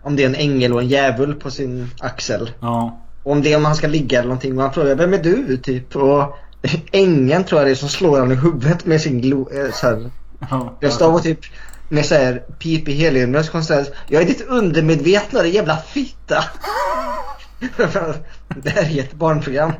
om 0.02 0.16
det 0.16 0.22
är 0.22 0.26
en 0.26 0.34
ängel 0.34 0.72
och 0.72 0.80
en 0.80 0.88
djävul 0.88 1.34
på 1.34 1.50
sin 1.50 1.90
axel. 2.00 2.50
ja. 2.60 3.00
Och 3.22 3.32
om 3.32 3.42
det 3.42 3.52
är 3.52 3.56
om 3.56 3.64
han 3.64 3.74
ska 3.76 3.86
ligga 3.86 4.18
eller 4.18 4.28
någonting 4.28 4.56
och 4.56 4.62
han 4.62 4.72
frågar 4.72 4.94
vem 4.94 5.14
är 5.14 5.18
du 5.22 5.56
typ? 5.56 5.96
Och 5.96 6.36
ängeln 6.92 7.44
tror 7.44 7.60
jag 7.60 7.68
det 7.68 7.70
är 7.70 7.74
som 7.74 7.88
slår 7.88 8.10
honom 8.10 8.32
i 8.32 8.34
huvudet 8.34 8.86
med 8.86 9.00
sin 9.00 9.20
glo... 9.20 9.48
Eh, 9.52 9.72
så 9.72 9.86
här, 9.86 10.10
ja. 10.50 10.78
röst 10.80 11.02
av 11.02 11.14
och 11.14 11.22
typ 11.22 11.40
med 11.88 12.06
så 12.06 12.14
här 12.14 12.42
pipig 12.58 12.94
heliumröst 12.94 13.52
konstant. 13.52 13.90
Jag 14.08 14.22
är 14.22 14.26
ditt 14.26 14.46
undermedvetna 14.48 15.46
jävla 15.46 15.76
fitta. 15.76 16.44
det 18.62 18.70
här 18.70 18.98
är 18.98 19.00
ett 19.00 19.14
barnprogram. 19.14 19.72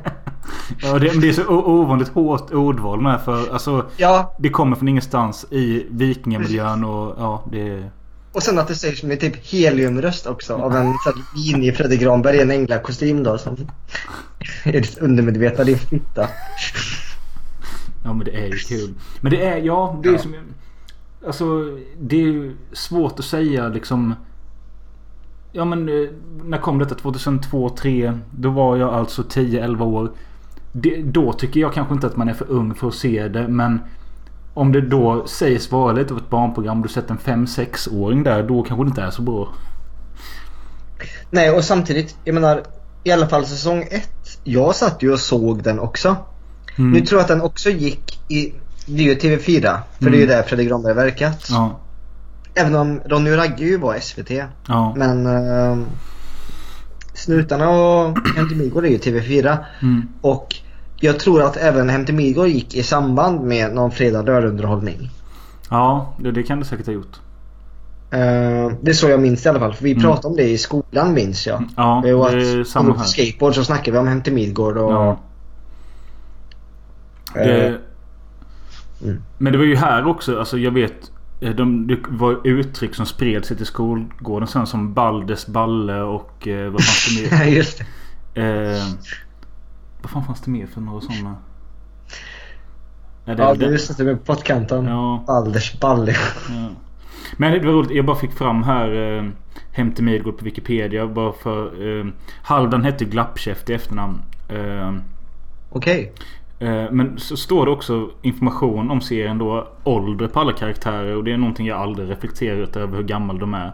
Ja, 0.81 0.99
det, 0.99 1.21
det 1.21 1.29
är 1.29 1.33
så 1.33 1.47
ovanligt 1.47 2.07
hårt 2.07 2.53
ordval 2.53 3.01
med 3.01 3.21
för 3.21 3.53
alltså 3.53 3.85
Ja, 3.97 4.35
Det 4.39 4.49
kommer 4.49 4.75
från 4.75 4.87
ingenstans 4.87 5.45
i 5.51 5.85
vikingamiljön 5.89 6.83
och 6.83 7.15
ja 7.17 7.43
det... 7.51 7.89
och 8.35 8.43
sen 8.43 8.59
att 8.59 8.67
det 8.67 8.75
sägs 8.75 9.03
med 9.03 9.19
typ 9.19 9.35
heliumröst 9.35 10.27
också 10.27 10.53
av 10.53 10.75
en 10.75 10.85
här 10.85 11.13
minig 11.35 11.77
Fredrik 11.77 12.01
Granberg 12.01 12.37
i 12.37 12.41
en 12.41 12.51
änglakostym 12.51 13.23
då 13.23 13.37
som 13.37 13.57
är 14.63 14.71
ditt 14.71 14.97
undermedvetna 14.97 15.63
din 15.63 15.77
fitta. 15.77 16.29
Ja 18.03 18.13
men 18.13 18.25
det 18.25 18.31
är 18.31 18.45
ju 18.47 18.57
kul. 18.57 18.93
Men 19.21 19.31
det 19.31 19.45
är, 19.45 19.57
ja 19.57 19.99
det 20.03 20.09
är 20.09 20.13
Ja. 20.13 20.19
som... 20.19 20.35
Alltså 21.25 21.77
det 21.99 22.15
är 22.15 22.21
ju 22.21 22.55
svårt 22.73 23.19
att 23.19 23.25
säga 23.25 23.67
liksom... 23.67 24.15
Ja 25.51 25.65
men 25.65 25.89
eh, 25.89 26.09
när 26.43 26.57
kom 26.57 26.79
detta? 26.79 26.95
2002, 26.95 27.69
2003? 27.69 28.19
Då 28.31 28.49
var 28.49 28.77
jag 28.77 28.93
alltså 28.93 29.21
10-11 29.21 29.81
år. 29.83 30.11
Det, 30.71 31.01
då 31.01 31.33
tycker 31.33 31.59
jag 31.59 31.73
kanske 31.73 31.93
inte 31.93 32.07
att 32.07 32.17
man 32.17 32.29
är 32.29 32.33
för 32.33 32.51
ung 32.51 32.75
för 32.75 32.87
att 32.87 32.95
se 32.95 33.27
det 33.27 33.47
men... 33.47 33.79
Om 34.55 34.71
det 34.71 34.81
då 34.81 35.27
sägs 35.27 35.71
vara 35.71 35.91
lite 35.91 36.13
av 36.13 36.19
ett 36.19 36.29
barnprogram. 36.29 36.81
Du 36.81 36.89
sett 36.89 37.09
en 37.09 37.17
5-6-åring 37.17 38.23
där. 38.23 38.43
Då 38.43 38.63
kanske 38.63 38.83
det 38.83 38.87
inte 38.87 39.01
är 39.01 39.11
så 39.11 39.21
bra. 39.21 39.53
Nej 41.29 41.51
och 41.51 41.63
samtidigt, 41.63 42.17
jag 42.23 42.33
menar 42.33 42.63
i 43.03 43.11
alla 43.11 43.27
fall 43.27 43.45
säsong 43.45 43.87
ett. 43.91 44.39
Jag 44.43 44.75
satt 44.75 45.03
ju 45.03 45.13
och 45.13 45.19
såg 45.19 45.63
den 45.63 45.79
också. 45.79 46.15
Mm. 46.77 46.91
Nu 46.91 47.01
tror 47.01 47.19
jag 47.19 47.23
att 47.23 47.27
den 47.27 47.41
också 47.41 47.69
gick 47.69 48.19
i, 48.31 48.53
det 48.85 49.01
är 49.01 49.03
ju 49.03 49.15
TV4. 49.15 49.77
För 49.99 50.09
det 50.09 50.17
är 50.17 50.21
ju 50.21 50.27
där 50.27 50.43
Fredrik 50.43 50.69
Granberg 50.69 50.93
verkat. 50.93 51.47
Ja. 51.49 51.79
Även 52.53 52.75
om 52.75 53.01
Ronny 53.05 53.31
och 53.31 53.37
Ragge 53.37 53.65
ju 53.65 53.77
var 53.77 53.99
SVT. 53.99 54.31
Ja. 54.67 54.93
Men 54.97 55.25
eh, 55.25 55.87
Snutarna 57.13 57.69
och 57.69 58.17
Midgård 58.55 58.85
är 58.85 58.89
ju 58.89 58.97
TV4. 58.97 59.57
Mm. 59.81 60.07
Och 60.21 60.55
jag 60.99 61.19
tror 61.19 61.41
att 61.41 61.57
även 61.57 61.89
Hem 61.89 62.05
till 62.05 62.15
Midgård 62.15 62.47
gick 62.47 62.75
i 62.75 62.83
samband 62.83 63.41
med 63.41 63.75
någon 63.75 63.91
fredag 63.91 64.21
lördag-underhållning. 64.21 65.09
Ja, 65.69 66.13
det, 66.19 66.31
det 66.31 66.43
kan 66.43 66.59
det 66.59 66.65
säkert 66.65 66.85
ha 66.85 66.93
gjort. 66.93 67.19
Eh, 68.11 68.71
det 68.81 68.89
är 68.91 68.93
så 68.93 69.09
jag 69.09 69.19
minns 69.19 69.43
det 69.43 69.47
i 69.47 69.49
alla 69.49 69.59
fall. 69.59 69.73
För 69.73 69.83
vi 69.83 69.91
Mm. 69.91 70.03
pratade 70.03 70.27
om 70.27 70.35
det 70.35 70.43
i 70.49 70.57
skolan 70.57 71.13
minns 71.13 71.47
jag. 71.47 71.63
Ja, 71.75 72.01
det 72.03 72.11
det 72.11 72.17
är 72.59 72.63
samma 72.63 72.93
på 72.93 72.97
här. 72.99 73.05
skateboard 73.05 73.55
så 73.55 73.63
snackade 73.63 73.91
vi 73.91 73.97
om 73.97 74.07
Hem 74.07 74.21
till 74.21 74.33
Midgård 74.33 74.77
och... 74.77 74.91
Ja. 74.91 75.19
Det, 77.33 77.67
eh, 77.67 77.73
mm. 79.03 79.21
Men 79.37 79.51
det 79.53 79.57
var 79.57 79.65
ju 79.65 79.75
här 79.75 80.07
också, 80.07 80.39
alltså 80.39 80.57
jag 80.57 80.71
vet 80.71 81.11
eh, 81.41 81.49
de, 81.55 81.87
det 81.87 81.97
var 82.09 82.47
uttryck 82.47 82.95
som 82.95 83.05
spred 83.05 83.45
sig 83.45 83.57
till 83.57 83.65
skolgården 83.65 84.47
sen 84.47 84.67
som 84.67 84.93
Baldes 84.93 85.47
balle 85.47 86.01
och 86.01 86.47
eh, 86.47 86.69
vad 86.71 86.83
fanns 86.83 87.29
det 87.29 87.37
mer? 87.37 87.45
Just 87.45 87.81
det. 88.33 88.41
eh, 88.75 88.83
vad 90.05 90.11
fan 90.11 90.23
fanns 90.25 90.41
det 90.41 90.51
mer 90.51 90.65
för 90.67 90.81
några 90.81 91.01
sådana? 91.01 91.35
Ja, 93.25 93.35
det, 93.35 93.43
Ja, 93.43 93.53
du 93.53 93.71
lyssnade 93.71 94.03
med 94.03 94.25
på 94.25 94.33
pottkanten. 94.35 94.85
ja, 94.85 95.23
Balders 95.27 95.79
balle. 95.79 96.11
ja. 96.49 96.67
Men 97.37 97.51
det 97.51 97.59
var 97.67 97.73
roligt, 97.73 97.91
jag 97.91 98.05
bara 98.05 98.15
fick 98.17 98.31
fram 98.31 98.63
här 98.63 99.17
eh, 99.17 99.23
Hem 99.71 99.91
till 99.91 100.03
Midgård 100.03 100.37
på 100.37 100.45
Wikipedia 100.45 101.07
bara 101.07 101.33
för 101.33 101.87
eh, 101.99 102.05
Halvdan 102.43 102.83
hette 102.83 103.05
Glappkäft 103.05 103.69
i 103.69 103.73
efternamn. 103.73 104.21
Eh, 104.49 104.93
Okej. 105.69 106.13
Eh, 106.59 106.85
Men 106.91 107.19
så 107.19 107.37
står 107.37 107.65
det 107.65 107.71
också 107.71 108.09
information 108.21 108.91
om 108.91 109.01
serien 109.01 109.37
då. 109.37 109.67
Ålder 109.83 110.27
på 110.27 110.39
alla 110.39 110.53
karaktärer 110.53 111.15
och 111.15 111.23
det 111.23 111.31
är 111.31 111.37
någonting 111.37 111.65
jag 111.67 111.79
aldrig 111.81 112.09
reflekterat 112.09 112.75
över 112.75 112.97
hur 112.97 113.03
gammal 113.03 113.39
de 113.39 113.53
är. 113.53 113.71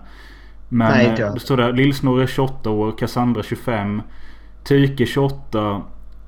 Men 0.70 0.92
Nej, 0.92 1.06
eh, 1.06 1.10
inte 1.10 1.22
jag. 1.22 1.34
det 1.34 1.40
står 1.40 1.58
där 1.58 1.74
Lillsnorre 1.74 2.28
28 2.28 2.70
år, 2.70 2.92
Cassandra 2.98 3.44
25, 3.44 4.02
Tyke 4.64 5.06
28, 5.06 5.82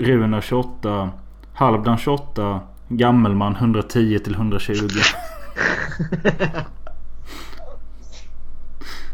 Runar 0.03 0.41
28, 0.41 1.09
Halvdan 1.53 1.97
28, 1.97 2.59
Gammelman 2.87 3.55
110 3.55 4.19
till 4.19 4.33
120. 4.35 4.73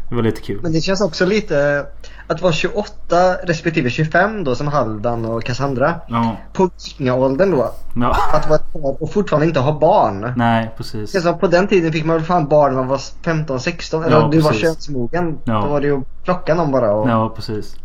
Det 0.08 0.16
var 0.16 0.22
lite 0.22 0.40
kul. 0.40 0.60
Men 0.62 0.72
det 0.72 0.80
känns 0.80 1.00
också 1.00 1.26
lite 1.26 1.86
att 2.26 2.42
vara 2.42 2.52
28 2.52 3.34
respektive 3.44 3.90
25 3.90 4.44
då 4.44 4.54
som 4.54 4.66
Halvdan 4.68 5.24
och 5.24 5.44
Cassandra. 5.44 5.94
Ja. 6.08 6.36
På 6.52 6.70
vikingaåldern 6.84 7.50
då. 7.50 7.70
ja. 7.96 8.16
Att 8.32 8.48
vara 8.48 8.58
ett 8.58 8.72
par 8.72 9.02
och 9.02 9.12
fortfarande 9.12 9.46
inte 9.46 9.60
ha 9.60 9.78
barn. 9.78 10.32
Nej, 10.36 10.64
Det 10.64 10.70
precis. 10.76 11.12
känns 11.12 11.24
som 11.24 11.38
på 11.38 11.46
den 11.46 11.68
tiden 11.68 11.92
fick 11.92 12.04
man 12.04 12.16
väl 12.16 12.24
fan 12.24 12.48
barn 12.48 12.72
när 12.72 12.78
man 12.80 12.88
var 12.88 12.96
15-16. 12.98 14.04
Eller 14.06 14.16
Ja, 14.20 14.28
du 14.32 14.38
var 14.40 14.50
precis. 14.50 14.66
könsmogen. 14.66 15.38
Ja. 15.44 15.60
Då 15.60 15.68
var 15.68 15.80
det 15.80 15.86
ju 15.86 15.98
att 15.98 16.24
plocka 16.24 16.54
någon 16.54 16.72
bara 16.72 16.92
och... 16.92 17.10
Ja, 17.10 17.32
precis. 17.36 17.76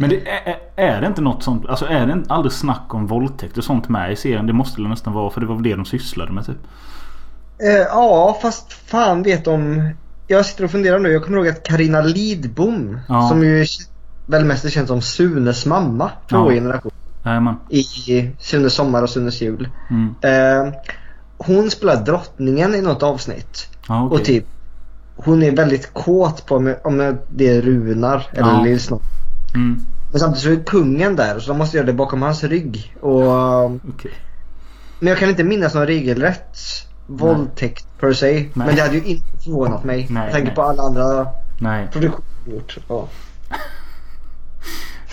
Men 0.00 0.10
det 0.10 0.28
är, 0.28 0.58
är- 0.76 1.00
det 1.00 1.06
inte 1.06 1.20
något 1.22 1.42
sånt? 1.42 1.66
Alltså 1.66 1.86
är 1.86 2.06
det 2.06 2.22
aldrig 2.28 2.52
snack 2.52 2.94
om 2.94 3.06
våldtäkt 3.06 3.58
och 3.58 3.64
sånt 3.64 3.88
med 3.88 4.12
i 4.12 4.16
serien? 4.16 4.46
Det 4.46 4.52
måste 4.52 4.82
det 4.82 4.88
nästan 4.88 5.12
vara 5.12 5.30
för 5.30 5.40
det 5.40 5.46
var 5.46 5.54
väl 5.54 5.62
det 5.64 5.74
de 5.74 5.84
sysslade 5.84 6.32
med 6.32 6.46
typ. 6.46 6.56
Eh, 7.62 7.68
ja, 7.72 8.38
fast 8.42 8.72
fan 8.72 9.22
vet 9.22 9.46
om... 9.46 9.90
Jag 10.26 10.46
sitter 10.46 10.64
och 10.64 10.70
funderar 10.70 10.98
nu. 10.98 11.08
Jag 11.12 11.24
kommer 11.24 11.38
ihåg 11.38 11.48
att 11.48 11.62
Karina 11.62 12.00
Lidbom, 12.00 12.98
Ja. 13.08 13.28
som 13.28 13.44
ju 13.44 13.66
väl 14.26 14.44
mest 14.44 14.70
känd 14.72 14.88
som 14.88 15.00
Sunes 15.02 15.66
mamma 15.66 16.10
för 16.28 16.36
Ja. 16.36 16.42
vår 16.42 16.52
generation. 16.52 16.92
Jajamän. 17.24 17.54
I 17.68 18.30
Sunes 18.38 18.74
sommar 18.74 19.02
och 19.02 19.10
Sunes 19.10 19.40
jul. 19.42 19.68
Mm. 19.90 20.14
Eh, 20.22 20.72
hon 21.38 21.70
spelar 21.70 22.04
drottningen 22.04 22.74
i 22.74 22.80
något 22.82 23.02
avsnitt. 23.02 23.68
Ja, 23.88 24.04
okej. 24.04 24.18
Och 24.18 24.24
typ 24.24 24.44
hon 25.16 25.42
är 25.42 25.56
väldigt 25.56 25.94
kåt 25.94 26.46
på 26.46 26.56
om, 26.56 26.74
om 26.84 27.16
det 27.28 27.56
är 27.56 27.62
Runar 27.62 28.26
eller 28.32 28.52
Ja. 28.52 28.62
Lillsnopp. 28.62 29.02
Mm. 29.54 29.80
Men 30.10 30.20
samtidigt 30.20 30.42
så 30.42 30.50
är 30.50 30.64
kungen 30.64 31.16
där 31.16 31.38
så 31.38 31.52
de 31.52 31.58
måste 31.58 31.76
göra 31.76 31.86
det 31.86 31.92
bakom 31.92 32.22
hans 32.22 32.44
rygg. 32.44 32.96
Och, 33.00 33.64
Okej. 33.64 34.12
men 34.98 35.08
jag 35.08 35.18
kan 35.18 35.28
inte 35.28 35.44
minnas 35.44 35.74
någon 35.74 35.86
regelrätt 35.86 36.58
våldtäkt 37.06 37.86
per 38.00 38.12
se. 38.12 38.48
Men 38.54 38.76
det 38.76 38.82
hade 38.82 38.96
ju 38.96 39.04
inte 39.04 39.44
förvånat 39.44 39.84
mig. 39.84 40.06
Nej, 40.10 40.24
jag 40.24 40.32
tänker 40.32 40.46
nej. 40.46 40.54
på 40.54 40.62
alla 40.62 40.82
andra 40.82 41.26
Nej. 41.60 41.88
produktioner 41.92 42.24
gjort. 42.44 42.78
Ja. 42.88 43.08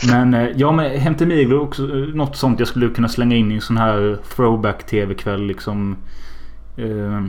Men 0.09 0.33
eh, 0.33 0.49
ja 0.55 0.71
men 0.71 0.99
Hem 0.99 1.15
till 1.15 1.27
Miglo 1.27 1.55
är 1.55 1.61
också 1.61 1.83
eh, 1.83 2.15
något 2.15 2.35
sånt 2.35 2.59
jag 2.59 2.67
skulle 2.67 2.89
kunna 2.89 3.07
slänga 3.07 3.35
in 3.35 3.51
i 3.51 3.55
en 3.55 3.61
sån 3.61 3.77
här 3.77 4.17
throwback 4.35 4.85
tv-kväll 4.85 5.47
liksom. 5.47 5.97
Eh, 6.77 7.23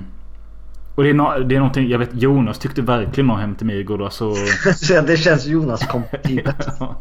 och 0.98 1.04
det 1.04 1.10
är, 1.10 1.14
no 1.14 1.44
det 1.44 1.54
är 1.54 1.58
någonting, 1.58 1.88
jag 1.88 1.98
vet 1.98 2.10
Jonas 2.12 2.58
tyckte 2.58 2.82
verkligen 2.82 3.30
om 3.30 3.38
Hem 3.38 3.54
till 3.54 3.66
Midgård 3.66 4.02
alltså. 4.02 4.34
så 4.74 5.00
det 5.06 5.16
känns 5.16 5.46
Jonas 5.46 5.86
kompatibelt. 5.86 6.68
ja. 6.80 6.96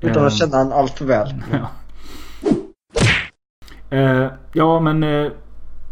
Utan 0.00 0.26
att 0.26 0.32
känna 0.32 0.56
han 0.56 0.72
allt 0.72 0.98
för 0.98 1.04
väl. 1.04 1.34
Ja. 1.52 1.70
Eh, 3.96 4.30
ja 4.52 4.80
men 4.80 5.02
eh, 5.02 5.32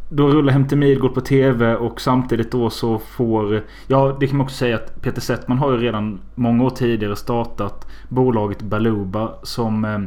då 0.08 0.28
rullar 0.28 0.52
Hem 0.52 0.68
till 0.68 0.78
Midgård 0.78 1.14
på 1.14 1.20
TV 1.20 1.74
och 1.74 2.00
samtidigt 2.00 2.52
då 2.52 2.70
så 2.70 2.98
får... 2.98 3.64
Ja 3.86 4.16
det 4.20 4.26
kan 4.26 4.36
man 4.36 4.44
också 4.44 4.56
säga 4.56 4.76
att 4.76 5.02
Peter 5.02 5.20
Settman 5.20 5.58
har 5.58 5.72
ju 5.72 5.78
redan 5.78 6.20
många 6.34 6.64
år 6.64 6.70
tidigare 6.70 7.16
startat 7.16 7.86
bolaget 8.08 8.62
Baluba 8.62 9.32
som 9.42 9.84
eh, 9.84 10.00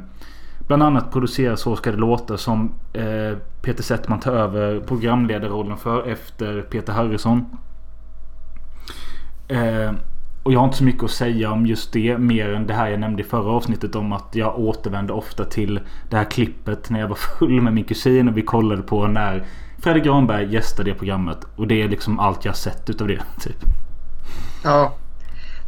bland 0.68 0.84
annat 0.84 1.12
producerar 1.12 1.56
Så 1.56 1.76
ska 1.76 1.92
det 1.92 1.98
låta 1.98 2.38
som 2.38 2.72
eh, 2.94 3.38
Peter 3.62 3.84
Settman 3.84 4.20
tar 4.20 4.32
över 4.32 4.80
programledarrollen 4.80 5.78
för 5.78 6.08
efter 6.08 6.62
Peter 6.62 6.94
Harrison. 6.94 7.46
Eh, 9.48 9.92
och 10.44 10.54
jag 10.54 10.60
har 10.60 10.66
inte 10.66 10.78
så 10.78 10.84
mycket 10.84 11.04
att 11.04 11.12
säga 11.12 11.52
om 11.52 11.66
just 11.66 11.94
det. 11.94 12.18
Mer 12.18 12.54
än 12.54 12.68
det 12.68 12.74
här 12.74 12.90
jag 12.90 13.00
nämnde 13.00 13.22
i 13.22 13.26
förra 13.26 13.52
avsnittet 13.52 13.96
om 13.96 14.14
att 14.14 14.36
jag 14.36 14.60
återvände 14.60 15.14
ofta 15.14 15.46
till 15.46 15.80
det 16.10 16.18
här 16.18 16.24
klippet 16.24 16.90
när 16.90 17.00
jag 17.00 17.08
var 17.08 17.16
full 17.16 17.62
med 17.62 17.74
min 17.74 17.84
kusin 17.84 18.28
och 18.28 18.38
vi 18.38 18.42
kollade 18.42 18.82
på 18.82 19.08
när 19.08 19.46
Fredrik 19.78 20.04
Granberg 20.04 20.54
gästade 20.54 20.92
det 20.92 20.98
programmet. 20.98 21.38
Och 21.56 21.68
det 21.68 21.82
är 21.82 21.90
liksom 21.90 22.20
allt 22.20 22.46
jag 22.46 22.52
har 22.52 22.58
sett 22.58 22.90
utav 22.90 23.08
det. 23.08 23.22
Typ. 23.40 23.58
Ja. 24.64 24.94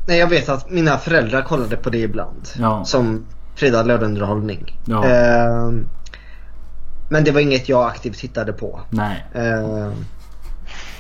Nej 0.08 0.20
jag 0.20 0.28
vet 0.28 0.50
att 0.50 0.72
mina 0.72 0.98
föräldrar 0.98 1.42
kollade 1.42 1.78
på 1.78 1.90
det 1.90 1.98
ibland. 1.98 2.48
Ja. 2.60 2.86
Som 2.86 3.26
fredag 3.56 3.84
lördagsunderhållning. 3.84 4.80
Ja. 4.86 5.06
Ehm, 5.06 5.88
men 7.10 7.24
det 7.24 7.32
var 7.32 7.42
inget 7.42 7.70
jag 7.70 7.88
aktivt 7.88 8.18
tittade 8.18 8.54
på. 8.54 8.82
Nej. 8.90 9.26
Ehm, 9.34 9.92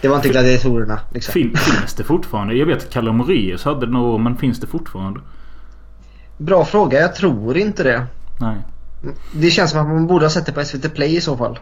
det 0.01 0.07
var 0.07 0.15
inte 0.15 0.29
gladiatorerna 0.29 0.99
liksom. 1.09 1.31
Fin, 1.31 1.55
finns 1.57 1.93
det 1.93 2.03
fortfarande? 2.03 2.55
Jag 2.55 2.65
vet 2.65 2.77
att 2.77 2.89
Kalle 2.89 3.11
Moraeus 3.11 3.65
hade 3.65 3.85
det 3.85 3.91
nog 3.91 4.19
men 4.19 4.37
finns 4.37 4.59
det 4.59 4.67
fortfarande? 4.67 5.19
Bra 6.37 6.65
fråga, 6.65 6.99
jag 6.99 7.15
tror 7.15 7.57
inte 7.57 7.83
det. 7.83 8.05
Nej. 8.39 8.57
Det 9.33 9.51
känns 9.51 9.71
som 9.71 9.79
att 9.79 9.87
man 9.87 10.07
borde 10.07 10.25
ha 10.25 10.29
sett 10.29 10.45
det 10.45 10.51
på 10.51 10.63
SVT 10.63 10.95
Play 10.95 11.15
i 11.15 11.21
så 11.21 11.37
fall. 11.37 11.59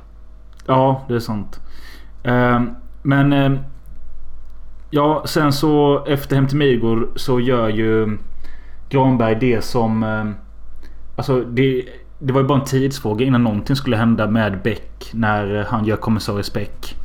Ja, 0.65 1.05
det 1.07 1.15
är 1.15 1.19
sant. 1.19 1.59
Ehm, 2.23 2.69
men... 3.01 3.33
ehm, 3.33 3.59
ja, 4.89 5.23
sen 5.25 5.53
så 5.53 6.05
efter 6.05 6.35
Hem 6.35 6.47
till 6.47 6.57
Midgård 6.57 7.09
så 7.15 7.39
gör 7.39 7.69
ju 7.69 8.17
Granberg 8.89 9.35
det 9.35 9.63
som... 9.63 10.03
alltså 11.15 11.41
det, 11.41 11.85
det 12.19 12.33
var 12.33 12.41
ju 12.41 12.47
bara 12.47 12.59
en 12.59 12.65
tidsfråga 12.65 13.25
innan 13.25 13.43
någonting 13.43 13.75
skulle 13.75 13.97
hända 13.97 14.27
med 14.27 14.61
Beck 14.61 15.09
när 15.13 15.59
eh, 15.59 15.65
han 15.65 15.85
gör 15.85 15.97
kommissarie 15.97 16.43
Speck. 16.43 16.95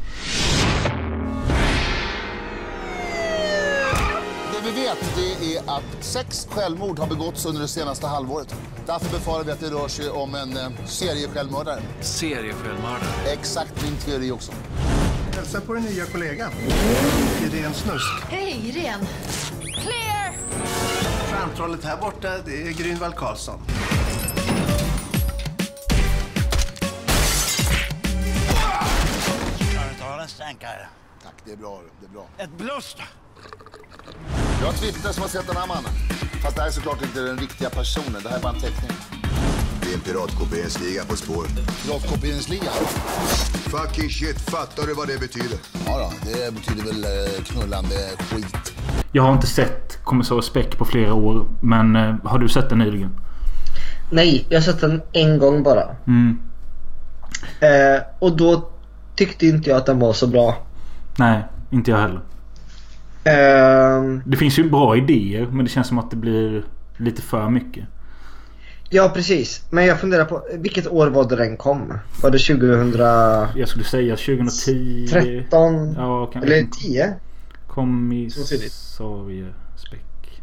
Det 4.53 4.61
vi 4.65 4.81
vet 4.83 5.17
det 5.17 5.57
är 5.57 5.61
att 5.77 6.05
sex 6.05 6.49
självmord 6.51 6.99
har 6.99 7.07
begåtts 7.07 7.47
under 7.47 7.61
det 7.61 7.69
senaste 7.69 8.07
halvåret. 8.07 8.55
Därför 8.87 9.19
befarar 9.19 9.45
vi 9.45 9.53
att 9.53 9.61
det 9.61 9.71
rör 9.71 9.89
sig 9.89 10.11
om 10.11 10.35
en 10.35 10.57
eh, 10.57 10.85
seriesjälvmördare. 10.85 11.81
Seriesjälvmördare. 12.01 13.33
Exakt 13.33 13.85
min 13.85 13.97
teori 13.97 14.31
också. 14.31 14.53
Hälsa 15.37 15.61
på 15.61 15.75
din 15.75 15.83
nya 15.83 16.05
kollega. 16.05 16.49
Irene 17.43 17.75
Snusk. 17.75 18.25
Hej, 18.29 18.61
Irene. 18.65 19.07
Clear! 19.61 20.33
Stjärntrollet 21.31 21.85
här 21.85 21.97
borta, 21.97 22.29
det 22.45 22.63
är 22.63 22.73
Grünwald 22.73 23.15
Karlsson. 23.15 23.61
Tack, 30.49 31.35
det 31.45 31.53
är 31.53 31.57
bra. 31.57 31.81
Det 32.01 32.07
är 32.07 32.11
bra. 32.11 32.27
Ett 32.39 32.51
blåst! 32.59 32.99
Jag 34.61 34.67
har 34.67 34.73
Twitter 34.73 35.13
som 35.13 35.23
har 35.23 35.29
sett 35.29 35.47
den 35.47 35.57
här 35.57 35.67
mannen. 35.67 35.91
Fast 36.43 36.57
det 36.57 36.63
här 36.63 36.69
är 36.69 36.73
såklart 36.73 37.03
inte 37.03 37.21
den 37.21 37.39
riktiga 37.39 37.71
personen. 37.71 38.23
Det 38.23 38.29
här 38.29 38.39
är 38.39 38.43
bara 38.43 38.53
en 38.53 38.61
teckning. 38.61 38.91
Det 39.83 39.89
är 39.91 39.95
en 39.95 40.01
piratkopieringsliga 40.01 41.05
på 41.05 41.17
spår. 41.17 41.45
Piratkopieringsligan. 41.85 42.73
Fucking 43.75 44.11
shit, 44.11 44.41
fattar 44.41 44.87
du 44.87 44.95
vad 44.95 45.09
det 45.09 45.21
betyder? 45.21 45.59
Ja 45.87 45.99
då, 45.99 46.31
det 46.31 46.55
betyder 46.55 46.85
väl 46.85 47.05
eh, 47.05 47.43
knullande 47.45 47.97
skit. 48.19 48.73
Jag 49.13 49.23
har 49.23 49.33
inte 49.33 49.47
sett 49.47 50.05
Kommissarie 50.05 50.43
Speck 50.43 50.79
på 50.79 50.85
flera 50.85 51.15
år. 51.15 51.47
Men 51.61 51.97
eh, 51.97 52.15
har 52.25 52.39
du 52.39 52.49
sett 52.49 52.69
den 52.69 52.79
nyligen? 52.79 53.21
Nej, 54.13 54.47
jag 54.49 54.57
har 54.59 54.65
sett 54.65 54.81
den 54.81 55.03
en 55.13 55.39
gång 55.39 55.63
bara. 55.63 55.97
Mm. 56.07 56.41
Eh, 57.61 58.03
och 58.19 58.37
då 58.37 58.71
tyckte 59.19 59.47
inte 59.47 59.71
jag 59.71 59.77
att 59.77 59.87
den 59.87 59.99
var 59.99 60.13
så 60.13 60.27
bra. 60.27 60.67
Nej, 61.19 61.43
inte 61.71 61.91
jag 61.91 61.99
heller. 61.99 62.21
Eh, 63.25 64.21
Det 64.25 64.37
finns 64.37 64.59
ju 64.59 64.71
bra 64.71 64.97
idéer 64.97 65.47
men 65.47 65.65
det 65.65 65.71
känns 65.71 65.87
som 65.89 65.99
att 65.99 66.11
det 66.11 66.17
blir 66.17 66.65
lite 66.97 67.23
för 67.23 67.51
mycket. 67.51 67.85
ja, 68.91 69.09
precis. 69.15 69.63
Men 69.71 69.87
jag 69.87 70.01
funderar 70.01 70.25
på 70.25 70.43
vilket 70.59 70.87
år 70.89 71.07
var 71.07 71.29
det 71.29 71.37
den 71.37 71.57
kom? 71.57 71.99
Var 72.23 72.31
det 72.31 72.39
2013? 72.39 73.49
Jag 73.57 73.69
skulle 73.69 73.85
säga 73.85 74.17
2010. 74.17 75.09
Ja, 75.97 76.27
kan, 76.27 76.43
Eller 76.43 76.67
10? 76.83 77.15
Kommissarie 77.67 79.47
Speck. 79.77 80.43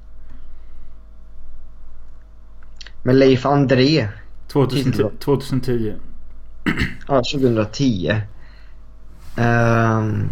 Med 3.04 3.16
Leif 3.16 3.46
André. 3.46 4.08
2010. 4.48 5.04
2010. 5.20 5.94
Ja, 7.08 7.22
2010. 7.34 8.22
Ehm, 9.38 10.30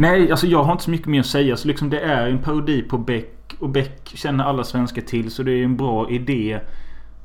Nej, 0.00 0.30
alltså 0.30 0.46
jag 0.46 0.62
har 0.62 0.72
inte 0.72 0.84
så 0.84 0.90
mycket 0.90 1.06
mer 1.06 1.20
att 1.20 1.26
säga. 1.26 1.56
Så 1.56 1.68
liksom 1.68 1.90
det 1.90 2.00
är 2.00 2.28
en 2.28 2.38
parodi 2.38 2.82
på 2.82 2.98
Beck. 2.98 3.56
Och 3.58 3.68
Beck 3.68 4.12
känner 4.14 4.44
alla 4.44 4.64
svenskar 4.64 5.02
till. 5.02 5.30
Så 5.30 5.42
det 5.42 5.52
är 5.52 5.64
en 5.64 5.76
bra 5.76 6.10
idé. 6.10 6.60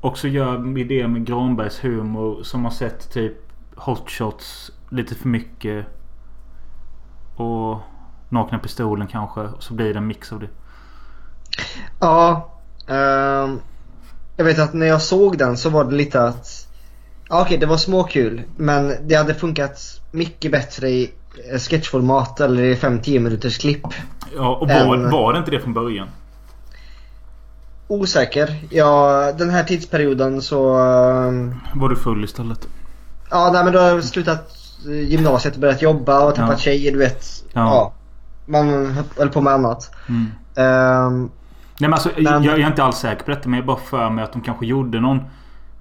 Och 0.01 0.17
så 0.17 0.27
gör 0.27 0.77
idé 0.77 1.07
med 1.07 1.25
Granbergs 1.25 1.83
humor. 1.83 2.43
Som 2.43 2.63
har 2.63 2.71
sett 2.71 3.13
typ 3.13 3.33
Hot 3.75 4.09
Shots 4.09 4.71
lite 4.89 5.15
för 5.15 5.27
mycket. 5.27 5.85
Och 7.35 7.79
Nakna 8.29 8.59
Pistolen 8.59 9.07
kanske. 9.07 9.39
Och 9.39 9.63
så 9.63 9.73
blir 9.73 9.93
det 9.93 9.99
en 9.99 10.07
mix 10.07 10.33
av 10.33 10.39
det. 10.39 10.49
ja. 11.99 12.51
ehm, 12.87 13.59
jag 14.37 14.45
vet 14.45 14.59
att 14.59 14.73
när 14.73 14.85
jag 14.85 15.01
såg 15.01 15.37
den 15.37 15.57
så 15.57 15.69
var 15.69 15.83
det 15.83 15.95
lite 15.95 16.23
att... 16.23 16.64
Ja, 17.29 17.41
okej, 17.41 17.57
det 17.57 17.65
var 17.65 17.77
småkul. 17.77 18.41
Men 18.57 18.93
det 19.07 19.15
hade 19.15 19.33
funkat 19.33 20.01
mycket 20.11 20.51
bättre 20.51 20.89
i 20.89 21.11
eh, 21.51 21.59
sketchformat 21.59 22.39
eller 22.39 22.63
i 22.63 22.75
5-10 22.75 23.19
minuters 23.19 23.57
klipp. 23.57 23.81
Ja, 24.35 24.55
och 24.55 24.67
var, 24.67 24.95
En- 24.95 25.09
var 25.11 25.33
det 25.33 25.39
inte 25.39 25.51
det 25.51 25.59
från 25.59 25.73
början? 25.73 26.07
Osäker. 27.87 28.55
Ja, 28.69 29.31
den 29.37 29.49
här 29.49 29.63
tidsperioden 29.63 30.41
så... 30.41 30.75
ehm, 30.77 31.55
Var 31.75 31.89
du 31.89 31.95
full 31.95 32.23
istället? 32.23 32.67
Ja, 33.31 33.49
nej 33.53 33.63
men 33.63 33.73
då 33.73 33.79
har 33.79 33.87
jag 33.87 34.03
slutat 34.03 34.51
eh, 34.87 34.91
gymnasiet 35.09 35.53
och 35.55 35.61
börjat 35.61 35.81
jobba 35.81 36.19
och 36.25 36.35
tappat 36.35 36.51
Ja. 36.51 36.57
tjejer, 36.57 36.91
du 36.91 36.97
vet. 36.97 37.25
Ja. 37.53 37.61
Ja. 37.61 37.93
Man 38.45 38.97
höll 39.17 39.29
på 39.29 39.41
med 39.41 39.53
annat. 39.53 39.91
Mm. 40.09 40.25
Ehm, 40.55 41.19
Nej 41.79 41.89
men 41.89 41.93
alltså 41.93 42.09
Men- 42.15 42.43
jag, 42.43 42.45
jag 42.45 42.59
är 42.59 42.67
inte 42.67 42.83
alls 42.83 42.97
säker 42.97 43.23
på 43.23 43.31
detta 43.31 43.49
men 43.49 43.57
jag 43.59 43.65
bara 43.65 43.77
för 43.77 44.09
mig 44.09 44.23
att 44.23 44.33
de 44.33 44.41
kanske 44.41 44.65
gjorde 44.65 44.99
någon 44.99 45.19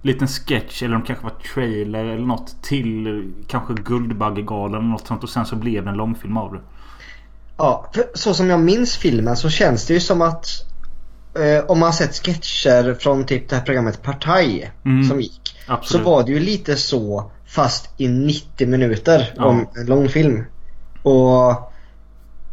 liten 0.05 0.29
sketch 0.29 0.83
eller 0.83 0.93
de 0.93 1.03
kanske 1.03 1.25
var 1.25 1.35
trailer 1.55 2.05
eller 2.05 2.27
något 2.27 2.63
till 2.63 3.33
kanske 3.49 3.75
Guldbaggegalan 3.75 4.81
eller 4.81 4.91
något 4.91 5.07
sånt 5.07 5.23
och 5.23 5.31
sen 5.31 5.47
så 5.47 5.57
blev 5.57 5.85
det 5.85 5.91
en 5.91 5.97
långfilm 5.97 6.37
av 6.37 6.53
det. 6.53 6.61
ja, 7.59 7.91
så 8.15 8.35
som 8.35 8.51
jag 8.51 8.61
minns 8.61 8.97
filmen 8.97 9.37
så 9.37 9.51
känns 9.51 9.87
det 9.87 9.95
ju 9.95 10.01
som 10.01 10.23
att 10.23 10.47
eh, 11.39 11.65
om 11.71 11.79
man 11.81 11.93
sett 11.93 12.15
sketcher 12.27 12.95
från 12.95 13.27
typ 13.27 13.49
det 13.49 13.57
här 13.57 13.63
programmet 13.63 14.03
Partaj 14.03 14.73
Mm. 14.85 15.05
som 15.09 15.21
gick. 15.21 15.57
Absolut. 15.67 16.05
Så 16.05 16.11
var 16.11 16.23
det 16.23 16.33
ju 16.33 16.41
lite 16.41 16.77
så 16.77 17.31
fast 17.47 17.91
i 17.97 18.09
90 18.09 18.67
minuter 18.69 19.33
Ja. 19.37 19.45
om 19.45 19.67
en 19.77 19.87
långfilm. 19.87 20.45
Och 21.03 21.73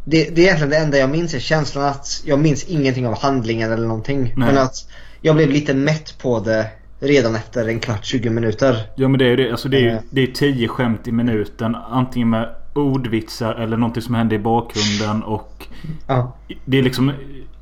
det, 0.04 0.24
det 0.30 0.40
är 0.40 0.44
egentligen 0.44 0.70
det 0.70 0.76
enda 0.76 0.98
jag 0.98 1.10
minns 1.10 1.34
är 1.34 1.38
känslan 1.38 1.84
att 1.84 2.22
jag 2.24 2.38
minns 2.38 2.64
ingenting 2.64 3.06
av 3.06 3.18
handlingen 3.18 3.72
eller 3.72 3.86
någonting. 3.86 4.34
Men 4.36 4.58
att 4.58 4.74
jag 5.20 5.36
blev 5.36 5.48
lite 5.50 5.74
mätt 5.74 6.18
på 6.18 6.40
det 6.40 6.70
redan 7.02 7.34
efter 7.34 7.68
en 7.68 7.80
kvart, 7.80 8.04
20 8.04 8.30
minuter. 8.30 8.76
Ja 8.96 9.08
men 9.08 9.18
det 9.18 9.24
är 9.24 9.28
ju 9.30 9.36
det. 9.36 9.50
Alltså 9.50 9.68
det 9.68 9.88
är 9.88 9.94
Eh. 9.94 10.00
det 10.10 10.20
är 10.22 10.26
10 10.26 10.68
skämt 10.68 11.08
i 11.08 11.12
minuten. 11.12 11.74
Antingen 11.74 12.30
med 12.30 12.48
ordvitsar 12.74 13.54
eller 13.54 13.76
någonting 13.76 14.02
som 14.02 14.14
händer 14.14 14.36
i 14.36 14.38
bakgrunden 14.38 15.22
och 15.22 15.66
Ja. 16.06 16.36
det 16.64 16.78
är 16.78 16.82
liksom 16.82 17.12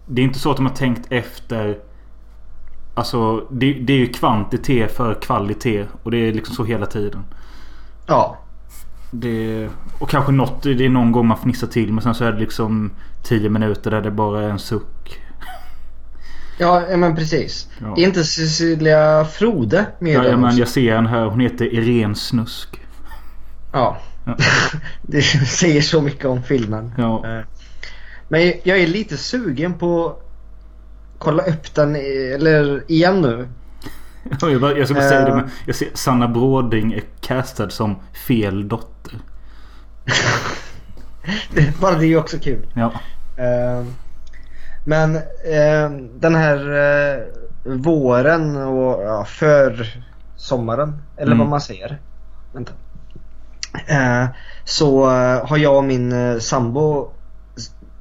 Det 0.07 0.23
är 0.23 0.25
inte 0.25 0.39
så 0.39 0.51
att 0.51 0.57
de 0.57 0.67
har 0.67 0.75
tänkt 0.75 1.07
efter 1.13 1.79
Alltså 2.95 3.47
det, 3.51 3.73
det 3.73 3.93
är 3.93 3.99
ju 3.99 4.07
kvantitet 4.07 4.97
för 4.97 5.15
kvalitet 5.15 5.87
och 6.03 6.11
det 6.11 6.17
är 6.19 6.33
liksom 6.33 6.55
så 6.55 6.65
hela 6.65 6.87
tiden. 6.87 7.25
Ja. 8.07 8.39
Det, 9.11 9.69
och 9.99 10.09
kanske 10.11 10.33
något, 10.33 10.63
det 10.63 10.85
är 10.85 10.89
någon 10.89 11.13
gång 11.13 11.27
man 11.27 11.39
fnissar 11.39 11.67
till 11.67 11.93
men 11.93 12.03
sen 12.03 12.15
så 12.15 12.25
är 12.25 12.33
det 12.33 12.39
liksom 12.39 12.91
10 13.23 13.49
minuter 13.49 13.91
där 13.91 14.01
det 14.01 14.11
bara 14.11 14.43
är 14.43 14.49
en 14.49 14.59
suck. 14.59 15.21
Ja, 16.61 16.97
men 16.97 17.17
precis. 17.17 17.69
Ja. 17.81 17.95
Är 17.97 18.03
inte 18.03 18.25
Cecilia 18.25 19.25
Frode 19.25 19.87
med 19.99 20.15
Ja, 20.15 20.25
ja, 20.25 20.37
men 20.37 20.57
jag 20.57 20.69
ser 20.69 20.95
den 20.95 21.07
här. 21.07 21.25
Hon 21.25 21.41
heter 21.41 21.65
Irene 21.75 22.15
Snusk. 22.15 22.81
Ja. 23.73 23.97
Ja. 24.27 24.37
det 25.03 25.23
säger 25.47 25.81
så 25.83 26.03
mycket 26.03 26.25
om 26.25 26.43
filmen. 26.43 26.93
Ja. 26.99 27.27
Eh, 27.39 27.45
Men 28.29 28.53
jag 28.63 28.79
är 28.81 28.87
lite 28.87 29.17
sugen 29.17 29.75
på 29.75 30.07
att 30.09 30.23
kolla 31.19 31.43
upp 31.43 31.75
den 31.75 31.97
eller 32.35 32.85
igen 32.89 33.21
nu. 33.21 33.49
Jag, 34.41 34.61
bara, 34.61 34.79
jag 34.79 34.87
ska 34.87 34.95
bara 34.95 35.09
säga 35.09 35.25
det 35.25 35.31
Eh. 35.31 35.37
men 35.37 35.51
jag 35.67 35.75
ser 35.77 35.89
Sanna 35.95 36.29
Bråding 36.29 36.93
är 36.93 37.03
castad 37.21 37.71
som 37.71 37.97
fel 38.27 38.69
dotter. 38.69 39.15
Det- 41.55 41.81
Bara 41.81 41.99
det 41.99 42.05
är 42.05 42.09
ju 42.09 42.17
också 42.19 42.39
kul. 42.39 42.67
Ja. 42.75 42.93
Eh, 43.37 43.85
Men 44.91 45.17
eh, 45.17 45.91
den 46.21 46.35
här 46.35 46.57
eh, 47.17 47.23
våren 47.65 48.57
och 48.57 49.03
ja, 49.03 49.25
för 49.25 49.87
sommaren 50.37 51.03
eller 51.17 51.27
Mm. 51.33 51.39
vad 51.39 51.49
man 51.49 51.61
säger. 51.61 51.99
Vänta. 52.53 52.73
Eh, 53.87 54.27
Så 54.65 55.11
eh, 55.11 55.47
har 55.49 55.57
jag 55.57 55.77
och 55.77 55.85
min 55.85 56.13
eh, 56.13 56.39
sambo 56.39 57.11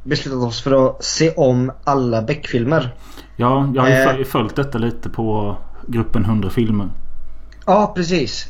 beslutat 0.04 0.40
oss 0.44 0.62
för 0.62 0.88
att 0.90 1.04
se 1.04 1.32
om 1.32 1.72
alla 1.84 2.22
Beck-filmer. 2.22 2.96
Ja, 3.38 3.72
jag 3.76 3.82
har 3.82 3.90
ju 3.90 3.96
Eh. 3.96 4.08
föl- 4.12 4.26
följt 4.26 4.56
detta 4.56 4.78
lite 4.78 5.10
på 5.10 5.56
gruppen 5.88 6.26
100 6.26 6.50
filmer. 6.50 6.90
Ja, 7.66 7.92
precis. 7.96 8.48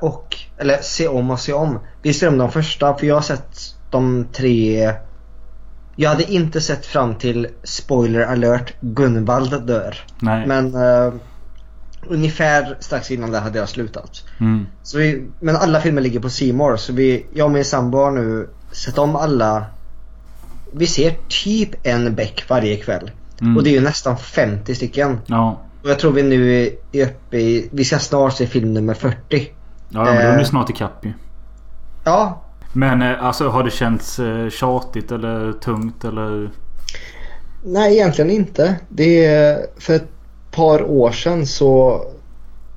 Och, 0.00 0.36
eller 0.58 0.76
se 0.82 1.08
om 1.08 1.30
och 1.30 1.40
se 1.40 1.52
om. 1.52 1.78
Vi 2.02 2.12
ser 2.14 2.28
om 2.28 2.38
de 2.38 2.50
första 2.50 2.94
för 2.94 3.06
jag 3.06 3.14
har 3.14 3.22
sett 3.22 3.58
de 3.90 4.26
tre. 4.32 4.92
Jag 5.96 6.10
hade 6.10 6.32
inte 6.32 6.60
sett 6.60 6.86
fram 6.86 7.14
till 7.14 7.48
spoiler 7.62 8.20
alert 8.20 8.74
Gunvald 8.80 9.66
dör. 9.66 9.96
Nej. 10.18 10.46
Men 10.46 10.74
eh, 10.74 11.12
ungefär 12.08 12.76
strax 12.80 13.10
innan 13.10 13.30
det 13.30 13.38
hade 13.38 13.58
jag 13.58 13.68
slutat. 13.68 14.24
Mm. 14.40 14.66
Så 14.82 14.98
vi, 14.98 15.26
men 15.40 15.56
alla 15.56 15.80
filmer 15.80 16.02
ligger 16.02 16.20
på 16.20 16.54
More 16.56 16.78
så 16.78 16.92
vi, 16.92 17.26
jag 17.34 17.44
och 17.44 17.50
min 17.50 17.64
sambo 17.64 17.98
har 17.98 18.10
nu 18.10 18.48
sett 18.72 18.98
om 18.98 19.16
alla. 19.16 19.64
Vi 20.72 20.86
ser 20.86 21.16
typ 21.28 21.86
en 21.86 22.14
Beck 22.14 22.44
varje 22.48 22.76
kväll. 22.76 23.10
Mm. 23.40 23.56
Och 23.56 23.62
det 23.62 23.70
är 23.70 23.74
ju 23.74 23.80
nästan 23.80 24.16
50 24.16 24.74
stycken. 24.74 25.18
Ja. 25.26 25.60
Och 25.82 25.90
jag 25.90 25.98
tror 25.98 26.12
vi 26.12 26.22
nu 26.22 26.66
är 26.92 27.04
uppe 27.06 27.38
i, 27.38 27.68
vi 27.72 27.84
ska 27.84 27.98
snart 27.98 28.36
se 28.36 28.46
film 28.46 28.74
nummer 28.74 28.94
40. 28.94 29.16
Ja, 29.88 30.04
men 30.04 30.14
då 30.14 30.20
är 30.20 30.32
Eh. 30.32 30.38
ni 30.38 30.44
snart 30.44 30.70
ikapp 30.70 31.04
ju. 31.04 31.12
Ja, 32.04 32.42
Men 32.72 33.02
eh, 33.02 33.24
alltså 33.24 33.48
har 33.48 33.62
det 33.64 33.70
känts 33.70 34.18
eh, 34.18 34.48
tjatigt 34.48 35.12
eller 35.12 35.52
tungt 35.52 36.04
eller? 36.04 36.50
nej 37.64 37.94
egentligen 37.94 38.30
inte. 38.30 38.76
Det 38.88 39.24
är 39.24 39.66
för 39.78 39.94
ett 39.94 40.08
par 40.50 40.82
år 40.90 41.10
sedan 41.10 41.46
så 41.46 42.00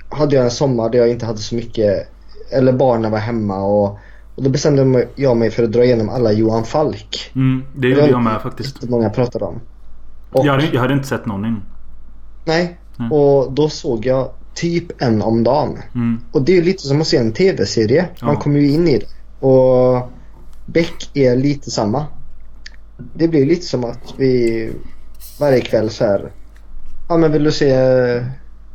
hade 0.10 0.36
jag 0.36 0.44
en 0.46 0.52
sommar 0.52 0.90
där 0.90 1.00
jag 1.00 1.10
inte 1.10 1.26
hade 1.26 1.38
så 1.40 1.56
mycket, 1.56 2.08
eller 2.52 2.74
barnen 2.74 3.12
var 3.12 3.20
hemma 3.20 3.58
och, 3.64 3.98
och 4.36 4.44
då 4.44 4.50
bestämde 4.50 5.08
jag 5.16 5.38
mig 5.38 5.52
för 5.52 5.64
att 5.64 5.72
dra 5.72 5.84
igenom 5.84 6.10
alla 6.10 6.32
Johan 6.32 6.64
Falk. 6.64 7.32
Mm, 7.36 7.64
det 7.76 7.82
Det 7.82 7.88
gjorde 7.88 8.02
var 8.02 8.10
jag 8.10 8.22
med 8.24 8.42
faktiskt. 8.42 8.76
Inte 8.76 8.92
många 8.92 9.10
pratade 9.10 9.46
om. 9.46 9.60
Och, 10.32 10.46
Jag 10.46 10.52
hade, 10.52 10.66
jag 10.74 10.82
hade 10.82 10.94
inte 10.94 11.08
sett 11.08 11.26
någon 11.26 11.46
innan. 11.46 11.64
Nej, 12.46 12.78
Mm. 13.00 13.12
och 13.12 13.52
då 13.52 13.70
såg 13.70 14.06
jag 14.06 14.30
typ 14.56 15.02
en 15.02 15.22
om 15.22 15.44
dagen. 15.44 15.78
Mm. 15.96 16.20
Och 16.32 16.42
det 16.42 16.58
är 16.58 16.62
lite 16.62 16.84
som 16.88 17.02
att 17.02 17.08
se 17.08 17.18
en 17.18 17.32
tv-serie. 17.34 18.06
Man 18.22 18.34
Ja. 18.34 18.40
kommer 18.40 18.60
ju 18.60 18.72
in 18.72 18.88
i 18.88 18.98
det. 18.98 19.06
Och 19.44 20.10
Beck 20.66 21.10
är 21.14 21.36
lite 21.36 21.72
samma. 21.72 22.06
Det 23.14 23.28
blir 23.28 23.46
lite 23.46 23.66
som 23.66 23.84
att 23.84 24.14
vi 24.18 24.72
varje 25.40 25.62
kväll 25.62 25.90
så 25.90 26.06
här. 26.06 26.32
Ja 27.10 27.18
men 27.18 27.32
vill 27.32 27.44
du 27.44 27.52
se 27.52 27.76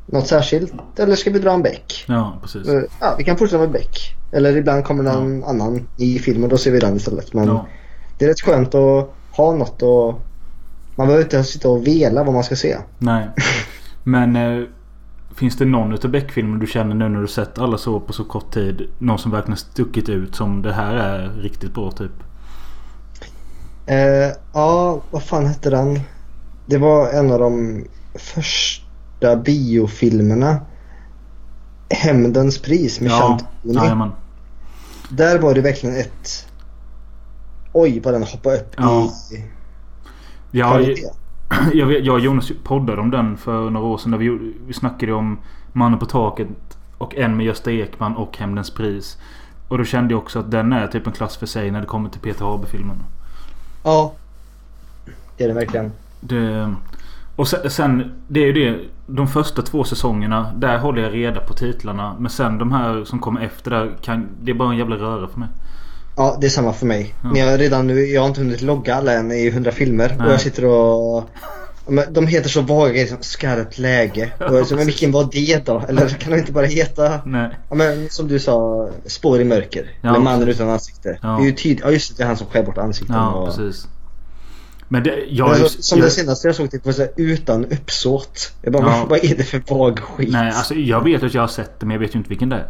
något 0.06 0.26
särskilt 0.26 0.72
eller 0.98 1.16
ska 1.16 1.30
vi 1.30 1.38
dra 1.38 1.50
en 1.52 1.62
Beck? 1.62 2.04
Ja, 2.08 2.38
precis. 2.42 2.68
Ja 3.00 3.14
vi 3.18 3.24
kan 3.24 3.36
fortsätta 3.36 3.60
med 3.60 3.70
Beck. 3.70 4.14
Eller 4.32 4.56
ibland 4.56 4.84
kommer 4.84 5.02
någon 5.02 5.44
annan 5.44 5.88
i 5.96 6.18
filmen 6.18 6.48
då 6.50 6.58
ser 6.58 6.70
vi 6.70 6.78
den 6.78 6.96
istället. 6.96 7.34
Men 7.34 7.46
Ja. 7.48 7.66
det 8.18 8.24
är 8.24 8.28
rätt 8.28 8.40
skönt 8.40 8.74
att 8.74 9.10
ha 9.30 9.52
något 9.52 9.82
och 9.82 10.20
man 10.96 11.06
behöver 11.06 11.24
inte 11.24 11.44
sitta 11.44 11.68
och 11.68 11.86
vela 11.86 12.24
vad 12.24 12.34
man 12.34 12.44
ska 12.44 12.56
se. 12.56 12.76
Nej. 12.98 13.28
Men 14.04 14.36
eh, 14.36 14.64
finns 15.38 15.56
det 15.56 15.64
någon 15.64 15.92
utav 15.92 16.10
Beck-filmer 16.10 16.58
du 16.58 16.66
känner 16.66 16.94
nu 16.94 17.08
när 17.08 17.20
du 17.20 17.26
sett 17.28 17.58
alla 17.58 17.78
så 17.78 18.00
på 18.00 18.12
så 18.12 18.24
kort 18.24 18.50
tid? 18.54 18.88
Någon 18.98 19.18
som 19.18 19.30
verkligen 19.30 19.56
stuckit 19.56 20.08
ut 20.08 20.34
som 20.34 20.62
det 20.62 20.72
här 20.72 20.94
är 20.94 21.28
riktigt 21.28 21.74
bra 21.74 21.90
typ? 21.90 22.12
Eh, 23.86 24.32
ja, 24.54 25.00
vad 25.10 25.22
fan 25.22 25.46
hette 25.46 25.70
den? 25.70 26.00
Det 26.66 26.78
var 26.78 27.08
en 27.08 27.32
av 27.32 27.38
de 27.38 27.84
första 28.14 29.36
biofilmerna. 29.36 30.60
Hämndens 31.90 32.62
pris 32.62 33.00
med 33.00 33.10
Ja, 33.10 33.18
Chant 33.18 33.44
Mooney. 33.62 33.82
jajamän. 33.82 34.10
Där 35.08 35.38
var 35.38 35.54
det 35.54 35.60
verkligen 35.60 35.96
ett... 35.96 36.46
Oj, 37.72 38.00
vad 38.04 38.14
den 38.14 38.22
hoppade 38.22 38.56
upp 38.56 38.74
Ja. 38.76 39.12
i 39.32 39.44
Ja. 40.50 40.80
jag, 41.74 41.86
vet- 41.86 42.04
jag 42.04 42.14
och 42.14 42.20
Jonas 42.20 42.52
poddade 42.64 43.00
om 43.00 43.10
den 43.10 43.36
för 43.36 43.70
några 43.70 43.86
år 43.86 43.98
sedan. 43.98 44.10
Där 44.10 44.18
vi, 44.18 44.54
vi 44.66 44.72
snackade 44.72 45.12
om 45.12 45.38
Mannen 45.72 45.98
på 45.98 46.06
taket 46.06 46.48
och 46.98 47.14
en 47.14 47.36
med 47.36 47.46
Gösta 47.46 47.72
Ekman 47.72 48.16
och 48.16 48.38
Hämndens 48.38 48.70
pris. 48.70 49.18
Och 49.68 49.78
då 49.78 49.84
kände 49.84 50.14
jag 50.14 50.22
också 50.22 50.38
att 50.38 50.50
den 50.50 50.72
är 50.72 50.86
typ 50.86 51.06
en 51.06 51.12
klass 51.12 51.36
för 51.36 51.46
sig 51.46 51.70
när 51.70 51.80
det 51.80 51.86
kommer 51.86 52.10
till 52.10 52.20
Peter 52.20 52.44
Haber-filmen. 52.44 53.02
Ja. 53.84 54.12
Det 55.36 55.44
är 55.44 55.48
det 55.48 55.54
verkligen. 55.54 55.92
Det, 56.20 56.74
och 57.36 57.48
sen, 57.48 57.70
sen, 57.70 58.12
det 58.28 58.40
är 58.40 58.46
ju 58.46 58.52
det. 58.52 58.78
De 59.06 59.28
första 59.28 59.62
två 59.62 59.84
säsongerna, 59.84 60.52
där 60.56 60.78
håller 60.78 61.02
jag 61.02 61.14
reda 61.14 61.40
på 61.40 61.54
titlarna. 61.54 62.16
Men 62.18 62.30
sen 62.30 62.58
de 62.58 62.72
här 62.72 63.04
som 63.04 63.18
kommer 63.18 63.40
efter 63.40 63.70
där, 63.70 63.96
kan, 64.02 64.28
det 64.42 64.50
är 64.50 64.54
bara 64.54 64.70
en 64.70 64.76
jävla 64.76 64.96
röra 64.96 65.28
för 65.28 65.40
mig. 65.40 65.48
Ja, 66.18 66.38
det 66.40 66.46
är 66.46 66.50
samma 66.50 66.72
för 66.72 66.86
mig. 66.86 67.14
Ja. 67.22 67.28
Men 67.28 67.36
jag 67.42 67.50
har 67.50 67.58
redan 67.58 67.86
nu, 67.86 68.06
jag 68.06 68.20
har 68.20 68.28
inte 68.28 68.40
hunnit 68.40 68.62
logga 68.62 68.94
alla 68.94 69.12
än 69.12 69.32
i 69.32 69.46
100 69.48 69.72
filmer. 69.72 70.14
Nej. 70.18 70.26
Och 70.26 70.32
jag 70.32 70.40
sitter 70.40 70.64
och... 70.64 71.24
De 72.10 72.26
heter 72.26 72.48
så 72.48 72.60
vaga 72.60 72.92
grejer 72.92 73.06
som 73.06 73.16
skarpt 73.20 73.78
läge. 73.78 74.30
Och 74.50 74.66
så, 74.66 74.74
men 74.76 74.86
vilken 74.86 75.12
var 75.12 75.28
det 75.32 75.66
då? 75.66 75.82
Eller 75.88 76.08
kan 76.20 76.32
de 76.32 76.38
inte 76.38 76.52
bara 76.52 76.66
heta... 76.66 77.20
Nej. 77.24 77.58
Ja 77.68 77.74
men 77.74 78.08
som 78.10 78.28
du 78.28 78.38
sa, 78.38 78.88
spår 79.06 79.40
i 79.40 79.44
mörker. 79.44 79.90
Ja, 80.00 80.08
Eller 80.10 80.20
mannen 80.20 80.44
precis. 80.44 80.60
utan 80.60 80.70
ansikte. 80.72 81.18
Ja. 81.22 81.28
Det 81.28 81.42
är 81.42 81.46
ju 81.46 81.52
tydligt. 81.52 81.80
Ja 81.84 81.90
just 81.90 82.08
det, 82.10 82.14
det 82.16 82.22
är 82.22 82.26
han 82.26 82.36
som 82.36 82.46
skär 82.46 82.62
bort 82.62 82.78
ansikten. 82.78 83.16
Ja, 83.16 83.30
och... 83.34 83.46
precis. 83.46 83.86
Men 84.88 85.02
det, 85.02 85.14
jag, 85.28 85.50
Men 85.50 85.60
är- 85.60 85.64
så, 85.68 85.82
som 85.82 85.98
jag, 85.98 86.06
det 86.06 86.10
senaste 86.10 86.48
jag 86.48 86.54
såg 86.54 86.70
typ 86.70 86.86
var 86.86 86.92
så 86.92 87.02
här, 87.02 87.10
utan 87.16 87.64
uppsåt. 87.64 88.52
Jag 88.62 88.72
bara, 88.72 88.86
Ja. 88.86 89.06
vad 89.10 89.24
är 89.24 89.34
det 89.36 89.44
för 89.44 89.62
vag 89.68 89.98
skit? 89.98 90.28
Nej, 90.32 90.52
alltså 90.54 90.74
jag 90.74 91.04
vet 91.04 91.22
att 91.22 91.34
jag 91.34 91.42
har 91.42 91.48
sett 91.48 91.80
det 91.80 91.86
men 91.86 91.94
jag 91.94 92.00
vet 92.00 92.14
ju 92.14 92.18
inte 92.18 92.28
vilken 92.28 92.48
det 92.48 92.56
är. 92.56 92.66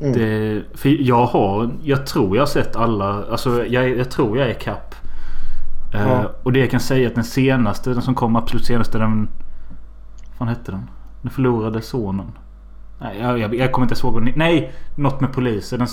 Mm. 0.00 0.12
Det, 0.12 0.62
för 0.74 0.88
jag 1.02 1.26
har, 1.26 1.70
jag 1.82 2.06
tror 2.06 2.36
jag 2.36 2.42
har 2.42 2.46
sett 2.46 2.76
alla, 2.76 3.24
alltså 3.30 3.66
jag, 3.66 3.88
jag 3.98 4.10
tror 4.10 4.38
jag 4.38 4.48
är 4.48 4.54
kapp. 4.54 4.94
Eh, 5.94 6.00
Ja. 6.08 6.30
och 6.42 6.52
det 6.52 6.58
jag 6.58 6.70
kan 6.70 6.80
säga 6.80 7.08
att 7.08 7.14
den 7.14 7.24
senaste, 7.24 7.90
den 7.90 8.02
som 8.02 8.14
kom 8.14 8.36
absolut 8.36 8.64
senaste, 8.66 8.98
den... 8.98 9.28
Vad 10.28 10.38
fan 10.38 10.48
hette 10.48 10.72
den? 10.72 10.90
Den 11.22 11.30
förlorade 11.30 11.80
sonen. 11.82 12.26
Nej, 13.00 13.18
jag, 13.20 13.38
jag, 13.38 13.54
jag 13.54 13.72
kommer 13.72 13.86
inte 13.90 14.00
ihåg. 14.06 14.12
vad 14.14 14.36
Nej! 14.36 14.72
Något 14.96 15.20
med 15.20 15.32
polisen. 15.32 15.78
Den 15.78 15.88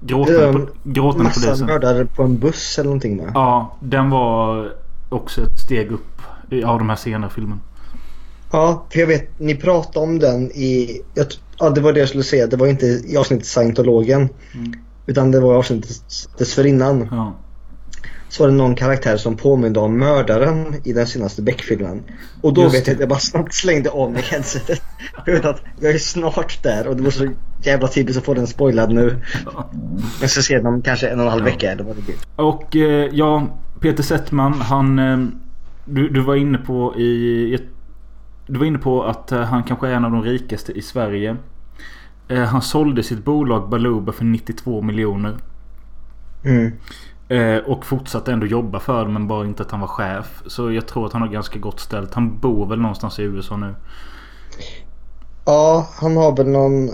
gråtande, 0.00 0.46
po- 0.58 0.68
gråtande 0.84 1.24
Massa 1.24 1.46
polisen. 1.46 1.66
mördare 1.66 2.04
på 2.04 2.22
en 2.22 2.38
buss 2.38 2.78
eller 2.78 2.84
någonting 2.88 3.16
med. 3.16 3.30
Ja, 3.34 3.76
den 3.80 4.10
var 4.10 4.72
också 5.08 5.42
ett 5.42 5.58
steg 5.60 5.92
upp 5.92 6.22
av 6.66 6.78
de 6.78 6.88
här 6.88 6.96
senare 6.96 7.30
filmerna. 7.30 7.60
Ja, 8.54 8.86
för 8.90 9.00
jag 9.00 9.06
vet, 9.06 9.40
ni 9.40 9.54
pratade 9.54 10.06
om 10.06 10.18
den 10.18 10.50
i... 10.50 11.00
Jag, 11.14 11.26
ja, 11.58 11.70
det 11.70 11.80
var 11.80 11.92
det 11.92 11.98
jag 12.00 12.08
skulle 12.08 12.24
säga. 12.24 12.46
Det 12.46 12.56
var 12.56 12.66
inte 12.66 12.86
i 12.86 13.16
avsnittet 13.16 13.46
Scientologen. 13.46 14.28
Mm. 14.54 14.72
Utan 15.06 15.30
det 15.30 15.40
var 15.40 15.54
i 15.54 15.56
avsnittet 15.56 16.02
dessförinnan. 16.38 17.08
Ja. 17.10 17.34
Så 18.28 18.42
var 18.42 18.50
det 18.50 18.56
någon 18.56 18.74
karaktär 18.74 19.16
som 19.16 19.36
påminde 19.36 19.80
om 19.80 19.98
mördaren 19.98 20.74
i 20.84 20.92
den 20.92 21.06
senaste 21.06 21.42
Beck-filmen. 21.42 22.02
Och 22.42 22.54
då 22.54 22.62
Just 22.62 22.74
vet 22.74 22.86
jag 22.86 22.94
att 22.94 23.00
jag 23.00 23.08
bara 23.08 23.18
snabbt 23.18 23.54
slängde 23.54 23.90
av 23.90 24.12
mig 24.12 24.22
headsetet. 24.22 24.82
Jag 25.26 25.32
vet 25.32 25.44
att 25.44 25.60
jag 25.80 25.94
är 25.94 25.98
snart 25.98 26.62
där 26.62 26.86
och 26.86 26.96
det 26.96 27.02
var 27.02 27.10
så 27.10 27.28
jävla 27.62 27.88
tidigt 27.88 28.16
att 28.16 28.24
få 28.24 28.34
den 28.34 28.46
spoilad 28.46 28.92
nu. 28.92 29.20
Jag 30.20 30.30
ska 30.30 30.42
se 30.42 30.56
den 30.56 30.66
om 30.66 30.82
kanske 30.82 31.08
en 31.08 31.18
och 31.20 31.24
en 31.24 31.30
halv 31.30 31.46
Ja. 31.46 31.52
vecka 31.52 31.72
eller 31.72 31.84
vad 31.84 31.96
det 31.96 32.02
blir. 32.02 32.16
Och 32.36 32.76
eh, 32.76 33.10
ja, 33.12 33.58
Peter 33.80 34.02
Settman 34.02 34.52
han... 34.52 34.98
Eh, 34.98 35.18
du, 35.86 36.08
du 36.08 36.20
var 36.20 36.34
inne 36.36 36.58
på 36.58 36.94
i... 36.96 37.58
Du 38.46 38.58
var 38.58 38.66
inne 38.66 38.78
på 38.78 39.04
att 39.04 39.32
eh, 39.32 39.40
han 39.40 39.64
kanske 39.64 39.88
är 39.88 39.92
en 39.92 40.04
av 40.04 40.10
de 40.10 40.22
rikaste 40.22 40.72
i 40.72 40.82
Sverige. 40.82 41.36
Eh, 42.28 42.42
han 42.42 42.62
sålde 42.62 43.02
sitt 43.02 43.24
bolag 43.24 43.68
Baluba 43.68 44.12
för 44.12 44.24
92 44.24 44.82
miljoner. 44.82 45.36
Mm. 46.44 46.72
Eh, 47.28 47.58
och 47.64 47.86
fortsatte 47.86 48.32
ändå 48.32 48.46
jobba 48.46 48.80
för 48.80 49.04
det 49.04 49.10
men 49.10 49.28
bara 49.28 49.46
inte 49.46 49.62
att 49.62 49.70
han 49.70 49.80
var 49.80 49.88
chef. 49.88 50.42
Så 50.46 50.72
jag 50.72 50.86
tror 50.86 51.06
att 51.06 51.12
han 51.12 51.22
har 51.22 51.28
ganska 51.28 51.58
gott 51.58 51.80
ställt. 51.80 52.14
Han 52.14 52.38
bor 52.38 52.66
väl 52.66 52.80
någonstans 52.80 53.18
i 53.18 53.22
USA 53.22 53.56
nu. 53.56 53.74
Ja, 55.44 55.88
han 56.00 56.16
har 56.16 56.36
väl 56.36 56.48
någon... 56.48 56.90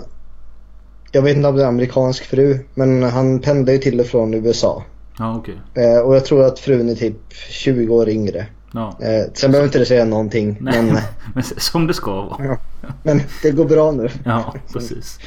Jag 1.11 1.21
vet 1.21 1.35
inte 1.37 1.49
om 1.49 1.55
det 1.55 1.63
är 1.63 1.67
amerikansk 1.67 2.25
fru. 2.25 2.59
Men 2.73 3.03
han 3.03 3.39
pendlar 3.39 3.73
ju 3.73 3.79
till 3.79 3.99
och 3.99 4.05
från 4.05 4.33
USA. 4.33 4.83
Ja 5.17 5.35
okej. 5.37 5.61
Eh, 5.73 5.99
och 5.99 6.15
jag 6.15 6.25
tror 6.25 6.43
att 6.43 6.59
frun 6.59 6.89
är 6.89 6.95
typ 6.95 7.33
20 7.49 7.93
år 7.93 8.09
yngre. 8.09 8.47
Ja. 8.73 8.97
Eh, 9.01 9.23
sen 9.33 9.51
behöver 9.51 9.67
inte 9.67 9.79
det 9.79 9.85
säga 9.85 10.05
någonting. 10.05 10.57
Nej, 10.61 10.83
Men, 10.83 10.97
men 11.33 11.43
som 11.43 11.87
det 11.87 11.93
ska 11.93 12.11
vara. 12.21 12.45
ja. 12.45 12.57
men 13.03 13.21
det 13.41 13.51
går 13.51 13.65
bra 13.65 13.91
nu. 13.91 14.09
Ja, 14.25 14.53
precis. 14.73 15.19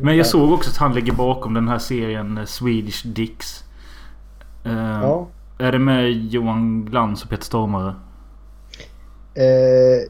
Men 0.00 0.16
jag 0.16 0.26
såg 0.26 0.52
också 0.52 0.70
att 0.70 0.76
han 0.76 0.94
ligger 0.94 1.12
bakom 1.12 1.54
den 1.54 1.68
här 1.68 1.78
serien 1.78 2.38
eh, 2.38 2.44
Swedish 2.44 3.06
Dicks. 3.06 3.64
Eh, 4.64 4.72
Ja. 5.02 5.28
Är 5.58 5.72
det 5.72 5.78
med 5.78 6.12
Johan 6.12 6.84
Glans 6.84 7.24
och 7.24 7.30
Peter 7.30 7.44
Stormare? 7.44 7.94
Eh, 9.34 10.08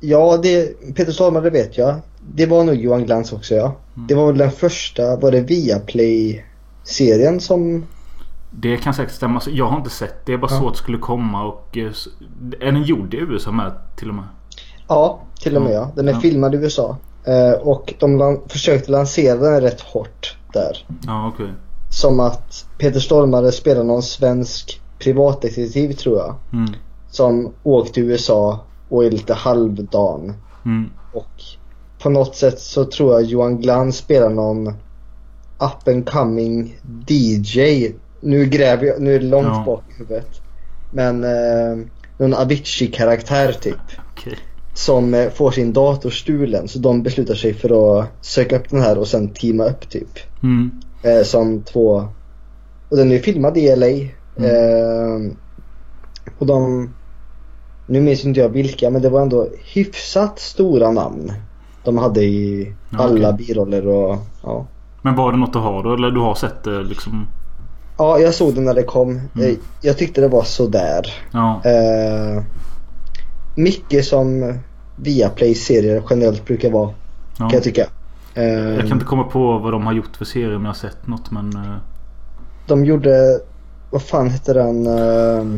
ja, 0.00 0.36
det, 0.42 0.80
Peter 0.94 1.12
Stormare 1.12 1.50
vet 1.50 1.78
jag. 1.78 1.94
Det 2.34 2.46
var 2.46 2.64
nog 2.64 2.74
Johan 2.74 3.04
Glans 3.04 3.32
också 3.32 3.54
ja. 3.54 3.76
Mm. 3.96 4.06
Det 4.06 4.14
var 4.14 4.26
väl 4.26 4.38
den 4.38 4.50
första, 4.50 5.16
var 5.16 5.30
det 5.30 5.40
Viaplay-serien 5.40 7.40
som... 7.40 7.86
Det 8.50 8.76
kan 8.76 8.94
säkert 8.94 9.14
stämma. 9.14 9.34
Alltså, 9.34 9.50
Jag 9.50 9.66
har 9.66 9.76
inte 9.76 9.90
sett 9.90 10.26
det. 10.26 10.32
Jag 10.32 10.40
bara 10.40 10.50
Ja. 10.52 10.58
såg 10.58 10.66
att 10.68 10.74
det 10.74 10.78
skulle 10.78 10.98
komma 10.98 11.44
och... 11.44 11.76
eh, 11.76 11.90
Är 12.60 12.72
den 12.72 12.82
gjord 12.82 13.14
i 13.14 13.16
USA 13.16 13.50
med 13.52 13.72
till 13.96 14.08
och 14.08 14.14
med? 14.14 14.24
Ja, 14.88 15.20
till 15.40 15.56
och 15.56 15.62
med 15.62 15.72
ja. 15.72 15.90
Den 15.96 16.08
är 16.08 16.12
Ja. 16.12 16.20
filmad 16.20 16.54
i 16.54 16.58
USA. 16.58 16.96
Eh, 17.24 17.50
och 17.60 17.94
de 17.98 18.18
lan- 18.18 18.40
försökte 18.48 18.90
lansera 18.90 19.36
den 19.38 19.60
rätt 19.60 19.80
hårt 19.80 20.36
där. 20.52 20.86
Ja, 21.06 21.28
okej. 21.34 21.52
Som 21.92 22.20
att 22.20 22.66
Peter 22.78 23.00
Stormare 23.00 23.52
spelar 23.52 23.84
någon 23.84 24.02
svensk 24.02 24.80
privatdetektiv 24.98 25.92
tror 25.92 26.18
jag. 26.18 26.34
Mm. 26.52 26.70
Som 27.10 27.52
åkte 27.62 27.92
till 27.92 28.02
USA 28.02 28.60
och 28.88 29.04
är 29.04 29.10
lite 29.10 29.34
halvdan. 29.34 30.34
Mm. 30.64 30.90
Och 31.12 31.26
på 32.02 32.10
något 32.10 32.36
sätt 32.36 32.60
så 32.60 32.84
tror 32.84 33.12
jag 33.12 33.22
Johan 33.22 33.60
Glans 33.60 33.96
spelar 33.96 34.28
någon 34.28 34.68
up 35.58 35.88
and 35.88 36.08
coming 36.10 36.76
DJ. 37.08 37.92
Nu 38.20 38.46
gräver 38.46 38.86
jag, 38.86 39.00
nu 39.00 39.14
är 39.14 39.18
det 39.20 39.26
långt 39.26 39.46
Ja. 39.46 39.62
bak 39.66 39.82
i 39.88 39.98
huvudet. 39.98 40.40
Men 40.92 41.24
eh, 41.24 41.86
någon 42.18 42.34
Avicii-karaktär 42.34 43.52
typ. 43.52 43.76
Okej. 44.12 44.38
Som 44.74 45.14
eh, 45.14 45.30
får 45.30 45.50
sin 45.50 45.72
dator 45.72 46.10
stulen. 46.10 46.68
Så 46.68 46.78
de 46.78 47.02
beslutar 47.02 47.34
sig 47.34 47.54
för 47.54 48.00
att 48.00 48.08
söka 48.20 48.56
upp 48.56 48.70
den 48.70 48.80
här 48.82 48.98
och 48.98 49.06
sen 49.08 49.28
teama 49.28 49.64
upp 49.64 49.88
typ. 49.90 50.18
Mm. 50.42 50.70
Eh, 51.02 51.22
som 51.22 51.62
två... 51.62 52.08
Och 52.88 52.96
den 52.96 53.12
är 53.12 53.18
filmad 53.18 53.58
i 53.58 53.76
LA. 53.76 53.86
Eh, 54.46 55.32
och 56.38 56.46
de... 56.46 56.90
Nu 57.86 58.00
minns 58.00 58.24
inte 58.24 58.40
jag 58.40 58.48
vilka 58.48 58.90
men 58.90 59.02
det 59.02 59.08
var 59.08 59.22
ändå 59.22 59.48
hyfsat 59.74 60.38
stora 60.38 60.90
namn. 60.90 61.32
De 61.84 61.98
hade 61.98 62.24
i 62.24 62.72
alla 62.92 63.30
okej. 63.30 63.46
biroller 63.46 63.86
och 63.86 64.16
ja. 64.42 64.66
Men 65.02 65.16
var 65.16 65.32
det 65.32 65.38
något 65.38 65.56
att 65.56 65.62
ha 65.62 65.82
då? 65.82 65.94
Eller 65.94 66.10
du 66.10 66.20
har 66.20 66.34
sett 66.34 66.64
det 66.64 66.82
liksom? 66.82 67.26
Ja, 68.00 68.18
jag 68.18 68.34
såg 68.34 68.54
den 68.54 68.64
när 68.64 68.74
det 68.74 68.82
kom. 68.82 69.16
Eh, 69.40 69.54
Jag 69.80 69.98
tyckte 69.98 70.20
det 70.20 70.28
var 70.28 70.42
sådär. 70.42 71.06
Ja. 71.32 71.60
Eh, 71.64 72.42
mycket 73.56 74.04
som 74.04 74.54
Viaplay-serier 74.96 76.02
generellt 76.10 76.44
brukar 76.44 76.70
vara. 76.70 76.90
ja. 77.38 77.44
Kan 77.48 77.50
jag 77.50 77.62
tycka. 77.62 77.86
Eh, 78.34 78.44
Jag 78.44 78.80
kan 78.80 78.92
inte 78.92 79.04
komma 79.04 79.24
på 79.24 79.58
vad 79.58 79.72
de 79.72 79.86
har 79.86 79.92
gjort 79.92 80.16
för 80.16 80.24
serier 80.24 80.56
om 80.56 80.62
jag 80.62 80.68
har 80.68 80.74
sett 80.74 81.06
något 81.06 81.30
men... 81.30 81.56
eh, 81.56 81.76
De 82.66 82.84
gjorde, 82.84 83.40
vad 83.90 84.02
fan 84.02 84.30
hette 84.30 84.52
den? 84.52 84.86
Uh, 84.86 85.56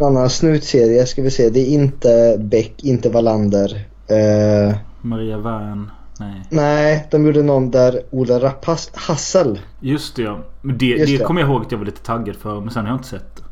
En 0.00 0.06
annan 0.06 0.30
snutserie 0.30 1.06
ska 1.06 1.22
vi 1.22 1.30
se. 1.30 1.50
Det 1.50 1.60
är 1.60 1.66
inte 1.66 2.36
Beck, 2.40 2.84
inte 2.84 3.08
Wallander. 3.10 3.86
Eh, 4.08 4.76
Maria 5.02 5.38
Wern. 5.38 5.90
Nej. 6.20 6.42
nej, 6.50 7.06
de 7.10 7.26
gjorde 7.26 7.42
någon 7.42 7.70
där 7.70 8.02
Ola 8.10 8.38
Rapp 8.40 8.64
Hass- 8.64 8.90
Hassel. 8.94 9.60
Just 9.80 10.16
det 10.16 10.22
ja. 10.22 10.38
Men 10.62 10.78
det, 10.78 10.86
Just 10.86 11.06
det 11.06 11.18
det. 11.18 11.24
kommer 11.24 11.40
jag 11.40 11.50
ihåg 11.50 11.62
att 11.62 11.72
jag 11.72 11.78
var 11.78 11.84
lite 11.84 12.02
taggad 12.02 12.36
för. 12.36 12.60
Men 12.60 12.70
sen 12.70 12.82
har 12.84 12.92
jag 12.92 12.96
inte 12.98 13.08
sett 13.08 13.36
det. 13.36 13.42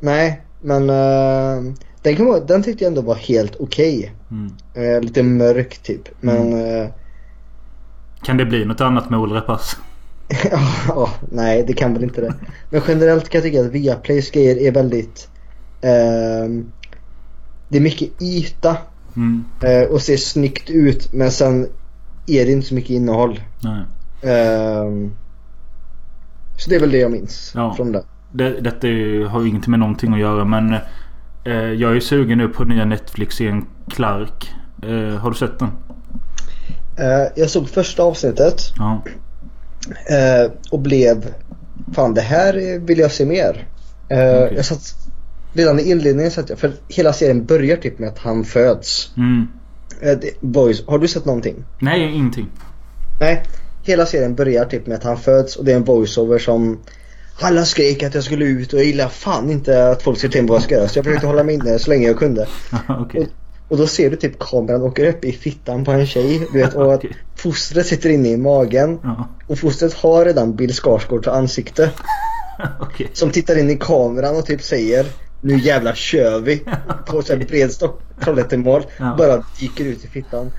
Nej, 0.00 0.42
men 0.60 0.90
eh, 0.90 1.72
den, 2.02 2.16
kan, 2.16 2.46
den 2.46 2.62
tyckte 2.62 2.84
jag 2.84 2.88
ändå 2.90 3.02
var 3.02 3.14
helt 3.14 3.56
okej. 3.60 4.12
Mm. 4.30 4.52
Eh, 4.74 5.00
lite 5.00 5.22
mörk 5.22 5.78
typ. 5.78 6.08
Men 6.20 6.52
eh, 6.52 6.88
Kan 8.22 8.36
det 8.36 8.44
bli 8.46 8.64
något 8.64 8.80
annat 8.80 9.10
med 9.10 9.20
Ola 9.20 9.34
Rapace? 9.34 9.76
ja, 10.88 11.10
nej 11.32 11.64
det 11.66 11.72
kan 11.72 11.94
väl 11.94 12.02
inte 12.02 12.20
det. 12.20 12.34
Men 12.70 12.82
generellt 12.88 13.28
kan 13.28 13.38
jag 13.38 13.44
tycka 13.44 13.60
att 13.60 13.72
Viaplays 13.72 14.30
grejer 14.30 14.56
är 14.58 14.72
väldigt 14.72 15.28
Det 17.68 17.76
är 17.76 17.80
mycket 17.80 18.22
yta 18.22 18.76
Mm. 19.16 19.44
eh, 19.62 19.82
och 19.88 20.02
ser 20.02 20.16
snyggt 20.16 20.70
ut 20.70 21.12
men 21.12 21.30
sen 21.30 21.68
är 22.26 22.46
det 22.46 22.52
inte 22.52 22.66
så 22.68 22.74
mycket 22.74 22.90
innehåll. 22.90 23.40
Ehm, 24.22 25.12
så 26.58 26.70
det 26.70 26.76
är 26.76 26.80
väl 26.80 26.90
det 26.90 26.98
jag 26.98 27.10
minns 27.10 27.52
Ja. 27.54 27.74
från 27.74 27.92
det. 27.92 28.02
Det, 28.32 28.60
detta 28.60 28.86
har 29.30 29.40
ju 29.42 29.48
ingenting 29.48 29.70
med 29.70 29.80
någonting 29.80 30.12
att 30.12 30.20
göra 30.20 30.44
men 30.44 30.74
eh, 31.44 31.52
jag 31.54 31.96
är 31.96 32.00
sugen 32.00 32.38
nu 32.38 32.48
på 32.48 32.64
nya 32.64 32.84
Netflix-serien 32.84 33.64
Clark. 33.90 34.54
Eh, 34.82 35.16
har 35.18 35.30
du 35.30 35.36
sett 35.36 35.58
den? 35.58 35.68
Eh, 36.98 37.28
jag 37.36 37.50
såg 37.50 37.68
första 37.68 38.02
avsnittet 38.02 38.62
Ja. 38.76 39.02
eh, 40.10 40.52
och 40.70 40.80
blev 40.80 41.24
Fan 41.92 42.14
det 42.14 42.20
här 42.20 42.78
vill 42.78 42.98
jag 42.98 43.12
se 43.12 43.26
mer. 43.26 43.66
Eh, 44.08 44.18
Okej. 44.18 44.52
Jag 44.56 44.64
satt 44.64 44.94
Redan 45.52 45.80
i 45.80 45.90
inledningen 45.90 46.30
satt 46.30 46.48
jag, 46.48 46.58
för 46.58 46.72
hela 46.88 47.12
serien 47.12 47.44
börjar 47.44 47.76
typ 47.76 47.98
med 47.98 48.08
att 48.08 48.18
han 48.18 48.44
föds. 48.44 49.10
Mm. 49.16 49.48
Eh, 50.00 50.18
Boys, 50.40 50.86
har 50.86 50.98
du 50.98 51.08
sett 51.08 51.24
någonting? 51.24 51.64
Nej, 51.78 52.14
ingenting. 52.14 52.46
Nej, 53.20 53.42
hela 53.82 54.06
serien 54.06 54.34
börjar 54.34 54.64
typ 54.64 54.86
med 54.86 54.96
att 54.96 55.04
han 55.04 55.16
föds 55.16 55.56
och 55.56 55.64
det 55.64 55.72
är 55.72 55.76
en 55.76 55.84
voiceover 55.84 56.38
som 56.38 56.78
alla 57.40 57.64
skrek 57.64 58.02
att 58.02 58.14
jag 58.14 58.24
skulle 58.24 58.44
ut 58.44 58.72
och 58.72 58.78
jag 58.78 58.86
gillar 58.86 59.08
fan 59.08 59.50
inte 59.50 59.88
att 59.90 60.02
folk 60.02 60.18
ser 60.18 60.28
till 60.28 60.42
mig 60.42 60.48
vad 60.48 60.56
jag 60.56 60.62
ska 60.62 60.74
göra 60.74 60.88
så 60.88 60.98
jag 60.98 61.04
försökte 61.04 61.26
hålla 61.26 61.44
mig 61.44 61.54
inne 61.54 61.78
så 61.78 61.90
länge 61.90 62.06
jag 62.06 62.18
kunde. 62.18 62.46
Okej. 62.88 63.28
Och 63.68 63.76
då 63.76 63.86
ser 63.86 64.10
du 64.10 64.16
typ 64.16 64.38
kameran 64.38 64.82
åker 64.82 65.08
upp 65.08 65.24
i 65.24 65.32
fittan 65.32 65.84
på 65.84 65.92
en 65.92 66.06
tjej 66.06 66.46
du 66.52 66.58
vet 66.58 66.74
och 66.74 66.94
att 66.94 67.02
fostret 67.36 67.86
sitter 67.86 68.10
inne 68.10 68.28
i 68.28 68.36
magen 68.36 68.98
och 69.46 69.58
fostret 69.58 69.94
har 69.94 70.24
redan 70.24 70.56
Bill 70.56 70.72
Skarsgårds 70.74 71.28
ansikte 71.28 71.90
Okej. 72.80 73.10
som 73.12 73.30
tittar 73.30 73.58
in 73.58 73.70
i 73.70 73.76
kameran 73.76 74.36
och 74.36 74.46
typ 74.46 74.62
säger 74.62 75.06
nu 75.40 75.58
jävlar 75.58 75.92
kör 75.94 76.40
vi 76.40 76.56
på 77.06 77.22
här 77.28 77.36
bred 77.48 77.70
Trollhättemål 78.24 78.82
Ja. 78.98 79.14
bara 79.18 79.44
dyker 79.60 79.84
ut 79.84 80.04
i 80.04 80.08
fittan. 80.08 80.50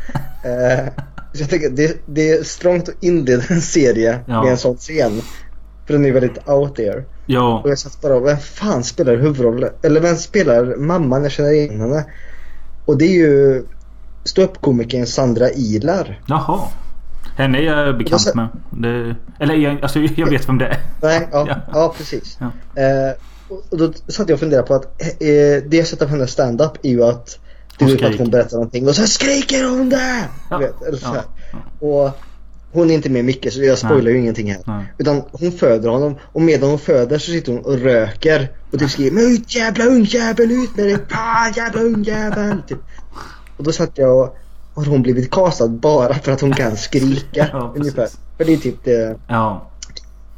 Eh, 0.43 0.85
så 1.33 1.41
jag 1.41 1.49
tänker 1.49 1.69
det, 1.69 1.97
det 2.05 2.31
är 2.31 2.43
strångt 2.43 2.89
att 2.89 3.03
inleda 3.03 3.43
en 3.49 3.61
serie 3.61 4.19
Ja. 4.25 4.43
med 4.43 4.51
en 4.51 4.57
sån 4.57 4.75
scen. 4.77 5.21
För 5.85 5.93
den 5.93 6.05
är 6.05 6.11
väldigt 6.11 6.49
out 6.49 6.75
there. 6.75 7.03
Ja. 7.25 7.59
Och 7.63 7.69
jag 7.69 7.79
satt 7.79 8.01
bara, 8.01 8.19
vem 8.19 8.37
fan 8.37 8.83
spelar 8.83 9.15
huvudrollen? 9.15 9.69
Eller 9.81 10.01
vem 10.01 10.15
spelar 10.15 10.75
mamman? 10.75 11.23
Jag 11.23 11.31
känner 11.31 11.51
igen 11.51 11.81
henne. 11.81 12.05
Och 12.85 12.97
det 12.97 13.05
är 13.05 13.13
ju 13.13 13.63
ståuppkomikern 14.23 15.05
Sandra 15.05 15.49
Ilar. 15.49 16.21
Jaha. 16.25 16.59
Henne 17.37 17.57
är 17.57 17.61
jag 17.61 17.97
bekant 17.97 18.35
med. 18.35 18.47
Det, 18.71 19.15
eller 19.39 19.55
jag, 19.55 19.81
alltså, 19.81 19.99
jag 19.99 20.29
vet 20.29 20.49
vem 20.49 20.57
det 20.57 20.65
är. 20.67 20.79
Nej, 21.01 21.27
ja, 21.31 21.45
Ja. 21.49 21.57
ja. 21.73 21.93
precis. 21.97 22.37
Ja. 22.39 22.45
Eh, 22.81 23.13
och- 23.49 23.77
då 23.77 23.93
satt 24.07 24.29
jag 24.29 24.33
och 24.35 24.39
funderade 24.39 24.67
på 24.67 24.73
att 24.73 25.01
eh, 25.01 25.63
det 25.67 25.73
jag 25.73 25.87
sett 25.87 26.01
av 26.01 26.07
hennes 26.07 26.31
stand-up 26.31 26.71
är 26.83 26.89
ju 26.89 27.03
att 27.03 27.39
du 27.77 27.85
vet 27.85 28.03
att 28.03 28.17
hon 28.17 28.29
berättar 28.31 28.57
någonting 28.57 28.87
och 28.87 28.95
så 28.95 29.07
skriker 29.07 29.69
hon 29.69 29.89
det! 29.89 30.23
Ja. 30.49 30.57
Vet, 30.57 30.81
eller 30.81 30.97
så. 30.97 31.15
Ja. 31.81 31.87
Och 31.87 32.11
hon 32.71 32.89
är 32.89 32.93
inte 32.93 33.09
med 33.09 33.25
mycket 33.25 33.53
så 33.53 33.63
jag 33.63 33.77
spoilar 33.77 34.11
ju 34.11 34.17
ingenting 34.17 34.51
här. 34.51 34.61
Nej. 34.65 34.93
Utan 34.97 35.21
hon 35.31 35.51
föder 35.51 35.89
honom 35.89 36.15
och 36.23 36.41
medan 36.41 36.69
hon 36.69 36.79
föder 36.79 37.17
så 37.17 37.31
sitter 37.31 37.51
hon 37.51 37.65
och 37.65 37.79
röker 37.79 38.51
och 38.71 38.79
typ 38.79 38.89
skriker 38.89 39.11
Men 39.11 39.23
ut 39.23 39.55
jävla 39.55 39.85
ungjävel 39.85 40.51
ut 40.51 40.75
med 40.77 40.85
dig! 40.85 40.97
Ah, 41.11 41.49
jävla 41.55 41.81
ungjävel! 41.81 42.61
Typ. 42.67 42.77
Och 43.57 43.63
då 43.63 43.71
satt 43.71 43.97
jag 43.97 44.19
och 44.73 44.83
har 44.83 44.85
hon 44.85 45.01
blivit 45.01 45.31
castad 45.31 45.67
bara 45.67 46.13
för 46.13 46.31
att 46.31 46.41
hon 46.41 46.53
kan 46.53 46.77
skrika 46.77 47.49
Ja, 47.51 47.73
ungefär. 47.75 48.07
För 48.37 48.45
det 48.45 48.53
är 48.53 48.57
typ 48.57 48.83
det. 48.83 49.15
Ja. 49.27 49.69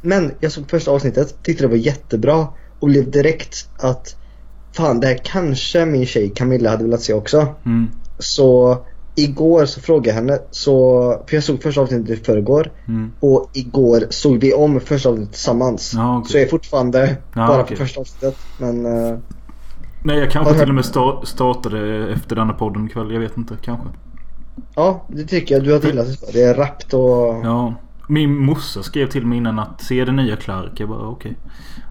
Men 0.00 0.32
jag 0.40 0.52
såg 0.52 0.70
första 0.70 0.90
avsnittet, 0.90 1.34
tyckte 1.42 1.64
det 1.64 1.68
var 1.68 1.76
jättebra 1.76 2.46
och 2.82 2.88
blev 2.88 3.10
direkt 3.10 3.68
att 3.78 4.16
Fan 4.76 5.00
det 5.00 5.06
här 5.06 5.20
kanske 5.24 5.86
min 5.86 6.06
tjej 6.06 6.32
Camilla 6.34 6.70
hade 6.70 6.84
velat 6.84 7.00
se 7.00 7.12
också. 7.14 7.46
Mm. 7.66 7.88
Så 8.18 8.78
igår 9.14 9.66
så 9.66 9.80
frågade 9.80 10.08
jag 10.08 10.14
henne, 10.14 10.38
så, 10.50 10.72
för 11.26 11.36
jag 11.36 11.44
såg 11.44 11.62
första 11.62 11.80
avsnittet 11.80 12.20
i 12.20 12.24
förrgår 12.24 12.72
Mm. 12.88 13.12
och 13.20 13.50
igår 13.52 14.04
såg 14.10 14.36
vi 14.40 14.52
om 14.54 14.80
första 14.80 15.08
avsnittet 15.08 15.32
tillsammans. 15.34 15.92
Ja, 15.96 16.18
okej. 16.18 16.30
Så 16.30 16.36
jag 16.38 16.44
är 16.44 16.48
fortfarande 16.48 17.16
Ja, 17.34 17.46
bara 17.46 17.60
okej. 17.62 17.76
på 17.76 17.82
första 17.82 18.00
avsnittet. 18.00 18.36
Men 18.58 18.86
eh, 18.86 19.18
Nej, 20.04 20.18
jag 20.18 20.30
kanske 20.30 20.54
till 20.58 20.68
och 20.68 20.74
med 20.74 20.84
sta- 20.84 21.24
startade 21.24 22.12
efter 22.12 22.36
denna 22.36 22.52
podden 22.52 22.86
ikväll. 22.86 23.12
Jag 23.12 23.20
vet 23.20 23.36
inte. 23.36 23.56
Kanske. 23.64 23.86
ja, 24.74 25.04
det 25.08 25.24
tycker 25.24 25.54
jag 25.54 25.64
du 25.64 25.72
har 25.72 25.80
gillat 25.80 26.06
det. 26.06 26.32
Det 26.32 26.42
är 26.42 26.54
rappt 26.54 26.94
och... 26.94 27.40
Ja. 27.44 27.74
Min 28.08 28.36
morsa 28.38 28.82
skrev 28.82 29.06
till 29.10 29.26
mig 29.26 29.38
innan 29.38 29.58
att 29.58 29.82
se 29.82 30.04
det 30.04 30.12
nya 30.12 30.36
Clark. 30.36 30.72
Jag 30.80 30.88
bara 30.88 31.06
okej. 31.08 31.36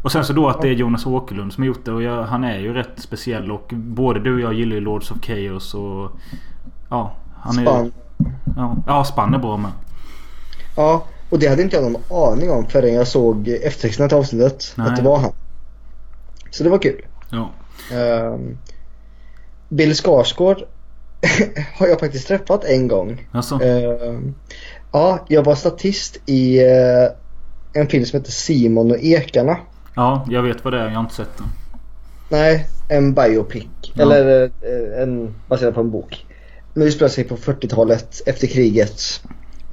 Och 0.02 0.12
sen 0.12 0.26
så 0.26 0.34
då 0.34 0.50
att 0.50 0.62
det 0.62 0.68
är 0.68 0.74
Jonas 0.74 1.06
Åkerlund 1.06 1.54
som 1.54 1.64
har 1.64 1.68
gjort 1.68 1.86
det. 1.86 1.92
Och 1.92 2.04
jag, 2.04 2.24
han 2.24 2.44
är 2.44 2.60
ju 2.60 2.74
rätt 2.74 2.92
speciell. 2.96 3.52
Och 3.52 3.68
både 3.74 4.20
du 4.20 4.34
och 4.34 4.40
jag 4.40 4.54
gillar 4.54 4.76
ju 4.76 4.82
Lords 4.82 5.12
of 5.12 5.18
Chaos 5.22 5.74
och... 5.74 6.12
Ja. 6.90 7.16
Han 7.36 7.60
är, 7.60 7.62
Span. 7.62 7.92
Ja, 8.56 8.78
ja 8.88 9.04
Spann 9.04 9.34
är 9.34 9.40
bra 9.40 9.58
med. 9.58 9.72
Ja, 10.76 11.04
och 11.30 11.40
det 11.40 11.48
hade 11.48 11.62
inte 11.62 11.76
jag 11.76 11.92
någon 11.92 12.32
aning 12.32 12.52
om 12.52 12.66
förrän 12.66 12.94
jag 12.94 13.08
såg 13.08 13.48
eftertexterna 13.48 14.10
till 14.10 14.18
avsnittet. 14.18 14.74
Nej. 14.76 14.88
Att 14.88 14.96
det 14.96 15.02
var 15.02 15.18
han. 15.18 15.32
Så 16.52 16.64
det 16.64 16.70
var 16.70 16.78
kul. 16.78 17.02
Ja. 17.30 17.50
Um, 17.98 18.58
Bill 19.70 19.96
Skarsgård 19.96 20.58
har 21.78 21.88
jag 21.88 22.00
faktiskt 22.00 22.28
träffat 22.28 22.64
en 22.64 22.88
gång. 22.88 23.28
Alltså. 23.32 23.56
Ehm, 23.64 24.36
ja, 24.92 25.26
jag 25.28 25.44
var 25.44 25.56
statist 25.56 26.20
i 26.26 26.60
eh, 26.60 27.08
en 27.74 27.88
film 27.88 28.06
som 28.06 28.20
heter 28.20 28.32
Simon 28.32 28.92
och 28.92 28.98
Ekarna. 29.00 29.58
Ja, 29.96 30.26
jag 30.30 30.44
vet 30.44 30.64
vad 30.64 30.74
det 30.74 30.80
är. 30.80 30.86
Jag 30.86 30.96
har 30.96 31.02
inte 31.02 31.16
sett 31.16 31.38
den. 31.38 31.48
Nej, 32.30 32.68
en 32.88 33.14
biopic. 33.14 33.68
Ja. 33.94 34.02
Eller 34.04 34.44
eh, 34.44 35.04
en 35.04 35.36
baserad 35.48 35.74
på 35.74 35.82
en 35.82 35.92
bok. 35.92 36.26
Men 36.74 36.86
det 36.86 36.92
spelar 36.92 37.10
sig 37.10 37.24
på 37.24 37.38
40-talet 37.38 38.22
efter 38.26 38.48
kriget. 38.48 39.22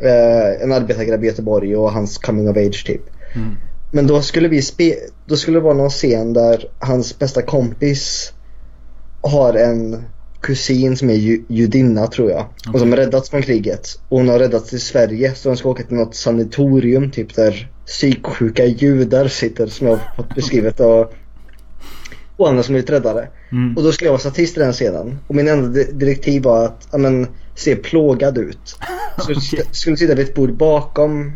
Eh, 0.00 0.62
en 0.62 0.72
arbetargrabb 0.72 1.24
i 1.24 1.26
Göteborg 1.26 1.76
och 1.76 1.92
hans 1.92 2.18
coming 2.18 2.50
of 2.50 2.56
age 2.56 2.86
typ. 2.86 3.02
Mm. 3.34 3.56
Men 3.90 4.06
då 4.06 4.22
skulle 4.22 4.48
vi 4.48 4.62
spe 4.62 4.94
då 5.26 5.36
skulle 5.36 5.56
det 5.56 5.62
vara 5.62 5.74
någon 5.74 5.90
scen 5.90 6.32
där 6.32 6.64
hans 6.78 7.18
bästa 7.18 7.42
kompis 7.42 8.32
har 9.20 9.54
en 9.54 10.04
kusin 10.40 10.96
som 10.96 11.10
är 11.10 11.14
ju 11.14 11.44
judinna 11.48 12.06
tror 12.06 12.30
jag. 12.30 12.46
Och 12.72 12.78
som 12.80 12.90
har 12.90 12.96
räddats 12.96 13.30
från 13.30 13.42
kriget. 13.42 14.00
Och 14.08 14.18
hon 14.18 14.28
har 14.28 14.38
räddats 14.38 14.70
till 14.70 14.80
Sverige 14.80 15.34
så 15.34 15.48
de 15.48 15.56
ska 15.56 15.68
åka 15.68 15.82
till 15.82 15.96
något 15.96 16.14
sanatorium 16.14 17.10
typ 17.10 17.34
där 17.34 17.70
psyksjuka 17.88 18.64
judar 18.64 19.28
sitter 19.28 19.66
som 19.66 19.86
jag 19.86 19.96
har 19.96 20.14
fått 20.16 20.34
beskrivet 20.34 20.80
och, 20.80 21.12
och 22.36 22.48
andra 22.48 22.62
som 22.62 22.72
blivit 22.72 22.90
räddade. 22.90 23.28
Mm. 23.52 23.76
Och 23.76 23.82
då 23.82 23.92
skulle 23.92 24.06
jag 24.06 24.12
vara 24.12 24.20
statist 24.20 24.56
i 24.56 24.60
den 24.60 24.72
scenen. 24.72 25.18
Och 25.26 25.34
min 25.34 25.48
enda 25.48 25.68
di- 25.68 25.92
direktiv 25.92 26.42
var 26.42 26.64
att, 26.64 26.88
ja 26.92 26.98
men, 26.98 27.26
se 27.54 27.76
plågad 27.76 28.38
ut. 28.38 28.58
Så 29.18 29.32
Okej. 29.32 29.64
skulle 29.70 29.96
sitta 29.96 30.14
vid 30.14 30.28
ett 30.28 30.34
bord 30.34 30.56
bakom 30.56 31.32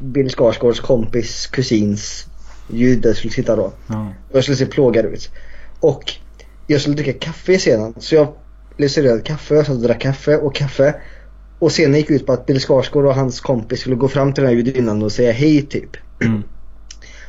Bill 0.00 0.30
Skarsgårds 0.30 0.80
kompis, 0.80 1.46
kusins 1.46 2.26
jude 2.68 3.14
skulle 3.14 3.32
sitta 3.32 3.56
då. 3.56 3.72
Ja. 3.86 4.12
Och 4.30 4.36
jag 4.36 4.42
skulle 4.42 4.56
se 4.56 4.66
plågad 4.66 5.04
ut. 5.04 5.30
Och 5.80 6.12
jag 6.66 6.80
skulle 6.80 6.96
dricka 6.96 7.12
kaffe 7.12 7.52
i 7.52 7.58
scenen. 7.58 7.94
Så 7.98 8.14
jag 8.14 8.90
serverade 8.90 9.20
kaffe, 9.20 9.54
jag 9.54 9.66
satt 9.66 9.74
och 9.74 9.82
drack 9.82 10.00
kaffe 10.00 10.36
och 10.36 10.54
kaffe. 10.54 10.94
Och 11.58 11.70
scenen 11.70 11.94
gick 12.00 12.10
ut 12.10 12.26
på 12.26 12.32
att 12.32 12.46
Bill 12.46 12.60
Skarsgård 12.60 13.06
och 13.06 13.14
hans 13.14 13.40
kompis 13.40 13.80
skulle 13.80 13.96
gå 13.96 14.08
fram 14.08 14.32
till 14.32 14.42
den 14.44 14.50
här 14.52 14.56
judinnan 14.56 15.02
och 15.02 15.12
säga 15.12 15.32
hej 15.32 15.62
typ. 15.62 15.90
Mm. 16.22 16.42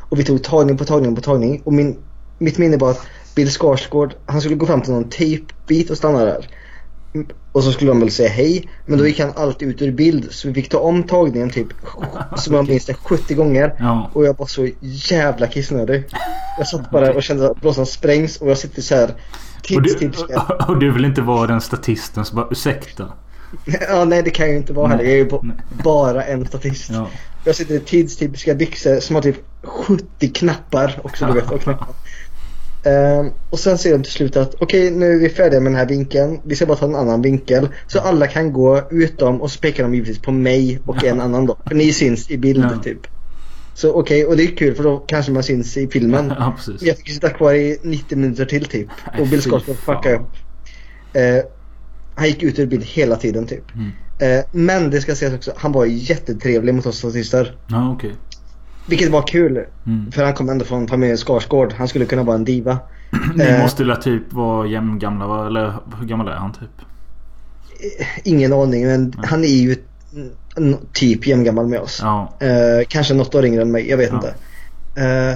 Och 0.09 0.19
vi 0.19 0.23
tog 0.23 0.43
tagning 0.43 0.77
på 0.77 0.85
tagning 0.85 1.15
på 1.15 1.21
tagning. 1.21 1.61
Och 1.65 1.73
min, 1.73 1.97
mitt 2.37 2.57
minne 2.57 2.77
var 2.77 2.91
att 2.91 3.01
Bill 3.35 3.49
Skarsgård, 3.51 4.13
han 4.25 4.41
skulle 4.41 4.55
gå 4.55 4.65
fram 4.65 4.81
till 4.81 4.93
någon 4.93 5.09
tejpbit 5.09 5.89
och 5.89 5.97
stanna 5.97 6.25
där. 6.25 6.47
Mm, 7.13 7.27
Och 7.51 7.63
så 7.63 7.71
skulle 7.71 7.91
de 7.91 7.99
väl 7.99 8.11
säga 8.11 8.29
hej. 8.29 8.69
Men 8.85 8.97
då 8.99 9.07
gick 9.07 9.19
han 9.19 9.31
alltid 9.35 9.67
ut 9.67 9.81
ur 9.81 9.91
bild. 9.91 10.27
Så 10.31 10.47
vi 10.47 10.53
fick 10.53 10.69
ta 10.69 10.79
om 10.79 11.03
tagningen 11.03 11.49
typ, 11.49 11.67
som 12.37 12.53
jag 12.53 12.67
minns 12.67 12.85
det, 12.85 12.93
70 12.93 13.33
gånger. 13.33 13.75
Ja. 13.79 14.09
Och 14.13 14.25
jag 14.25 14.37
var 14.37 14.45
så 14.45 14.69
jävla 14.81 15.47
kissnödig. 15.47 16.03
Jag 16.57 16.67
satt 16.67 16.91
bara 16.91 17.13
och 17.13 17.23
kände 17.23 17.51
att 17.51 17.61
blåsan 17.61 17.85
sprängs 17.85 18.37
och 18.37 18.49
jag 18.49 18.57
sitter 18.57 18.81
så 18.81 18.95
här 18.95 19.09
Och 19.57 19.63
tips, 19.63 19.93
du, 19.93 19.99
tips. 19.99 20.23
och, 20.23 20.69
och 20.69 20.79
du 20.79 20.91
vill 20.91 21.05
inte 21.05 21.21
vara 21.21 21.47
den 21.47 21.61
statisten 21.61 22.25
som 22.25 22.35
bara 22.35 22.47
ursäkta? 22.51 23.05
Ja, 23.89 24.05
nej 24.05 24.23
det 24.23 24.29
kan 24.29 24.45
jag 24.45 24.51
ju 24.53 24.57
inte 24.57 24.73
vara 24.73 24.87
heller. 24.87 25.03
Jag 25.03 25.13
är 25.13 25.17
ju 25.17 25.29
Nej. 25.43 25.55
bara 25.83 26.23
en 26.23 26.45
statist. 26.45 26.89
Ja. 26.93 27.09
Jag 27.45 27.55
sitter 27.55 27.75
i 27.75 27.79
tidstypiska 27.79 28.55
byxor 28.55 28.99
som 28.99 29.15
har 29.15 29.21
typ 29.23 29.35
70 29.63 30.27
knappar 30.33 30.99
också 31.03 31.25
du 31.25 31.33
vet. 31.33 31.51
Och 31.51 31.61
knappar. 31.61 31.87
Ehm, 32.83 33.29
och 33.49 33.59
sen 33.59 33.77
ser 33.77 33.91
de 33.91 34.03
till 34.03 34.11
slut 34.11 34.37
att 34.37 34.55
okej 34.59 34.91
nu 34.91 35.13
är 35.13 35.19
vi 35.19 35.29
färdiga 35.29 35.59
med 35.59 35.71
den 35.71 35.79
här 35.79 35.85
vinkeln. 35.87 36.39
Vi 36.43 36.55
ska 36.55 36.65
bara 36.65 36.77
ta 36.77 36.85
en 36.85 36.95
annan 36.95 37.21
vinkel. 37.21 37.69
Så 37.87 37.99
alla 37.99 38.27
kan 38.27 38.53
gå 38.53 38.81
utom 38.91 39.41
och 39.41 39.51
så 39.51 39.59
pekar 39.59 39.83
de 39.83 39.93
givetvis 39.93 40.19
på 40.19 40.31
mig 40.31 40.79
och 40.85 41.03
en 41.03 41.21
annan 41.21 41.45
då. 41.45 41.57
För 41.67 41.75
ni 41.75 41.93
syns 41.93 42.31
i 42.31 42.37
bild 42.37 42.65
Ja. 42.71 42.83
typ. 42.83 43.07
Så 43.73 43.93
okej, 43.93 44.25
och 44.25 44.37
det 44.37 44.43
är 44.43 44.55
kul 44.57 44.75
för 44.75 44.83
då 44.83 44.97
kanske 44.97 45.31
man 45.31 45.43
syns 45.43 45.77
i 45.77 45.87
filmen. 45.87 46.33
Ja. 46.39 46.57
Jag 46.79 46.97
fick 46.97 47.09
sitta 47.13 47.29
kvar 47.29 47.53
i 47.53 47.77
90 47.83 48.17
minuter 48.17 48.45
till 48.45 48.65
typ. 48.65 48.87
Och 49.19 49.27
Bill 49.27 49.41
Skarsgård 49.41 49.75
fuckade 49.75 50.15
upp. 50.15 50.29
Eh, 51.13 51.37
han 52.19 52.27
gick 52.27 52.43
ut 52.43 52.59
ur 52.59 52.65
bild 52.67 52.83
hela 52.85 53.15
tiden 53.15 53.47
typ. 53.47 53.63
Mm. 53.75 53.91
Eh, 54.19 54.45
men 54.51 54.89
det 54.89 55.01
ska 55.01 55.15
sägas 55.15 55.33
också, 55.33 55.53
han 55.57 55.71
var 55.71 55.85
jättetrevlig 55.85 56.73
mot 56.73 56.85
oss 56.85 56.97
statister. 56.97 57.55
Ja, 57.67 57.91
okej. 57.91 58.15
Vilket 58.87 59.09
var 59.11 59.21
kul. 59.27 59.65
Mm. 59.85 60.11
För 60.11 60.23
han 60.23 60.33
kom 60.33 60.49
ändå 60.49 60.65
från 60.65 60.87
familjen 60.87 61.17
Skarsgård. 61.17 61.73
Han 61.77 61.87
skulle 61.87 62.05
kunna 62.05 62.23
vara 62.23 62.35
en 62.35 62.45
diva. 62.45 62.77
Ni 63.35 63.43
Eh, 63.43 63.61
måste 63.61 63.83
väl 63.83 63.97
typ 63.97 64.33
vara 64.33 64.67
jämngamla 64.67 65.27
va? 65.27 65.47
Eller 65.47 65.73
hur 65.99 66.07
gammal 66.07 66.27
är 66.27 66.31
han 66.33 66.53
typ? 66.53 66.69
Ingen 68.23 68.53
aning 68.53 68.85
men 68.87 69.13
han 69.17 69.43
är 69.43 69.47
ju 69.47 69.75
mm, 70.57 70.75
typ 70.93 71.27
jämngammal 71.27 71.67
med 71.67 71.79
oss. 71.79 71.99
Ja. 72.03 72.33
Eh, 72.39 72.85
kanske 72.87 73.13
något 73.13 73.35
år 73.35 73.45
yngre 73.45 73.61
än 73.61 73.71
mig, 73.71 73.89
jag 73.89 73.97
vet 73.97 74.09
Ja. 74.09 74.15
inte. 74.15 74.29
Eh, 75.01 75.35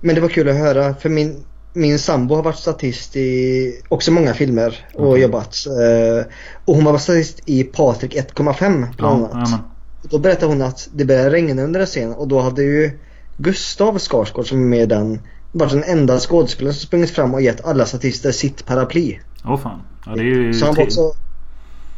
men 0.00 0.14
det 0.14 0.20
var 0.20 0.28
kul 0.28 0.48
att 0.48 0.56
höra 0.56 0.94
för 0.94 1.08
min, 1.08 1.44
min 1.76 1.98
sambo 1.98 2.34
har 2.34 2.42
varit 2.42 2.56
statist 2.58 3.16
i 3.16 3.80
också 3.88 4.10
många 4.10 4.34
filmer 4.34 4.86
och 4.94 5.08
Okej. 5.08 5.22
jobbat. 5.22 5.56
Eh, 5.66 6.26
och 6.64 6.74
hon 6.74 6.84
var 6.84 6.98
statist 6.98 7.40
i 7.46 7.64
Patrik 7.64 8.14
1,5 8.16 8.86
bland 8.96 9.22
Ja, 9.22 9.28
annat. 9.36 9.60
Och 10.02 10.08
Då 10.10 10.18
berättade 10.18 10.46
hon 10.52 10.62
att 10.62 10.88
det 10.94 11.04
började 11.04 11.30
regna 11.30 11.62
under 11.62 11.80
en 11.80 11.86
scen 11.86 12.12
och 12.14 12.28
då 12.28 12.40
hade 12.40 12.62
ju 12.62 12.98
Gustav 13.36 13.98
Skarsgård 13.98 14.48
som 14.48 14.58
är 14.62 14.66
med 14.68 14.82
i 14.82 14.86
den 14.86 15.20
varit 15.52 15.72
den 15.72 15.84
enda 15.84 16.18
skådespelaren 16.18 16.74
som 16.74 16.86
sprungit 16.86 17.10
fram 17.10 17.34
och 17.34 17.42
gett 17.42 17.64
alla 17.64 17.86
statister 17.86 18.32
sitt 18.32 18.66
paraply. 18.66 19.18
Åh 19.44 19.56
fan. 19.58 19.80
Ja, 20.06 20.12
det 20.14 20.20
är 20.20 20.24
ju 20.24 20.54
Så 20.54 20.66
han 20.66 20.74
var 20.74 20.82
också... 20.82 21.12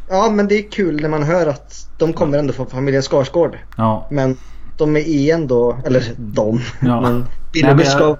Ja 0.09 0.29
men 0.31 0.47
det 0.47 0.55
är 0.55 0.71
kul 0.71 1.01
när 1.01 1.09
man 1.09 1.23
hör 1.23 1.47
att 1.47 1.89
de 1.97 2.13
kommer 2.13 2.37
ändå 2.37 2.53
från 2.53 2.67
familjen 2.67 3.03
Skarsgård. 3.03 3.57
Ja. 3.77 4.07
Men 4.11 4.37
de 4.77 4.95
är 4.95 4.99
i 4.99 5.31
ändå, 5.31 5.77
eller 5.85 6.03
de. 6.17 6.59
Ja. 6.81 7.01
Men 7.01 7.19
Nej, 7.19 7.23
Bill 7.53 7.65
men 7.65 7.75
och 7.75 7.79
jag- 7.81 7.85
Gustav, 7.85 8.17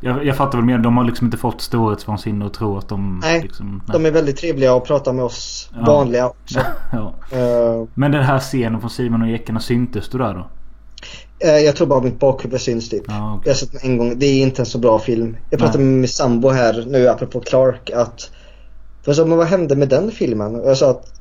Jag, 0.00 0.26
jag 0.26 0.36
fattar 0.36 0.58
väl 0.58 0.64
mer. 0.64 0.78
De 0.78 0.96
har 0.96 1.04
liksom 1.04 1.26
inte 1.26 1.36
fått 1.36 1.60
storhetsvansinne 1.60 2.44
och 2.44 2.52
tror 2.52 2.78
att 2.78 2.88
de 2.88 3.18
Nej, 3.22 3.42
liksom... 3.42 3.82
de 3.92 4.06
är 4.06 4.10
väldigt 4.10 4.36
trevliga 4.36 4.74
och 4.74 4.84
pratar 4.84 5.12
med 5.12 5.24
oss 5.24 5.70
Ja. 5.74 5.84
vanliga 5.86 6.26
också. 6.42 6.60
ja. 6.92 7.14
Eh, 7.32 7.84
Men 7.94 8.12
den 8.12 8.22
här 8.24 8.38
scenen 8.38 8.80
från 8.80 8.90
Simon 8.90 9.22
och 9.22 9.28
Ekerna 9.28 9.60
syntes 9.60 10.08
du 10.08 10.18
där 10.18 10.34
då? 10.34 10.46
eh, 11.46 11.50
jag 11.58 11.76
tror 11.76 11.86
bara 11.86 12.00
mitt 12.00 12.20
bakhuvud 12.20 12.60
syns 12.60 12.88
typ. 12.88 13.02
Ja, 13.08 13.34
okej. 13.34 13.42
Jag 13.44 13.50
har 13.54 13.56
sett 13.58 13.72
den 13.72 13.90
en 13.90 13.98
gång. 13.98 14.18
Det 14.18 14.26
är 14.26 14.42
inte 14.42 14.62
en 14.62 14.66
så 14.66 14.78
bra 14.78 14.98
film. 14.98 15.36
Jag 15.50 15.60
pratade 15.60 15.78
Nej. 15.78 15.86
med 15.92 15.98
min 16.00 16.08
sambo 16.08 16.48
här 16.48 16.84
nu 16.88 17.08
apropå 17.08 17.40
Clark 17.40 17.90
att 17.90 18.30
för 19.02 19.10
jag 19.10 19.16
sa, 19.16 19.24
men 19.24 19.38
vad 19.38 19.46
hände 19.46 19.76
med 19.76 19.88
den 19.88 20.10
filmen? 20.10 20.54
Och 20.54 20.70
jag 20.70 20.76
sa 20.76 20.90
att 20.90 21.12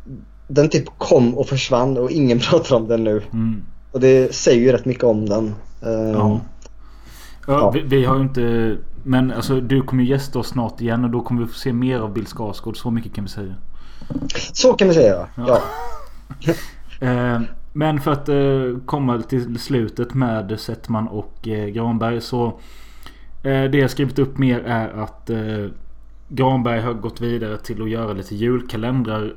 den 0.48 0.70
typ 0.70 0.86
kom 0.98 1.38
och 1.38 1.48
försvann 1.48 1.98
och 1.98 2.12
ingen 2.12 2.40
pratar 2.52 2.76
om 2.76 2.88
den 2.88 3.04
nu. 3.04 3.22
Mm. 3.34 3.62
Och 3.92 4.00
det 4.00 4.36
säger 4.36 4.62
ju 4.62 4.72
rätt 4.72 4.86
mycket 4.86 5.04
om 5.04 5.30
den. 5.30 5.56
Eh, 5.86 6.12
Ja. 6.12 6.40
Ja, 7.48 7.54
Ja. 7.54 7.72
Vi, 7.72 7.82
vi 7.82 8.06
har 8.06 8.16
ju 8.16 8.22
inte... 8.22 8.78
Men 9.04 9.32
alltså 9.32 9.62
du 9.62 9.82
kommer 9.82 10.04
ju 10.04 10.10
gästa 10.10 10.40
oss 10.40 10.48
snart 10.48 10.82
igen 10.82 11.04
och 11.04 11.10
då 11.10 11.22
kommer 11.22 11.42
vi 11.42 11.48
få 11.48 11.54
se 11.54 11.74
mer 11.74 12.00
av 12.00 12.14
Bill 12.14 12.26
Skarsgård. 12.26 12.78
Så 12.78 12.92
mycket 12.92 13.14
kan 13.14 13.24
vi 13.24 13.30
säga. 13.30 13.56
Så 14.54 14.74
kan 14.74 14.88
vi 14.88 14.94
säga. 14.94 15.28
Ja. 15.36 15.62
Eh, 17.00 17.42
men 17.74 18.02
för 18.02 18.12
att 18.12 18.30
eh, 18.30 18.86
komma 18.86 19.22
till 19.22 19.60
slutet 19.60 20.14
med 20.14 20.60
Settman 20.60 21.08
och 21.08 21.48
eh, 21.48 21.68
Granberg 21.68 22.22
så 22.22 22.60
Det 23.42 23.78
jag 23.78 23.92
skrivit 23.92 24.20
upp 24.20 24.38
mer 24.38 24.60
är 24.60 25.04
att 25.04 25.30
Granberg 26.28 26.82
har 26.82 26.94
gått 26.94 27.22
vidare 27.22 27.58
till 27.58 27.82
att 27.82 27.90
göra 27.90 28.14
lite 28.14 28.36
julkalendrar 28.36 29.34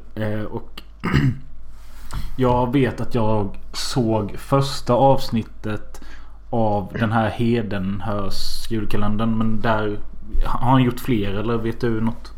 och 0.50 0.82
Jag 2.36 2.72
vet 2.72 3.00
att 3.00 3.14
jag 3.14 3.56
såg 3.72 4.34
första 4.38 4.94
avsnittet 4.94 5.99
av 6.50 6.92
den 7.00 7.12
här 7.12 7.28
Hedenhös 7.30 8.66
julkalendern 8.70 9.38
men 9.38 9.60
där 9.60 9.98
Har 10.44 10.70
han 10.70 10.82
gjort 10.82 11.00
fler 11.00 11.34
eller 11.34 11.56
vet 11.58 11.80
du 11.80 12.00
något? 12.00 12.32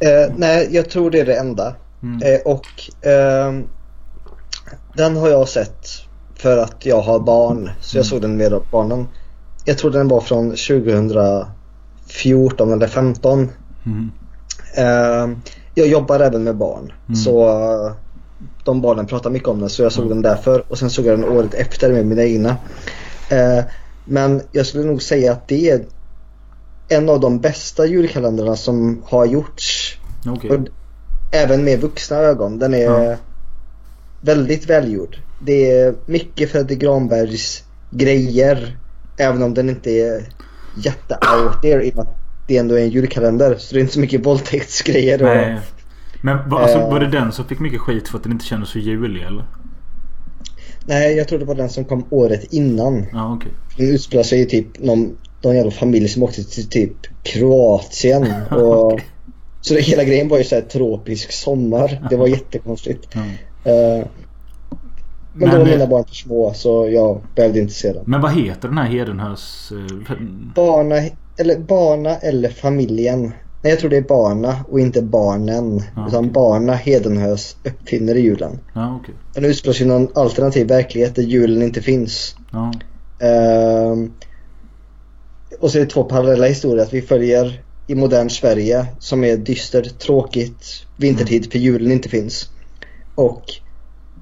Eh, 0.00 0.34
nej, 0.36 0.68
jag 0.70 0.90
tror 0.90 1.10
det 1.10 1.20
är 1.20 1.26
det 1.26 1.34
enda. 1.38 1.74
Mm. 2.02 2.22
Eh, 2.22 2.40
och 2.44 2.66
ehm, 3.10 3.64
den 4.96 5.16
har 5.16 5.28
jag 5.28 5.48
sett 5.48 5.86
för 6.34 6.58
att 6.58 6.86
jag 6.86 7.00
har 7.00 7.18
barn. 7.20 7.70
Så 7.80 7.96
jag 7.96 8.00
Mm. 8.02 8.08
såg 8.10 8.22
den 8.22 8.36
med 8.36 8.52
barnen. 8.72 9.06
Jag 9.64 9.78
tror 9.78 9.90
den 9.90 10.08
var 10.08 10.20
från 10.20 10.50
2014 10.50 12.72
eller 12.72 12.86
15. 12.86 13.48
Mm. 13.86 14.10
Eh, 14.76 15.28
jag 15.74 15.86
jobbar 15.88 16.20
även 16.20 16.44
med 16.44 16.56
barn. 16.56 16.92
Mm. 17.08 17.16
Så 17.16 17.48
eh, 17.48 17.92
de 18.64 18.80
barnen 18.80 19.06
pratar 19.06 19.30
mycket 19.30 19.48
om 19.48 19.60
den 19.60 19.68
så 19.68 19.82
jag 19.82 19.92
såg 19.92 20.08
den 20.08 20.22
därför. 20.22 20.64
Och 20.68 20.78
sen 20.78 20.90
såg 20.90 21.06
jag 21.06 21.18
den 21.20 21.28
året 21.28 21.54
efter 21.54 21.92
med 21.92 22.06
mina 22.06 22.22
egna. 22.22 22.56
Eh, 23.30 23.64
men 24.04 24.42
jag 24.52 24.66
skulle 24.66 24.84
nog 24.84 25.02
säga 25.02 25.32
att 25.32 25.48
det 25.48 25.70
är 25.70 25.84
en 26.88 27.08
av 27.08 27.20
de 27.20 27.38
bästa 27.40 27.86
julkalendrarna 27.86 28.56
som 28.56 29.02
har 29.06 29.26
gjorts. 29.26 29.98
Okej. 30.26 30.50
Och 30.50 30.58
även 31.32 31.64
med 31.64 31.80
vuxna 31.80 32.16
ögon. 32.16 32.58
Den 32.58 32.74
är 32.74 32.78
Ja. 33.10 33.16
väldigt 34.20 34.70
välgjord. 34.70 35.16
Det 35.42 35.70
är 35.70 35.94
mycket 36.06 36.50
Fredrik 36.50 36.78
Granbergs 36.78 37.64
grejer. 37.90 38.76
Även 39.16 39.42
om 39.42 39.54
den 39.54 39.68
inte 39.70 39.90
är 39.90 40.28
jätte 40.76 41.14
out 41.14 41.62
there 41.62 41.82
i 41.84 41.90
och 41.90 41.96
med 41.96 42.02
att 42.02 42.16
det 42.48 42.56
ändå 42.56 42.74
är 42.78 42.82
en 42.82 42.90
julkalender. 42.90 43.54
Så 43.58 43.74
det 43.74 43.78
är 43.78 43.80
inte 43.80 43.92
så 43.94 44.00
mycket 44.00 44.26
våldtäktsgrejer. 44.26 45.22
Och, 45.22 45.28
Nej. 45.36 45.60
Men 46.22 46.48
var, 46.50 46.60
alltså, 46.60 46.78
Eh. 46.78 46.90
var 46.90 47.00
det 47.00 47.06
den 47.08 47.32
som 47.32 47.44
fick 47.44 47.58
mycket 47.60 47.80
skit 47.80 48.08
för 48.08 48.16
att 48.18 48.22
den 48.22 48.32
inte 48.32 48.44
kändes 48.44 48.68
så 48.70 48.78
julig 48.78 49.22
eller? 49.22 49.44
Nej, 50.86 51.16
jag 51.16 51.28
tror 51.28 51.38
det 51.38 51.44
var 51.44 51.54
den 51.54 51.68
som 51.68 51.84
kom 51.84 52.04
året 52.10 52.52
innan. 52.52 53.06
Ja 53.12 53.34
okej. 53.34 53.52
Den 53.76 53.88
utspelar 53.88 54.24
sig 54.24 54.40
i 54.40 54.46
typ 54.46 54.66
någon, 54.78 55.16
någon 55.42 55.56
jävla 55.56 55.70
familj 55.70 56.08
som 56.08 56.22
åkte 56.22 56.44
till 56.44 56.68
typ 56.68 56.92
Kroatien. 57.22 58.26
Och, 58.50 58.92
Okej. 58.92 59.04
Så 59.60 59.74
det, 59.74 59.80
hela 59.80 60.04
grejen 60.04 60.28
var 60.28 60.38
ju 60.38 60.44
såhär 60.44 60.62
tropisk 60.62 61.32
sommar. 61.32 62.06
Det 62.10 62.16
var 62.16 62.26
jättekonstigt. 62.26 63.08
Ja. 63.12 63.20
Eh, 63.70 64.06
men, 65.32 65.50
då 65.50 65.56
Men, 65.56 65.58
var 65.60 65.66
eh, 65.66 65.72
mina 65.72 65.86
barn 65.86 66.04
för 66.04 66.14
små 66.14 66.52
så 66.54 66.88
jag 66.90 67.20
behövde 67.36 67.58
inte 67.58 67.74
se 67.74 67.92
den. 67.92 68.02
Men 68.06 68.20
vad 68.20 68.34
heter 68.34 68.68
den 68.68 68.78
här 68.78 68.86
Hedenhös... 68.86 69.72
eh, 69.72 70.16
Barna, 70.54 70.96
eller 71.36 71.58
barna 71.58 72.16
eller 72.16 72.48
familjen. 72.48 73.32
Nej 73.62 73.70
jag 73.72 73.80
tror 73.80 73.90
det 73.90 73.96
är 73.96 74.02
barna 74.02 74.56
och 74.68 74.80
inte 74.80 75.02
barnen. 75.02 75.82
Ja, 75.96 76.08
utan 76.08 76.18
okej. 76.24 76.30
barna 76.32 76.74
Hedenhös 76.74 77.56
uppfinner 77.64 78.14
julen. 78.14 78.58
Ja 78.74 78.96
okej. 79.00 79.14
Den 79.34 79.44
utspelar 79.44 79.74
sig 79.74 79.86
i 79.86 79.88
någon 79.88 80.08
alternativ 80.14 80.68
verklighet 80.68 81.14
där 81.14 81.22
julen 81.22 81.62
inte 81.62 81.82
finns. 81.82 82.36
Ja. 82.52 82.72
Ehm, 83.26 84.12
och 85.60 85.70
så 85.70 85.78
är 85.78 85.80
det 85.84 85.90
två 85.90 86.04
parallella 86.04 86.46
historier. 86.46 86.82
Att 86.84 86.92
vi 86.92 87.02
följer 87.02 87.62
i 87.86 87.94
modern 87.94 88.30
Sverige 88.30 88.86
som 88.98 89.24
är 89.24 89.36
dystert, 89.36 89.98
tråkigt, 89.98 90.66
vintertid 90.96 91.52
för 91.52 91.58
julen 91.58 91.92
inte 91.92 92.08
finns. 92.08 92.50
Och 93.14 93.42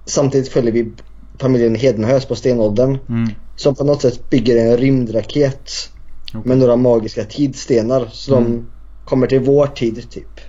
samtidigt 0.06 0.48
följer 0.48 0.72
vi 0.72 0.92
familjen 1.38 1.74
Hedenhös 1.74 2.24
på 2.26 2.34
stenåldern. 2.34 2.98
Mm. 3.08 3.30
Som 3.56 3.74
på 3.74 3.84
något 3.84 4.02
sätt 4.02 4.30
bygger 4.30 4.56
en 4.56 4.76
rymdraket 4.76 5.70
Okej. 6.28 6.40
med 6.44 6.58
några 6.58 6.76
magiska 6.76 7.24
tidsstenar. 7.24 8.08
Så 8.12 8.36
Mm. 8.36 8.44
de 8.52 8.66
kommer 9.08 9.26
till 9.26 9.40
vår 9.40 9.66
tid 9.66 10.10
typ. 10.10 10.40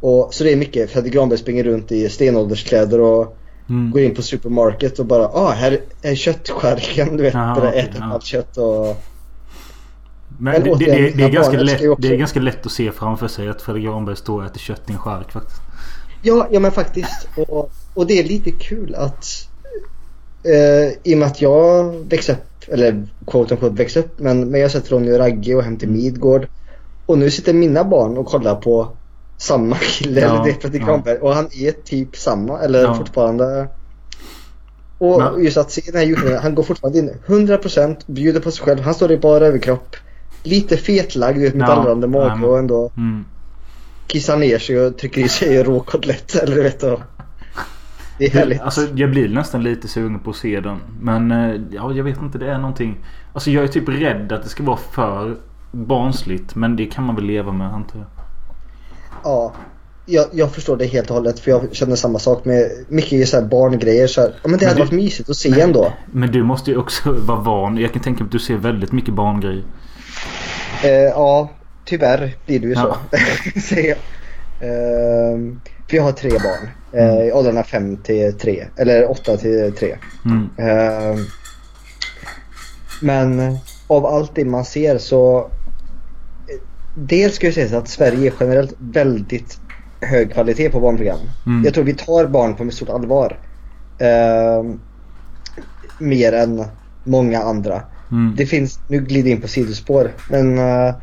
Och, 0.00 0.34
så 0.34 0.44
det 0.44 0.52
är 0.52 0.56
mycket. 0.56 0.90
Fredrik 0.90 1.12
Granberg 1.12 1.38
springer 1.38 1.64
runt 1.64 1.92
i 1.92 2.08
stenålderskläder 2.08 3.00
och 3.00 3.34
Mm. 3.70 3.90
går 3.90 4.02
in 4.02 4.14
på 4.14 4.22
supermarket 4.22 4.98
och 4.98 5.06
bara 5.06 5.28
ah 5.28 5.50
här 5.50 5.80
är 6.02 6.14
köttskärken 6.14 7.16
du 7.16 7.22
vet. 7.22 7.34
Aha, 7.34 7.60
där 7.60 7.68
okej, 7.68 7.80
äter 7.80 7.96
ja. 8.00 8.12
allt 8.12 8.24
kött 8.24 8.56
och 8.56 8.86
Men 10.38 10.52
Men 10.52 10.62
det, 10.62 10.70
återigen, 10.70 11.02
det, 11.02 11.10
det, 11.10 11.22
är 11.24 11.28
ganska 11.28 11.60
lätt, 11.60 11.88
också- 11.88 12.02
det 12.02 12.08
är 12.08 12.16
ganska 12.16 12.40
lätt 12.40 12.66
att 12.66 12.72
se 12.72 12.92
framför 12.92 13.28
sig 13.28 13.48
att 13.48 13.62
Fredrik 13.62 13.84
Granberg 13.84 14.16
står 14.16 14.40
och 14.40 14.46
äter 14.46 14.58
kött 14.58 14.82
i 14.90 14.92
en 14.92 14.98
skärk 14.98 15.32
faktiskt. 15.32 15.60
Ja, 16.22 16.48
ja 16.50 16.60
men 16.60 16.72
faktiskt. 16.72 17.28
Och, 17.36 17.70
och 17.94 18.06
det 18.06 18.18
är 18.18 18.24
lite 18.24 18.50
kul 18.50 18.94
att 18.94 19.24
eh, 20.44 20.92
i 21.02 21.14
och 21.14 21.18
med 21.18 21.28
att 21.28 21.40
jag 21.42 21.92
växte 22.08 22.32
upp, 22.32 22.72
eller 22.72 23.08
quote 23.26 23.54
unquote 23.54 23.74
växte 23.74 24.00
upp, 24.00 24.18
men, 24.18 24.50
men 24.50 24.60
jag 24.60 24.64
har 24.68 24.70
sett 24.70 24.90
Ronny 24.92 25.12
och 25.12 25.18
Ragge 25.18 25.54
och 25.54 25.62
Hem 25.62 25.76
till 25.76 25.88
Midgård. 25.88 26.46
Och 27.08 27.18
nu 27.18 27.30
sitter 27.30 27.52
mina 27.54 27.84
barn 27.84 28.18
och 28.18 28.26
kollar 28.26 28.54
på 28.54 28.88
samma 29.36 29.76
kille, 29.76 30.20
Ja, 30.20 30.26
eller 30.34 30.44
det 30.44 30.50
är 30.50 30.54
Fredrik 30.54 30.82
ja. 30.86 31.02
Och 31.20 31.34
han 31.34 31.44
är 31.52 31.72
typ 31.72 32.16
samma, 32.16 32.58
eller 32.60 32.82
Ja. 32.82 32.94
fortfarande. 32.94 33.68
Och 34.98 35.18
Men- 35.22 35.44
just 35.44 35.56
att 35.56 35.70
se 35.70 35.82
den 35.86 35.94
här 36.00 36.06
julkalendern, 36.06 36.42
han 36.42 36.54
går 36.54 36.62
fortfarande 36.62 36.98
in 36.98 37.10
100% 37.26 38.06
bjuder 38.06 38.40
på 38.40 38.50
sig 38.50 38.64
själv. 38.64 38.80
Han 38.80 38.94
står 38.94 39.12
i 39.12 39.18
bara 39.18 39.46
överkropp. 39.46 39.96
Lite 40.42 40.76
fetlagd, 40.76 41.38
vet, 41.38 41.54
med 41.54 41.68
Ja, 41.68 41.74
dallrande 41.74 42.06
mage 42.06 42.46
och 42.46 42.58
ändå 42.58 42.90
Mm. 42.96 43.24
kissar 44.06 44.36
ner 44.36 44.58
sig 44.58 44.80
och 44.80 44.98
trycker 44.98 45.20
i 45.24 45.28
sig 45.28 45.62
råkotlett 45.62 46.34
eller 46.42 46.56
du 46.56 46.62
vet 46.62 46.82
och 46.82 47.00
Det 48.18 48.26
är 48.26 48.30
härligt. 48.30 48.60
Alltså 48.60 48.86
jag 48.94 49.10
blir 49.10 49.28
nästan 49.28 49.62
lite 49.62 49.88
sugen 49.88 50.18
på 50.20 50.30
att 50.30 50.36
se 50.36 50.60
den. 50.60 50.78
Men 51.00 51.30
eh, 51.30 51.60
ja, 51.70 51.92
jag 51.92 52.04
vet 52.04 52.22
inte. 52.22 52.38
Det 52.38 52.50
är 52.50 52.58
någonting. 52.58 53.04
Alltså 53.32 53.50
jag 53.50 53.64
är 53.64 53.68
typ 53.68 53.88
rädd 53.88 54.32
att 54.32 54.42
det 54.42 54.48
ska 54.48 54.62
vara 54.62 54.78
för 54.92 55.36
barnsligt. 55.70 56.54
Men 56.54 56.76
det 56.76 56.86
kan 56.86 57.04
man 57.04 57.14
väl 57.16 57.24
leva 57.24 57.52
med 57.52 57.66
antar 57.74 57.98
jag. 57.98 58.06
Ja, 59.24 59.52
jag, 60.06 60.26
jag 60.32 60.52
förstår 60.52 60.76
det 60.76 60.86
helt 60.86 61.10
och 61.10 61.16
hållet 61.16 61.40
för 61.40 61.50
jag 61.50 61.74
känner 61.74 61.96
samma 61.96 62.18
sak 62.18 62.44
med 62.44 62.70
mycket 62.88 63.28
så 63.28 63.40
här 63.40 63.44
barngrejer. 63.44 64.06
Så 64.06 64.20
här, 64.20 64.34
ja, 64.42 64.48
men 64.48 64.52
det 64.52 64.56
Men 64.58 64.68
hade 64.68 64.80
du- 64.80 64.84
varit 64.84 64.92
mysigt 65.04 65.30
att 65.30 65.36
se 65.36 65.60
ändå. 65.60 65.92
Men 66.12 66.32
du 66.32 66.42
måste 66.42 66.70
ju 66.70 66.76
också 66.76 67.12
vara 67.18 67.40
van. 67.40 67.76
Jag 67.76 67.92
kan 67.92 68.02
tänka 68.02 68.24
mig 68.24 68.28
att 68.28 68.32
du 68.32 68.38
ser 68.38 68.56
väldigt 68.56 68.92
mycket 68.92 69.14
barngrejer. 69.14 69.64
Eh, 70.84 70.90
ja, 70.90 71.50
tyvärr 71.84 72.36
blir 72.46 72.60
det 72.60 72.66
ju 72.66 72.74
så. 72.74 72.96
Ja. 73.10 73.18
Säger 73.60 73.88
jag. 73.88 73.98
Ehm, 74.60 75.60
för 75.88 75.96
jag 75.96 76.04
har 76.04 76.12
tre 76.12 76.30
barn. 76.30 76.68
Eh, 76.92 77.26
I 77.28 77.32
åldrarna 77.32 77.62
5 77.62 77.96
till 77.96 78.38
3. 78.38 78.64
Eller 78.76 79.10
8 79.10 79.36
till 79.36 79.72
3. 79.78 79.96
Mm. 80.24 80.48
Ehm, 80.58 81.24
men 83.02 83.58
av 83.86 84.06
allt 84.06 84.34
det 84.34 84.44
man 84.44 84.64
ser 84.64 84.98
så... 84.98 85.50
eh, 86.98 87.04
Dels 87.06 87.34
ska 87.34 87.46
jag 87.46 87.54
säga 87.54 87.78
att 87.78 87.88
Sverige 87.88 88.30
är 88.30 88.34
generellt 88.40 88.74
väldigt 88.78 89.58
hög 90.06 90.32
kvalitet 90.32 90.70
på 90.70 90.80
barnprogram. 90.80 91.18
Mm. 91.46 91.64
Jag 91.64 91.74
tror 91.74 91.84
vi 91.84 91.94
tar 91.94 92.26
barn 92.26 92.54
på 92.54 92.70
stort 92.70 92.88
allvar. 92.88 93.38
Ehm, 94.00 94.80
mer 95.98 96.32
än 96.32 96.64
många 97.06 97.42
andra. 97.42 97.82
Mm. 98.10 98.34
Det 98.36 98.46
finns, 98.46 98.80
nu 98.88 99.00
glider 99.00 99.30
jag 99.30 99.36
in 99.36 99.42
på 99.42 99.48
sidospår, 99.48 100.10
men 100.30 100.58
eh, 100.58 100.94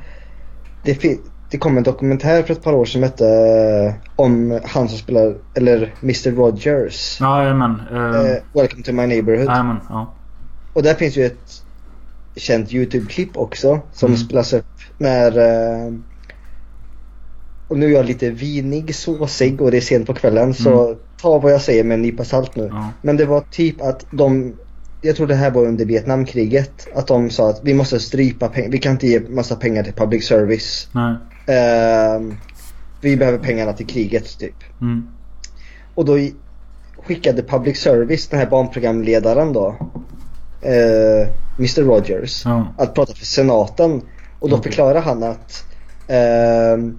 det, 0.84 0.96
fi- 0.96 1.20
det 1.52 1.58
kom 1.58 1.78
en 1.78 1.84
dokumentär 1.84 2.44
för 2.44 2.54
ett 2.54 2.64
par 2.64 2.74
år 2.74 2.86
sedan 2.86 2.92
som 2.92 3.04
hette 3.04 3.28
eh, 3.28 3.94
om 4.16 4.60
han 4.66 4.90
som 4.90 4.98
spelar, 4.98 5.36
eller 5.58 5.94
Mr 6.02 6.32
Rogers. 6.36 7.18
Ja, 7.20 7.42
jajamän. 7.42 7.82
Eh, 7.92 7.96
Uh, 7.98 8.38
Welcome 8.54 8.84
to 8.84 8.92
my 8.92 9.08
neighborhood. 9.08 9.48
jajamän, 9.48 9.78
ja. 9.90 10.22
Och 10.74 10.84
där 10.84 10.94
finns 10.94 11.18
ju 11.18 11.26
ett 11.26 11.50
känt 12.36 12.74
YouTube-klipp 12.74 13.38
också 13.38 13.80
som 13.94 14.08
Mm. 14.08 14.18
spelas 14.18 14.54
upp 14.54 14.66
när 14.98 15.38
eh, 15.38 15.94
och 17.68 17.78
nu 17.78 17.86
är 17.86 17.92
jag 17.92 18.06
lite 18.06 18.30
vinig, 18.30 18.96
såsig 18.96 19.62
och 19.62 19.72
det 19.72 19.78
är 19.78 19.82
sent 19.82 20.08
på 20.08 20.14
kvällen 20.14 20.54
så 20.54 20.96
ta 21.22 21.40
vad 21.40 21.52
jag 21.54 21.62
säger 21.62 21.84
med 21.84 21.96
en 21.96 22.02
nypa 22.02 22.24
salt 22.24 22.56
nu. 22.56 22.64
Mm. 22.64 22.76
Ja. 22.76 22.90
Men 23.02 23.18
det 23.18 23.26
var 23.26 23.42
typ 23.52 23.82
att 23.82 24.06
de 24.12 24.54
jag 25.02 25.16
tror 25.16 25.28
det 25.28 25.36
här 25.36 25.52
var 25.52 25.66
under 25.66 25.86
Vietnamkriget. 25.86 26.88
Att 26.96 27.08
de 27.08 27.30
sa 27.30 27.50
att 27.50 27.62
vi 27.64 27.74
måste 27.74 28.00
strypa 28.00 28.48
pengar. 28.48 28.70
Vi 28.70 28.78
kan 28.78 28.92
inte 28.92 29.08
ge 29.08 29.20
massa 29.20 29.56
pengar 29.56 29.84
till 29.84 29.94
public 29.94 30.28
service. 30.28 30.88
Ehm, 31.48 32.34
vi 33.02 33.18
behöver 33.18 33.38
pengarna 33.38 33.74
till 33.74 33.86
kriget 33.88 34.40
typ. 34.40 34.56
Mm. 34.82 35.08
Och 35.96 36.06
då 36.06 36.18
skickade 36.98 37.44
public 37.44 37.78
service, 37.78 38.28
den 38.28 38.40
här 38.40 38.48
barnprogramledaren 38.48 39.54
då. 39.54 39.76
Eh, 40.62 41.28
Mr 41.58 41.82
Rogers. 41.82 42.46
Ja. 42.46 42.68
Att 42.78 42.94
prata 42.94 43.14
för 43.14 43.26
senaten. 43.26 44.02
Och 44.40 44.50
då 44.50 44.58
förklarar 44.58 45.02
han 45.02 45.24
att 45.24 45.64
ehm, 46.08 46.98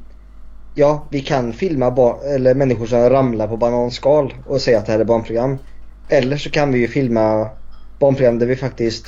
Ja, 0.79 1.07
vi 1.11 1.21
kan 1.21 1.53
filma 1.53 2.17
eller 2.25 2.55
människor 2.55 2.87
som 2.87 3.11
ramlar 3.11 3.49
på 3.49 3.57
bananskal 3.57 4.35
och 4.47 4.61
säga 4.61 4.79
att 4.79 4.87
det 4.87 4.93
här 4.93 4.99
är 4.99 5.05
barnprogram. 5.05 5.59
Eller 6.09 6.37
så 6.37 6.51
kan 6.51 6.73
vi 6.73 6.79
ju 6.79 6.89
filma 6.89 7.49
barnprogram 7.99 8.39
där 8.39 8.47
vi 8.47 8.57
faktiskt 8.57 9.07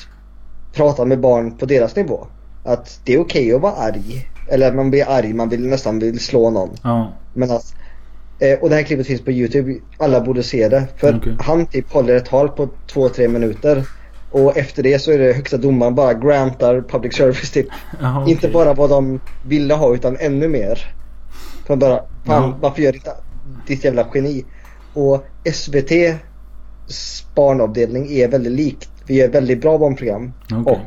pratar 0.73 1.05
med 1.05 1.21
barn 1.21 1.59
på 1.59 1.67
deras 1.67 1.97
nivå. 1.97 2.27
Att 2.65 3.01
det 3.05 3.15
är 3.15 3.21
okej 3.21 3.55
att 3.55 3.61
vara 3.61 3.73
arg. 3.73 4.31
Eller 4.49 4.73
man 4.73 4.91
blir 4.91 5.09
arg, 5.09 5.33
man 5.33 5.49
vill 5.49 5.67
nästan 5.67 5.99
vill 5.99 6.21
slå 6.21 6.51
någon. 6.51 6.71
Ja. 6.83 7.13
Men 7.35 7.51
att, 7.51 7.75
eh, 8.39 8.59
och 8.59 8.69
det 8.69 8.75
här 8.75 8.83
klippet 8.83 9.07
finns 9.07 9.21
på 9.21 9.31
Youtube. 9.31 9.75
Alla 9.99 10.21
borde 10.21 10.43
se 10.43 10.69
det. 10.69 10.87
För 10.97 11.17
Okej. 11.17 11.37
han 11.41 11.67
typ 11.67 11.93
håller 11.93 12.15
ett 12.15 12.27
tal 12.27 12.49
på 12.49 12.69
2-3 12.87 13.29
minuter. 13.29 13.85
Och 14.31 14.57
efter 14.57 14.83
det 14.83 14.99
så 14.99 15.13
är 15.13 15.19
det 15.19 15.33
högsta 15.33 15.57
domaren 15.57 15.95
bara 15.95 16.15
grantar 16.15 16.85
public 16.89 17.17
service 17.17 17.51
typ. 17.51 17.67
Okej. 17.93 18.33
Inte 18.33 18.49
bara 18.49 18.75
vad 18.75 18.91
de 18.91 19.21
ville 19.47 19.75
ha 19.75 19.95
utan 19.95 20.17
ännu 20.21 20.49
mer. 20.49 20.79
För 21.67 21.77
bara, 21.77 21.97
fan 22.25 22.43
Ja. 22.43 22.57
varför 22.61 22.83
gör 22.83 22.95
inte 22.95 23.11
ditt 23.67 23.85
jävla 23.85 24.07
geni? 24.15 24.45
Och 24.95 25.25
SVT 25.53 25.91
barnavdelning 27.35 28.11
är 28.11 28.29
väldigt 28.29 28.53
likt. 28.53 28.91
Vi 29.07 29.15
gör 29.15 29.29
väldigt 29.29 29.61
bra 29.61 29.79
barnprogram. 29.79 30.33
Okej. 30.53 30.79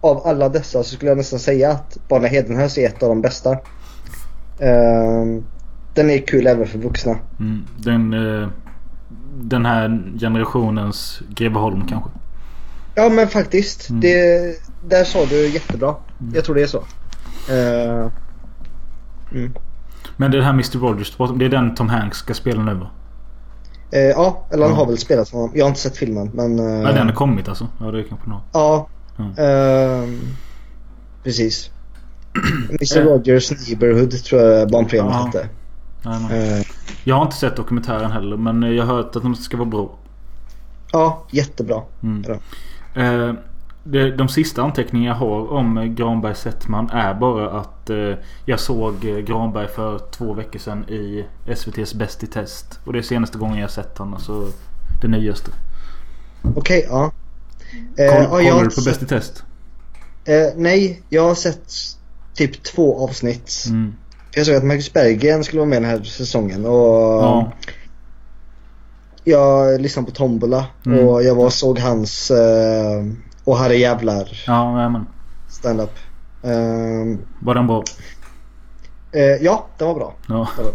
Och 0.00 0.10
av 0.10 0.26
alla 0.26 0.48
dessa 0.48 0.82
så 0.82 0.94
skulle 0.96 1.10
jag 1.10 1.18
nästan 1.18 1.38
säga 1.38 1.70
att 1.70 1.98
Barna 2.08 2.26
Hedenhös 2.28 2.78
är 2.78 2.86
ett 2.86 3.02
av 3.02 3.08
de 3.08 3.20
bästa. 3.20 3.58
Ehm, 4.60 5.44
den 5.94 6.10
är 6.10 6.18
kul 6.26 6.46
även 6.46 6.66
för 6.66 6.78
vuxna. 6.78 7.16
Mm. 7.40 7.64
Den, 7.78 8.12
eh, 8.42 8.48
den 9.40 9.66
här 9.66 10.02
generationens 10.20 11.22
Greveholm 11.34 11.86
kanske. 11.88 12.10
Ja 12.98 13.08
men 13.08 13.28
faktiskt. 13.28 13.88
Mm. 13.90 14.00
Det, 14.00 14.54
där 14.88 15.04
sa 15.04 15.24
du 15.26 15.48
jättebra. 15.48 15.94
Jag 16.34 16.44
tror 16.44 16.54
det 16.54 16.62
är 16.62 16.66
så. 16.66 16.84
Ehm, 17.52 18.10
mm. 19.32 19.52
Men 20.16 20.30
det 20.30 20.42
här 20.42 20.50
Mr 20.50 20.78
Rogers, 20.78 21.16
det 21.38 21.44
är 21.44 21.48
den 21.48 21.74
Tom 21.74 21.88
Hanks 21.88 22.18
ska 22.18 22.34
spela 22.34 22.62
nu 22.62 22.74
va? 22.74 22.90
Eh, 23.92 24.00
ja, 24.00 24.46
eller 24.50 24.66
han 24.66 24.74
har 24.74 24.86
väl 24.86 24.98
spelat 24.98 25.30
honom. 25.30 25.50
Jag 25.54 25.64
har 25.64 25.68
inte 25.68 25.80
sett 25.80 25.96
filmen 25.96 26.30
men... 26.34 26.58
eh, 26.58 26.82
Ja, 26.82 26.92
den 26.92 27.06
har 27.06 27.14
kommit 27.14 27.48
alltså? 27.48 27.68
Ja, 27.80 27.90
det 27.90 27.98
är 27.98 28.02
kanske 28.02 28.28
något. 28.30 28.42
Ja. 28.52 28.88
Ehm, 29.38 30.20
precis. 31.24 31.70
Mr. 32.70 33.02
Rogers 33.04 33.50
Neighborhood 33.50 34.24
tror 34.24 34.42
jag 34.42 34.70
barnprogrammet 34.70 35.14
Ja. 35.14 35.24
hette. 35.26 35.48
Jajamän. 36.04 36.58
Eh, 36.58 36.62
Jag 37.04 37.16
har 37.16 37.22
inte 37.24 37.36
sett 37.36 37.56
dokumentären 37.56 38.10
heller 38.10 38.36
men 38.36 38.62
jag 38.76 38.84
har 38.86 38.94
hört 38.96 39.16
att 39.16 39.22
de 39.22 39.34
ska 39.34 39.56
vara 39.56 39.68
bra. 39.68 39.90
ja, 40.92 41.24
jättebra. 41.30 41.82
Mm. 42.02 42.38
Eh, 42.98 43.32
det, 43.84 44.10
de 44.10 44.28
sista 44.28 44.62
anteckningar 44.62 45.10
jag 45.10 45.18
har 45.18 45.52
om 45.52 45.94
Granberg 45.94 46.34
Settman 46.34 46.90
är 46.90 47.14
bara 47.14 47.50
att 47.50 47.90
eh, 47.90 48.14
jag 48.44 48.60
såg 48.60 49.04
eh, 49.04 49.18
Granberg 49.18 49.68
för 49.68 49.98
två 49.98 50.34
veckor 50.34 50.58
sedan 50.58 50.84
i 50.88 51.24
SVT's 51.46 51.96
Bäst 51.96 52.22
i 52.22 52.26
test. 52.26 52.80
Och 52.84 52.92
det 52.92 52.98
är 52.98 53.02
senaste 53.02 53.38
gången 53.38 53.56
jag 53.56 53.64
har 53.64 53.68
sett 53.68 53.98
honom. 53.98 54.14
Alltså 54.14 54.48
det 55.02 55.08
nyaste. 55.08 55.50
Okej, 56.56 56.86
ja. 56.88 57.12
Eh, 57.96 58.12
Koll, 58.12 58.22
ja, 58.22 58.28
kollar 58.28 58.42
jag 58.42 58.54
har 58.54 58.64
du 58.64 58.70
på 58.70 58.82
Bäst 58.84 59.02
i 59.02 59.06
test? 59.06 59.44
Eh, 60.24 60.46
nej, 60.56 61.02
jag 61.08 61.22
har 61.22 61.34
sett 61.34 61.72
typ 62.34 62.62
två 62.62 63.04
avsnitt. 63.04 63.64
Mm. 63.68 63.94
Jag 64.34 64.46
såg 64.46 64.54
att 64.54 64.64
Marcus 64.64 64.92
Berggren 64.92 65.44
skulle 65.44 65.60
vara 65.60 65.68
med 65.68 65.82
den 65.82 65.90
här 65.90 66.02
säsongen 66.02 66.66
och 66.66 67.22
Ja. 67.22 67.52
Jag 69.28 69.80
lyssnade 69.80 70.06
på 70.06 70.12
Tombola 70.14 70.66
Mm. 70.86 71.06
och 71.08 71.22
jag 71.22 71.34
var 71.34 71.44
och 71.44 71.52
såg 71.52 71.78
hans 71.78 72.30
eh, 72.30 73.04
Och 73.44 73.58
Herre 73.58 73.76
Jävlar 73.76 74.28
Ja, 74.46 74.76
jajamän. 74.76 75.06
stand-up. 75.48 75.92
Ehm, 76.42 77.18
Var 77.40 77.54
den 77.54 77.66
bra? 77.66 77.82
eh, 79.12 79.22
ja, 79.44 79.66
den 79.78 79.88
var 79.88 79.94
bra. 79.94 80.14
Ja. 80.28 80.34
Var. 80.34 80.66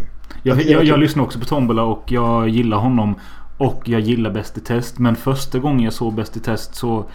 Jag, 0.43 0.61
jag, 0.61 0.83
jag 0.83 0.87
kul. 0.95 0.99
lyssnar 0.99 1.23
också 1.23 1.39
på 1.39 1.45
Tombola 1.45 1.83
och 1.83 2.11
jag 2.11 2.49
gillar 2.49 2.77
honom. 2.77 3.15
Och 3.57 3.81
jag 3.85 4.01
gillar 4.01 4.31
Bäst 4.31 4.57
i 4.57 4.61
test. 4.61 4.99
Men 4.99 5.15
första 5.15 5.59
gången 5.59 5.79
jag 5.79 5.93
såg 5.93 6.13
Bäst 6.13 6.37
i 6.37 6.39
test 6.39 6.75
så... 6.75 7.05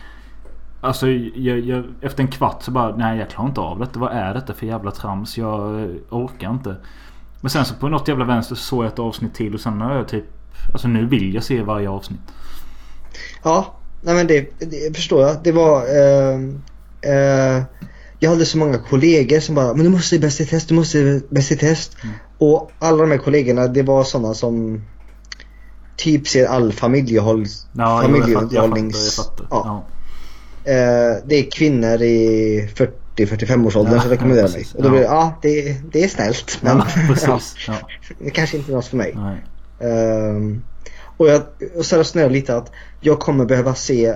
Alltså 0.81 1.09
jag, 1.09 1.61
jag, 1.61 1.85
efter 2.01 2.23
en 2.23 2.29
kvart 2.29 2.63
så 2.63 2.71
bara 2.71 2.97
nej 2.97 3.19
jag 3.19 3.31
klarar 3.31 3.49
inte 3.49 3.61
av 3.61 3.79
detta. 3.79 4.01
Vad 4.01 4.13
är 4.13 4.35
detta 4.35 4.55
för 4.55 4.67
jävla 4.67 4.91
trams? 4.91 5.39
Jag 5.39 5.83
eh, 5.83 5.89
orkar 6.11 6.51
inte. 6.51 6.77
Men 7.41 7.51
sen 7.51 7.65
så 7.65 7.75
på 7.75 7.89
något 7.89 8.09
jävla 8.09 8.25
vänster 8.25 8.55
så 8.55 8.63
såg 8.63 8.85
jag 8.85 8.93
ett 8.93 8.99
avsnitt 8.99 9.35
till 9.35 9.55
och 9.55 9.61
sen 9.61 9.81
har 9.81 9.95
jag 9.95 10.09
typ... 10.09 10.25
Alltså 10.73 10.89
nu 10.89 11.07
vill 11.07 11.35
jag 11.35 11.45
se 11.45 11.63
varje 11.63 11.89
avsnitt. 11.91 12.21
Ja, 13.43 13.75
nej 14.03 14.15
men 14.15 14.27
det, 14.27 14.61
det 14.61 14.97
förstår 14.97 15.23
jag. 15.23 15.37
Det 15.45 15.53
var... 15.53 15.83
ehm, 15.83 16.63
eh, 17.03 17.63
jag 18.21 18.31
hade 18.31 18.47
så 18.47 18.59
många 18.59 18.79
kollegor 18.79 19.41
som 19.41 19.55
bara 19.55 19.75
Men 19.75 19.85
du 19.85 19.91
måste 19.91 20.09
se 20.09 20.19
Bäst 20.19 20.41
i 20.41 20.47
test, 20.47 20.69
du 20.69 20.75
måste 20.75 20.93
se 20.93 21.27
Bäst 21.31 21.53
i 21.53 21.57
test. 21.57 21.97
Mm. 22.03 22.15
Och 22.39 22.71
alla 22.79 23.03
de 23.03 23.11
här 23.11 23.19
kollegorna 23.19 23.67
det 23.67 23.83
var 23.83 24.05
sådana 24.05 24.35
som 24.35 24.83
Typ 25.97 26.29
ser 26.29 26.47
all 26.47 26.73
familjehåll, 26.73 27.47
Ja, 27.73 28.03
fattar. 29.17 29.47
Ja. 29.51 29.85
Ja. 30.65 30.73
Eh, 30.73 31.17
det 31.27 31.35
är 31.35 31.51
kvinnor 31.51 32.03
i 32.03 32.69
40-45 33.17 33.67
års 33.67 33.77
ålder 33.77 33.95
Ja, 33.95 34.01
som 34.01 34.11
rekommenderar 34.11 34.49
mig. 34.49 34.67
Och 34.75 34.83
då 34.83 34.91
blir 34.91 35.01
det, 35.01 35.07
ja 35.07 35.39
det, 35.43 35.77
det 35.93 36.05
är 36.05 36.09
snällt 36.09 36.59
men 36.63 36.79
Ja, 36.79 36.87
precis. 37.09 37.55
Ja. 37.67 37.75
det 38.19 38.31
kanske 38.31 38.57
inte 38.57 38.73
är 38.73 38.75
något 38.75 38.87
för 38.87 38.97
mig. 38.97 39.13
Nej. 39.17 39.45
Ehm, 39.81 40.63
och 41.17 41.29
jag 41.29 41.43
och 41.77 41.87
så 41.87 41.97
resonerar 41.97 42.31
lite 42.31 42.57
att 42.57 42.73
jag 43.01 43.19
kommer 43.19 43.45
behöva 43.45 43.75
se 43.75 44.15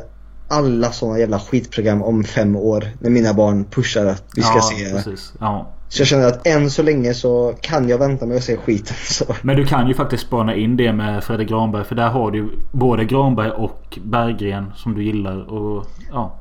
alla 0.48 0.92
sådana 0.92 1.18
jävla 1.18 1.38
skitprogram 1.38 2.02
om 2.02 2.24
fem 2.24 2.56
år 2.56 2.84
när 2.98 3.10
mina 3.10 3.34
barn 3.34 3.64
pushar 3.64 4.06
att 4.06 4.24
vi 4.36 4.42
ska 4.42 4.56
ja, 4.56 4.62
se. 4.62 4.90
Precis. 4.90 5.32
Ja. 5.40 5.72
Så 5.88 6.00
jag 6.00 6.08
känner 6.08 6.26
att 6.26 6.46
än 6.46 6.70
så 6.70 6.82
länge 6.82 7.14
så 7.14 7.54
kan 7.60 7.88
jag 7.88 7.98
vänta 7.98 8.26
med 8.26 8.36
att 8.36 8.44
se 8.44 8.56
skiten. 8.56 8.96
Så. 9.04 9.24
Men 9.42 9.56
du 9.56 9.66
kan 9.66 9.88
ju 9.88 9.94
faktiskt 9.94 10.26
spana 10.26 10.54
in 10.54 10.76
det 10.76 10.92
med 10.92 11.24
Fredrik 11.24 11.48
Granberg. 11.48 11.84
För 11.84 11.94
där 11.94 12.08
har 12.08 12.30
du 12.30 12.58
både 12.70 13.04
Granberg 13.04 13.50
och 13.50 13.98
Berggren 14.04 14.72
som 14.76 14.94
du 14.94 15.04
gillar. 15.04 15.52
Och 15.52 15.86
ja. 16.10 16.38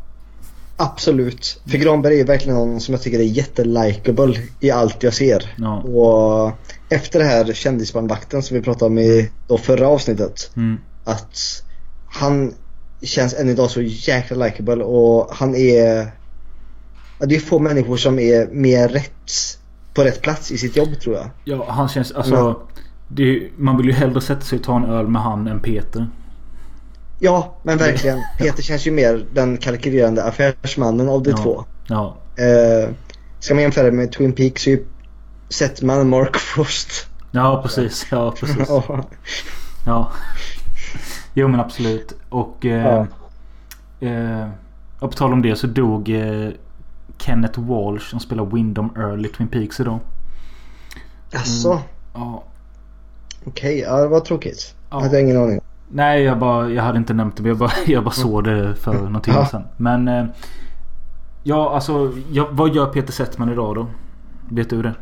Absolut. 0.82 1.61
För 1.65 1.77
Granberg 1.77 2.19
är 2.19 2.25
verkligen 2.25 2.57
någon 2.57 2.79
som 2.79 2.93
jag 2.93 3.01
tycker 3.01 3.19
är 3.19 3.23
jättelikable 3.23 4.41
i 4.59 4.71
allt 4.71 5.03
jag 5.03 5.13
ser. 5.13 5.55
Ja. 5.57 5.82
Och 5.82 6.51
efter 6.89 7.19
det 7.19 7.25
här 7.25 7.53
kändisbarnvakten 7.53 8.43
som 8.43 8.57
vi 8.57 8.63
pratade 8.63 8.86
om 8.86 8.97
i 8.97 9.32
då 9.47 9.57
förra 9.57 9.88
avsnittet. 9.88 10.51
Mm. 10.55 10.77
Att 11.03 11.63
han 12.05 12.53
känns 13.01 13.34
än 13.34 13.49
idag 13.49 13.71
så 13.71 13.82
jäkla 13.82 14.45
likable 14.45 14.84
och 14.84 15.27
han 15.32 15.55
är 15.55 16.11
Ja, 17.21 17.27
det 17.27 17.36
är 17.36 17.39
få 17.39 17.59
människor 17.59 17.97
som 17.97 18.19
är 18.19 18.47
mer 18.51 18.88
rätt 18.88 19.32
på 19.93 20.03
rätt 20.03 20.21
plats 20.21 20.51
i 20.51 20.57
sitt 20.57 20.77
jobb 20.77 20.99
tror 20.99 21.15
jag. 21.15 21.29
Ja, 21.43 21.65
han 21.69 21.89
känns... 21.89 22.11
Alltså... 22.11 22.59
Det 23.07 23.23
är, 23.23 23.49
man 23.57 23.77
vill 23.77 23.86
ju 23.86 23.91
hellre 23.91 24.21
sätta 24.21 24.41
sig 24.41 24.57
och 24.57 24.63
ta 24.63 24.75
en 24.75 24.86
öl 24.86 25.07
med 25.07 25.21
han 25.21 25.47
än 25.47 25.59
Peter. 25.59 26.09
Ja, 27.24 27.55
men 27.63 27.78
verkligen. 27.78 28.19
Peter 28.38 28.63
känns 28.63 28.88
ju 28.88 28.91
mer 28.91 29.26
den 29.34 29.57
kalkylerande 29.57 30.24
affärsmannen 30.24 31.09
av 31.09 31.24
de 31.24 31.30
Ja. 31.30 31.38
två. 31.38 31.65
Ja. 31.88 32.15
Eh, 32.43 32.89
ska 33.39 33.53
man 33.53 33.63
jämföra 33.63 33.91
med 33.91 34.11
Twin 34.11 34.34
Peaks 34.34 34.63
så 34.63 34.69
är 34.69 34.74
ju 34.74 34.86
Settman 35.49 36.09
Mark 36.09 36.36
Frost. 36.55 37.07
Ja, 37.32 37.61
precis. 37.63 38.07
Ja, 38.11 38.32
precis. 38.39 38.69
Ja. 38.69 39.03
Ja. 39.86 40.11
Jo 41.34 41.47
men 41.47 41.59
absolut. 41.59 42.13
Och... 42.30 42.65
Eh, 42.65 43.05
eh, 43.99 44.47
och 44.99 45.11
på 45.11 45.17
tal 45.17 45.34
om 45.34 45.41
det 45.41 45.55
så 45.55 45.67
dog 45.67 46.09
eh, 46.09 46.49
Kenneth 47.17 47.59
Walsh 47.59 48.09
som 48.09 48.19
spelar 48.19 48.45
Wyndham 48.45 48.89
Earl 48.97 49.26
i 49.26 49.30
Twin 49.30 49.47
Peaks 49.47 49.80
idag. 49.80 49.99
Jaså? 51.32 51.80
Ja. 52.13 52.43
Okej, 53.45 53.80
ja 53.80 53.97
det 54.01 54.07
var 54.07 54.19
tråkigt. 54.19 54.76
Ja. 54.89 54.99
Hade 55.01 55.15
jag 55.15 55.22
ingen 55.22 55.38
aning. 55.38 55.61
Nej, 55.93 56.23
jag, 56.23 56.39
bara, 56.39 56.69
jag 56.69 56.83
hade 56.83 56.97
inte 56.97 57.13
nämnt 57.13 57.35
det. 57.37 57.41
men 57.43 57.49
Jag 57.49 57.57
bara, 57.57 57.71
jag 57.85 58.03
bara 58.03 58.11
såg 58.11 58.43
det 58.43 58.75
för 58.75 58.93
någon 58.93 59.21
timme 59.21 59.45
sedan. 59.51 59.63
Men... 59.77 60.07
Eh, 60.07 60.25
ja, 61.43 61.71
alltså. 61.75 62.11
Ja, 62.31 62.47
vad 62.51 62.75
gör 62.75 62.85
Peter 62.85 63.13
Settman 63.13 63.51
idag 63.51 63.75
då? 63.75 63.87
Vet 64.49 64.69
du 64.69 64.81
det? 64.81 64.93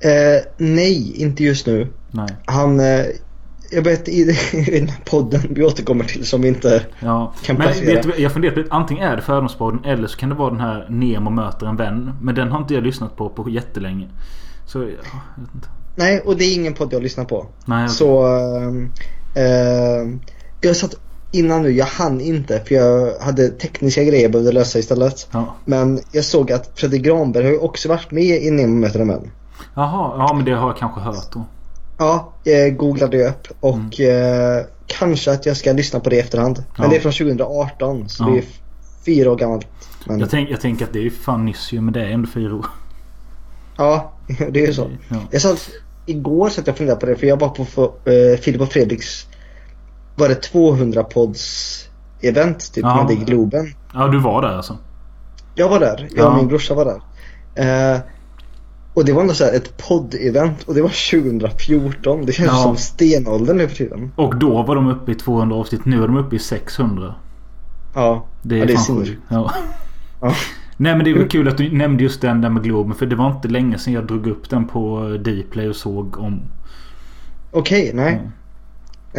Eh, 0.00 0.42
nej, 0.56 1.12
inte 1.22 1.44
just 1.44 1.66
nu. 1.66 1.92
Nej. 2.10 2.28
Han... 2.44 2.80
Eh, 2.80 3.04
jag 3.70 3.82
vet 3.82 4.08
i, 4.08 4.12
i 4.52 4.78
den 4.80 4.88
här 4.88 5.00
podden 5.04 5.40
vi 5.50 5.64
återkommer 5.64 6.04
till 6.04 6.26
som 6.26 6.42
vi 6.42 6.48
inte 6.48 6.82
Ja. 7.00 7.32
kan 7.44 7.56
Men 7.56 7.66
placera. 7.66 7.94
vet 7.94 8.02
du, 8.02 8.22
jag 8.22 8.32
funderar 8.32 8.54
på 8.54 8.60
det. 8.60 8.66
Antingen 8.70 9.04
är 9.08 9.16
det 9.16 9.22
Fördomspodden 9.22 9.84
eller 9.84 10.06
så 10.08 10.18
kan 10.18 10.28
det 10.28 10.34
vara 10.34 10.50
den 10.50 10.60
här 10.60 10.86
Nemo 10.90 11.30
möter 11.30 11.66
en 11.66 11.76
vän. 11.76 12.12
Men 12.20 12.34
den 12.34 12.50
har 12.52 12.58
inte 12.58 12.74
jag 12.74 12.82
lyssnat 12.82 13.16
på 13.16 13.28
på 13.28 13.50
jättelänge. 13.50 14.08
Så, 14.66 14.78
ja, 14.78 14.84
jag 15.36 15.42
vet 15.44 15.54
inte. 15.54 15.68
Nej, 15.96 16.20
och 16.20 16.36
det 16.36 16.44
är 16.44 16.54
ingen 16.54 16.74
podd 16.74 16.92
jag 16.92 17.02
lyssnar 17.02 17.24
på. 17.24 17.46
Nej, 17.64 17.84
okej. 17.84 17.94
Så... 17.96 18.26
Eh, 18.26 18.72
jag 20.60 20.76
satt 20.76 20.94
innan 21.32 21.62
nu, 21.62 21.70
jag 21.70 21.86
hann 21.86 22.20
inte 22.20 22.60
för 22.60 22.74
jag 22.74 23.18
hade 23.20 23.48
tekniska 23.48 24.04
grejer 24.04 24.22
jag 24.22 24.32
behövde 24.32 24.52
lösa 24.52 24.78
istället. 24.78 25.28
Ja. 25.32 25.54
Men 25.64 26.00
jag 26.12 26.24
såg 26.24 26.52
att 26.52 26.70
Fredrik 26.74 27.02
Granberg 27.02 27.44
har 27.44 27.50
ju 27.52 27.58
också 27.58 27.88
varit 27.88 28.10
med 28.10 28.42
i 28.42 28.50
Nemo 28.50 28.74
möter 28.74 29.00
en 29.00 29.08
vän. 29.08 29.30
Jaha, 29.74 30.14
ja 30.18 30.32
men 30.34 30.44
det 30.44 30.52
har 30.52 30.68
jag 30.68 30.76
kanske 30.76 31.00
hört 31.00 31.32
då. 31.32 31.44
Ja, 31.98 32.32
jag 32.44 32.76
googlade 32.76 33.28
upp 33.28 33.48
och 33.60 34.00
eh, 34.00 34.64
kanske 34.86 35.32
att 35.32 35.46
jag 35.46 35.56
ska 35.56 35.72
lyssna 35.72 36.00
på 36.00 36.10
det 36.10 36.16
i 36.16 36.20
efterhand. 36.20 36.64
Men 36.76 36.84
Ja. 36.84 36.90
det 36.90 36.96
är 36.96 37.00
från 37.00 37.12
2018 37.12 38.08
så 38.08 38.24
Ja. 38.24 38.28
det 38.30 38.38
är 38.38 38.44
fyra 39.06 39.30
år 39.32 39.36
gammalt. 39.36 39.66
Men, 40.06 40.20
Jag, 40.20 40.30
tänk, 40.30 40.60
tänker 40.60 40.84
att 40.84 40.92
det 40.92 41.06
är 41.06 41.10
fan 41.10 41.44
nyss 41.44 41.72
ju 41.72 41.80
men 41.80 41.92
det 41.94 42.00
är 42.00 42.08
ändå 42.10 42.28
fyra 42.34 42.54
år. 42.54 42.66
Ja, 43.76 44.12
det 44.50 44.62
är 44.62 44.66
ju 44.66 44.72
så. 44.74 44.90
Ja. 45.08 45.16
Jag 45.30 45.42
sa 45.42 45.56
igår 46.06 46.48
så 46.48 46.60
att 46.60 46.66
jag 46.66 46.76
funderade 46.76 47.00
på 47.00 47.06
det 47.06 47.16
för 47.16 47.26
jag 47.26 47.40
var 47.40 47.48
på 47.48 47.62
eh, 48.10 48.40
Filip 48.40 48.60
och 48.60 48.68
Fredriks 48.72 49.26
var 50.16 50.28
det 50.28 50.34
200 50.34 51.04
pods 51.04 51.82
event 52.20 52.72
typ 52.72 52.84
Ja. 52.84 53.10
i 53.12 53.14
Globen. 53.14 53.74
Ja 53.94 54.08
du 54.08 54.18
var 54.18 54.42
där 54.42 54.56
alltså? 54.56 54.76
Jag 55.54 55.68
var 55.68 55.80
där, 55.80 56.08
jag 56.14 56.26
och 56.26 56.32
Ja. 56.32 56.36
min 56.36 56.48
brorsa 56.48 56.74
var 56.74 56.84
där. 56.84 57.00
Eh, 57.94 58.00
och 58.94 59.04
det 59.04 59.12
var 59.12 59.20
ändå 59.22 59.34
så 59.34 59.44
ett 59.44 59.78
podd-event 59.88 60.64
och 60.66 60.74
det 60.74 60.82
var 60.82 61.10
2014. 61.10 62.26
Det 62.26 62.32
känns 62.32 62.48
Ja. 62.48 62.62
som 62.62 62.76
stenåldern 62.76 63.56
nu 63.56 63.68
för 63.68 63.76
tiden. 63.76 64.12
Och 64.16 64.36
då 64.36 64.62
var 64.62 64.74
de 64.74 64.88
uppe 64.88 65.12
i 65.12 65.14
200 65.14 65.56
avsnitt. 65.56 65.84
Nu 65.84 66.02
är 66.02 66.06
de 66.06 66.16
uppe 66.16 66.36
i 66.36 66.38
600. 66.38 67.14
Ja, 67.94 68.26
Det 68.42 68.54
är, 68.54 68.58
ja, 68.58 68.64
det 68.66 68.72
är 68.72 68.76
sjukt. 69.04 69.20
Ja. 69.28 69.52
Ja. 70.20 70.34
Nej 70.76 70.94
men 70.96 71.04
det 71.04 71.10
är 71.10 71.14
väl 71.14 71.28
kul 71.28 71.48
att 71.48 71.58
du 71.58 71.72
nämnde 71.76 72.02
just 72.02 72.20
den 72.20 72.40
där 72.40 72.48
med 72.50 72.62
Globen. 72.62 72.94
För 72.94 73.06
det 73.06 73.16
var 73.16 73.30
inte 73.30 73.48
länge 73.48 73.78
sedan 73.78 73.92
jag 73.92 74.06
drog 74.06 74.26
upp 74.26 74.50
den 74.50 74.66
på 74.66 75.00
Dplay 75.20 75.68
och 75.68 75.76
såg 75.76 76.18
om. 76.18 76.42
Okej, 77.50 77.90
nej. 77.94 78.20
Ja. 78.22 78.30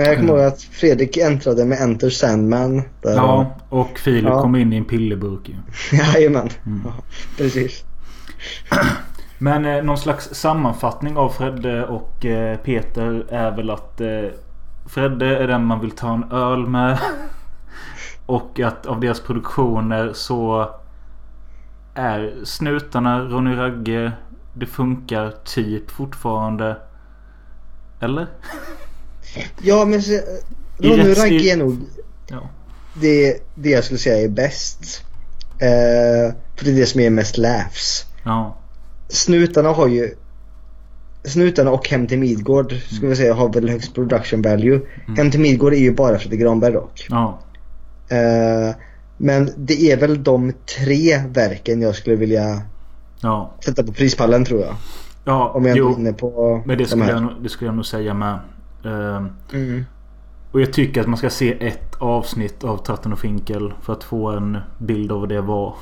Jag 0.03 0.18
kommer 0.18 0.30
ihåg 0.30 0.39
att 0.39 0.62
Fredrik 0.62 1.18
äntrade 1.18 1.66
med 1.66 1.82
Enter 1.82 2.10
Sandman. 2.10 2.82
Där 3.01 3.16
Ja, 3.16 3.55
och 3.70 3.99
Filip 3.99 4.24
Ja. 4.24 4.41
kom 4.41 4.55
in 4.55 4.74
i 4.74 4.78
en 4.78 4.86
pillerburk 4.86 5.49
ju. 5.49 5.55
Jajamän. 5.97 6.49
Mm. 6.66 6.82
Ja, 6.86 6.93
precis. 7.38 7.84
Men 9.38 9.66
eh, 9.66 9.84
någon 9.84 9.97
slags 9.97 10.30
sammanfattning 10.34 11.18
av 11.18 11.30
Fredde 11.30 11.86
och 11.86 12.26
eh, 12.26 12.58
Peter 12.58 13.26
är 13.30 13.51
väl 13.55 13.70
att 13.70 14.01
eh, 14.01 14.08
Fredde 14.88 15.38
är 15.38 15.47
den 15.47 15.66
man 15.66 15.80
vill 15.80 15.91
ta 15.91 16.14
en 16.14 16.32
öl 16.32 16.68
med. 16.68 16.99
och 18.26 18.60
att 18.60 18.86
av 18.86 18.99
deras 18.99 19.20
produktioner 19.20 20.12
så 20.14 20.70
är 21.98 22.34
Snutarna, 22.43 23.20
Ronny 23.20 23.56
Ragge, 23.56 24.12
det 24.54 24.66
funkar 24.66 25.34
typ 25.45 25.91
fortfarande. 25.91 26.78
Eller? 28.00 28.28
Ja, 29.62 29.86
men 29.86 30.02
så, 30.02 30.20
Ronny 30.78 31.14
Ragge 31.14 31.54
är 31.54 31.58
nog 31.58 31.78
Ja. 32.30 32.50
det, 32.93 33.38
det 33.56 33.70
jag 33.70 33.84
skulle 33.84 33.98
säga 33.98 34.24
är 34.26 34.30
bäst. 34.30 35.04
Eh, 35.60 36.36
för 36.56 36.66
det 36.66 36.72
är 36.72 36.76
det 36.76 36.86
som 36.86 37.02
är 37.02 37.10
mest 37.10 37.38
laughs. 37.38 38.06
Ja. 38.24 38.58
Snutarna 39.10 39.70
har 39.70 39.88
ju 39.88 40.16
Snutarna 41.24 41.72
och 41.72 41.89
Hem 41.89 42.08
till 42.08 42.20
Midgård 42.20 42.74
skulle 42.88 43.10
vi 43.10 43.16
säga 43.16 43.34
har 43.34 43.54
väl 43.54 43.70
högst 43.70 43.93
production 43.93 44.41
value. 44.41 44.82
Hem 45.18 45.32
till 45.32 45.39
Midgård 45.39 45.74
är 45.74 45.78
ju 45.78 45.93
bara 45.93 46.20
Fredrik 46.20 46.39
Granberg 46.41 46.74
dock. 46.74 47.08
Ja. 47.10 47.39
Eh, 48.10 48.76
men 49.18 49.49
det 49.57 49.91
är 49.91 49.97
väl 49.97 50.24
de 50.24 50.53
tre 50.78 51.18
verken 51.34 51.82
jag 51.82 51.95
skulle 51.95 52.15
vilja 52.15 52.61
Ja. 53.22 53.53
sätta 53.65 53.84
på 53.84 53.91
prispallen 53.91 54.45
tror 54.45 54.61
jag. 54.61 54.76
Ja. 55.26 55.51
Om 55.55 55.65
jag 55.65 55.78
jo. 55.78 55.89
är 55.89 55.99
inne 55.99 56.13
på 56.13 56.61
Men 56.65 56.78
det 56.78 56.84
de 56.84 56.89
skulle, 56.89 57.11
jag, 57.11 57.34
det 57.43 57.49
skulle 57.49 57.68
jag 57.68 57.76
nog 57.76 57.86
säga 57.86 58.13
med. 58.13 58.39
Ehm, 58.86 59.30
Mm. 59.53 59.86
Och 60.51 60.61
jag 60.61 60.74
tycker 60.74 61.01
att 61.01 61.07
man 61.07 61.18
ska 61.18 61.30
se 61.30 61.68
ett 61.68 61.95
avsnitt 61.99 62.63
av 62.63 62.78
Tratten 62.78 63.13
och 63.13 63.20
Finkel 63.20 63.74
för 63.82 63.93
att 63.93 64.03
få 64.03 64.28
en 64.32 64.57
bild 64.80 65.11
av 65.11 65.20
vad 65.20 65.30
det 65.30 65.41
var. 65.41 65.76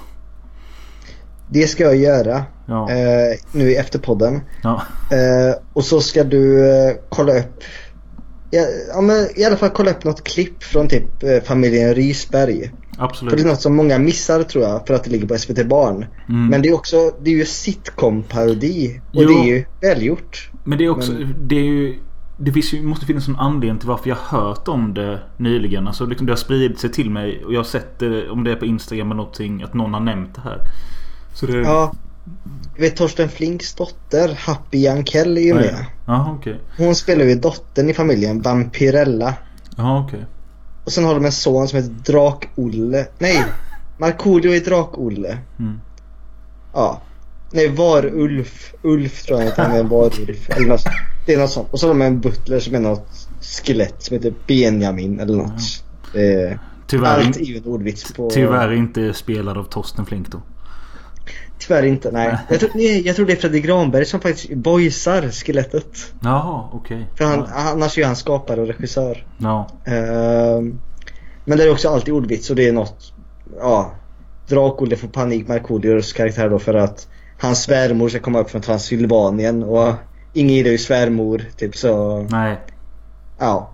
Det 1.50 1.68
ska 1.68 1.84
jag 1.84 1.96
göra 1.96 2.44
Ja. 2.66 2.92
eh, 2.92 3.38
nu 3.52 3.72
i 3.72 3.76
efterpodden. 3.76 4.42
Ja. 4.64 4.82
Eh, 5.12 5.56
och 5.74 5.86
så 5.86 6.02
ska 6.02 6.24
du 6.24 6.70
eh, 6.70 6.96
kolla 7.10 7.38
upp 7.40 7.64
ja, 8.52 9.02
men 9.02 9.28
i 9.36 9.44
alla 9.46 9.58
fall 9.58 9.70
kolla 9.70 9.92
upp 9.92 10.04
något 10.04 10.24
klipp 10.24 10.64
från 10.64 10.88
typ 10.88 11.24
eh, 11.24 11.40
familjen 11.44 11.94
Rysberg. 13.00 13.08
För 13.20 13.26
det 13.26 13.32
Absolut. 13.32 13.40
är 13.46 13.46
något 13.50 13.62
som 13.62 13.76
många 13.76 14.00
missar 14.00 14.44
tror 14.44 14.64
jag 14.64 14.88
för 14.88 14.94
att 14.94 15.04
det 15.04 15.10
ligger 15.12 15.28
på 15.28 15.38
SVT 15.38 15.66
Barn. 15.66 16.06
Mm. 16.30 16.48
Men 16.48 16.62
det 16.62 16.70
är 16.70 16.74
också, 16.74 17.12
det 17.24 17.30
är 17.30 17.36
ju 17.36 17.44
sitcom-parodi. 17.46 19.02
Och 19.14 19.24
Jo. 19.24 19.28
det 19.30 19.34
är 19.34 19.46
ju 19.46 19.66
välgjort. 19.82 20.50
Men 20.64 20.78
det 20.78 20.86
är 20.86 20.90
också, 20.90 21.12
Men- 21.12 21.48
det 21.48 21.56
är 21.56 21.64
ju... 21.64 22.00
Det 22.38 22.52
finns 22.52 22.74
ju, 22.74 22.82
måste 22.84 23.06
finnas 23.06 23.28
en 23.28 23.36
anledning 23.36 23.80
till 23.80 23.88
varför 23.90 24.10
jag 24.10 24.16
hört 24.16 24.68
om 24.68 24.94
det 24.94 25.20
nyligen. 25.38 25.88
Alltså 25.88 26.06
liksom 26.06 26.26
det 26.28 26.32
har 26.34 26.38
spridit 26.38 26.80
sig 26.80 26.92
till 26.92 27.10
mig. 27.10 27.44
Och 27.46 27.54
jag 27.54 27.60
har 27.60 27.64
sett 27.64 28.00
det, 28.00 28.30
om 28.30 28.44
det 28.44 28.52
är 28.52 28.56
på 28.56 28.66
Instagram 28.66 29.08
eller 29.08 29.16
någonting, 29.16 29.64
att 29.64 29.74
någon 29.74 29.94
har 29.94 30.00
nämnt 30.02 30.36
det 30.36 30.42
här. 30.42 30.60
Så 31.34 31.46
det... 31.46 31.58
Ja. 31.58 31.94
Vet 32.78 32.96
Torsten 32.96 33.30
Flinks 33.30 33.74
dotter, 33.76 34.38
Happy 34.40 34.78
Jankell 34.78 35.38
är 35.38 35.42
ju 35.42 35.48
Ja, 35.48 35.56
med. 35.56 35.66
ja. 35.80 35.86
Jaha 36.14 36.36
okej. 36.40 36.60
Hon 36.78 36.96
spelar 36.96 37.26
ju 37.26 37.36
dottern 37.36 37.90
i 37.90 37.94
familjen, 37.94 38.42
Vampirella. 38.42 39.34
Jaha 39.78 40.00
okej. 40.08 40.26
Och 40.86 40.92
sen 40.92 41.04
har 41.04 41.14
de 41.14 41.26
en 41.26 41.32
son 41.32 41.68
som 41.68 41.78
heter 41.78 42.12
Drak-Olle. 42.12 43.08
Nej, 43.20 43.44
Markoolio 43.98 44.52
är 44.52 44.60
Drak-Olle. 44.60 45.38
Mm. 45.60 45.80
Ja. 46.74 47.02
Nej, 47.52 47.70
Var-Ulf. 47.70 48.74
Ulf 48.82 49.24
tror 49.24 49.40
jag 49.40 49.48
att 49.48 49.58
han 49.58 49.72
är 49.72 49.84
Var-Ulf. 49.84 50.50
Eller 50.58 50.68
något. 50.68 50.84
Det 51.26 51.34
är 51.34 51.40
något 51.40 51.52
sånt. 51.52 51.68
Och 51.72 51.80
så 51.80 51.88
har 51.88 51.94
de 51.94 52.02
en 52.02 52.20
butler 52.20 52.60
som 52.60 52.76
är 52.76 52.80
något 52.80 53.28
skelett 53.42 54.04
som 54.04 54.14
heter 54.14 54.34
Benjamin 54.48 55.20
eller 55.20 55.38
något. 55.38 55.84
Det 56.14 56.34
är, 56.34 56.60
Tyvärr, 56.88 57.26
allt 57.26 57.38
är 57.38 57.42
ju 57.42 57.58
en 57.58 57.66
ordvits 57.66 58.14
på... 58.14 58.30
tyvärr 58.30 58.72
inte 58.72 59.14
spelad 59.14 59.58
av 59.58 59.64
Torsten 59.64 60.06
Flink 60.06 60.32
då. 60.32 60.42
Tyvärr 61.60 61.84
inte, 61.84 62.12
nej. 62.12 62.38
Jag 62.50 62.60
tror, 62.60 62.70
nej, 62.76 63.08
jag 63.08 63.16
tror 63.16 63.26
det 63.26 63.34
är 63.34 63.38
Fredrik 63.38 63.66
Granberg 63.66 64.06
som 64.06 64.20
faktiskt 64.20 64.54
boysar 64.54 65.30
skelettet. 65.30 66.14
Jaha 66.22 66.70
okej. 66.74 67.08
För 67.16 67.26
han, 67.26 67.40
Ja. 67.40 67.70
annars 67.72 67.98
är 67.98 68.02
ju 68.02 68.06
han 68.08 68.16
skapare 68.16 68.62
och 68.62 68.68
regissör. 68.68 69.28
Ja. 69.38 69.68
Ehm, 69.86 70.80
men 71.46 71.58
det 71.58 71.64
är 71.64 71.72
också 71.72 71.90
alltid 71.90 72.14
ordvits 72.14 72.50
och 72.50 72.56
det 72.56 72.68
är 72.68 72.74
något, 72.74 73.14
ja. 73.60 73.92
Drak-Olle 74.48 74.96
får 74.96 75.08
panik, 75.08 75.48
Markoolios 75.48 76.14
karaktär 76.14 76.50
då 76.50 76.60
för 76.60 76.74
att 76.74 77.08
hans 77.40 77.64
svärmor 77.64 78.10
ska 78.10 78.20
komma 78.20 78.40
upp 78.40 78.50
från 78.50 78.62
Transylvanien 78.62 79.64
och 79.64 79.94
ingen 80.34 80.56
gillar 80.56 80.72
ju 80.72 80.78
svärmor, 80.78 81.42
typ 81.58 81.76
så. 81.76 82.22
Nej. 82.30 82.58
Ja. 83.40 83.72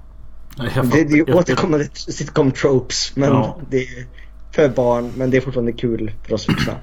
Jag 0.75 0.85
Det, 0.91 1.03
det 1.03 1.19
är 1.19 1.35
återkommande 1.35 1.87
sitcom 1.93 2.51
tropes 2.51 3.11
men 3.15 3.29
Ja. 3.29 3.57
det 3.69 3.77
är 3.77 4.05
för 4.51 4.69
barn 4.69 5.11
men 5.17 5.29
det 5.29 5.37
är 5.37 5.41
fortfarande 5.41 5.71
kul 5.71 6.11
för 6.23 6.33
oss 6.33 6.47
vuxna. 6.49 6.73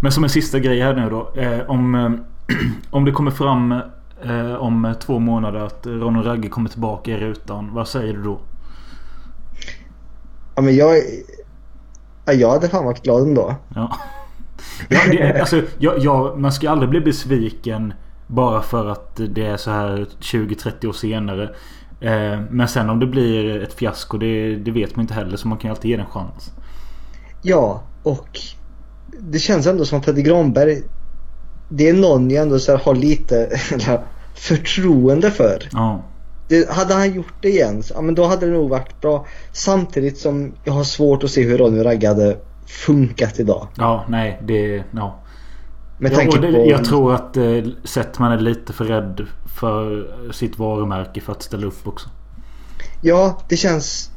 Men 0.00 0.12
som 0.12 0.24
en 0.24 0.30
sista 0.30 0.58
grej 0.58 0.80
här 0.80 0.94
nu 0.94 1.10
då. 1.10 1.40
Eh, 1.40 1.70
om, 1.70 1.94
eh, 1.94 2.10
om 2.90 3.04
det 3.04 3.12
kommer 3.12 3.30
fram 3.30 3.72
eh, 4.22 4.54
om 4.54 4.94
två 5.00 5.18
månader 5.18 5.60
att 5.60 5.86
Ron 5.86 6.16
och 6.16 6.24
Ragge 6.24 6.48
kommer 6.48 6.68
tillbaka 6.68 7.10
i 7.10 7.16
rutan. 7.16 7.74
Vad 7.74 7.88
säger 7.88 8.12
du 8.12 8.22
då? 8.22 8.40
Ja 10.54 10.62
men 10.62 10.76
jag, 10.76 10.96
ja, 12.24 12.32
jag 12.32 12.50
hade 12.50 12.68
fan 12.68 12.84
varit 12.84 13.02
glad 13.02 13.22
ändå. 13.22 13.54
Ja. 13.74 13.96
Ja, 14.88 15.00
det, 15.10 15.40
alltså, 15.40 15.62
jag, 15.78 15.98
jag, 15.98 16.40
man 16.40 16.52
ska 16.52 16.70
aldrig 16.70 16.90
bli 16.90 17.00
besviken 17.00 17.94
bara 18.26 18.62
för 18.62 18.86
att 18.86 19.20
det 19.28 19.46
är 19.46 19.56
så 19.56 19.70
här 19.70 20.06
20-30 20.20 20.86
år 20.86 20.92
senare. 20.92 21.54
Eh, 22.00 22.40
men 22.50 22.68
sen 22.68 22.90
om 22.90 23.00
det 23.00 23.06
blir 23.06 23.62
ett 23.62 23.74
fiasko 23.74 24.18
det, 24.18 24.56
det 24.56 24.70
vet 24.70 24.96
man 24.96 25.02
inte 25.02 25.14
heller 25.14 25.36
så 25.36 25.48
man 25.48 25.58
kan 25.58 25.68
ju 25.68 25.74
alltid 25.74 25.90
ge 25.90 25.96
det 25.96 26.02
en 26.02 26.10
chans. 26.10 26.52
Ja, 27.42 27.82
och 28.02 28.40
det 29.20 29.38
känns 29.38 29.66
ändå 29.66 29.84
som 29.84 29.98
att 29.98 30.06
Peter 30.06 30.22
Granberg 30.22 30.82
det 31.68 31.88
är 31.88 31.94
någon 31.94 32.30
jag 32.30 32.42
ändå 32.42 32.58
så 32.58 32.76
har 32.76 32.94
lite 32.94 33.50
förtroende 34.34 35.30
för. 35.30 35.68
Ja. 35.72 36.02
Det, 36.48 36.70
hade 36.70 36.94
han 36.94 37.14
gjort 37.14 37.34
det 37.40 37.48
igen, 37.48 37.82
ja, 37.94 38.00
men 38.00 38.14
då 38.14 38.24
hade 38.24 38.46
det 38.46 38.52
nog 38.52 38.70
varit 38.70 39.00
bra. 39.00 39.26
Samtidigt 39.52 40.18
som 40.18 40.52
jag 40.64 40.72
har 40.72 40.84
svårt 40.84 41.24
att 41.24 41.30
se 41.30 41.42
hur 41.42 41.58
Ronny 41.58 41.84
Ragge 41.84 42.08
hade 42.08 42.36
funkat 42.66 43.40
idag. 43.40 43.68
Ja, 43.76 44.04
nej 44.08 44.40
det... 44.42 44.84
Ja. 44.90 45.20
Med 45.98 46.12
ja, 46.12 46.16
tanke 46.16 46.38
på... 46.38 46.66
Jag 46.66 46.84
tror 46.84 47.14
att 47.14 47.36
eh, 47.36 47.44
Settman 47.84 48.32
är 48.32 48.38
lite 48.38 48.72
för 48.72 48.84
rädd 48.84 49.26
för 49.58 50.06
sitt 50.32 50.58
varumärke 50.58 51.20
för 51.20 51.32
att 51.32 51.42
ställa 51.42 51.66
upp 51.66 51.86
också. 51.86 52.08
Ja, 53.02 53.38
det 53.48 53.56
känns... 53.56 54.10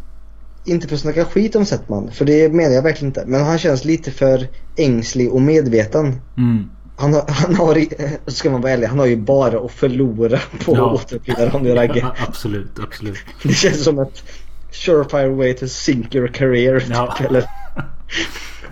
Inte 0.67 0.87
för 0.87 0.95
att 0.95 1.01
snacka 1.01 1.25
skit 1.25 1.55
om 1.55 1.65
Settman, 1.65 2.11
för 2.11 2.25
det 2.25 2.53
menar 2.53 2.75
jag 2.75 2.81
verkligen 2.81 3.09
inte. 3.09 3.23
Men 3.27 3.45
han 3.45 3.57
känns 3.57 3.85
lite 3.85 4.11
för 4.11 4.47
ängslig 4.77 5.31
och 5.33 5.41
medveten. 5.41 6.21
Mm. 6.37 6.69
Han 6.97 7.13
har, 7.13 7.23
han 7.27 7.55
har 7.55 7.85
ska 8.31 8.49
man 8.49 8.61
vara 8.61 8.71
ärlig, 8.71 8.87
han 8.87 8.99
har 8.99 9.05
ju 9.05 9.17
bara 9.17 9.59
att 9.59 9.71
förlora 9.71 10.39
på 10.65 10.75
Ja. 10.75 10.93
att 10.93 11.03
återuppliva 11.03 11.45
Ronny 11.45 11.75
Ragge. 11.75 11.99
Ja, 11.99 12.13
absolut, 12.27 12.79
absolut. 12.83 13.17
Det 13.43 13.53
känns 13.53 13.83
som 13.83 13.99
ett 13.99 14.23
surefire 14.71 15.29
way 15.29 15.53
to 15.53 15.67
sink 15.67 16.15
your 16.15 16.27
career. 16.27 16.83
Ja. 16.89 17.15
Typ, 17.17 17.27
eller? 17.27 17.43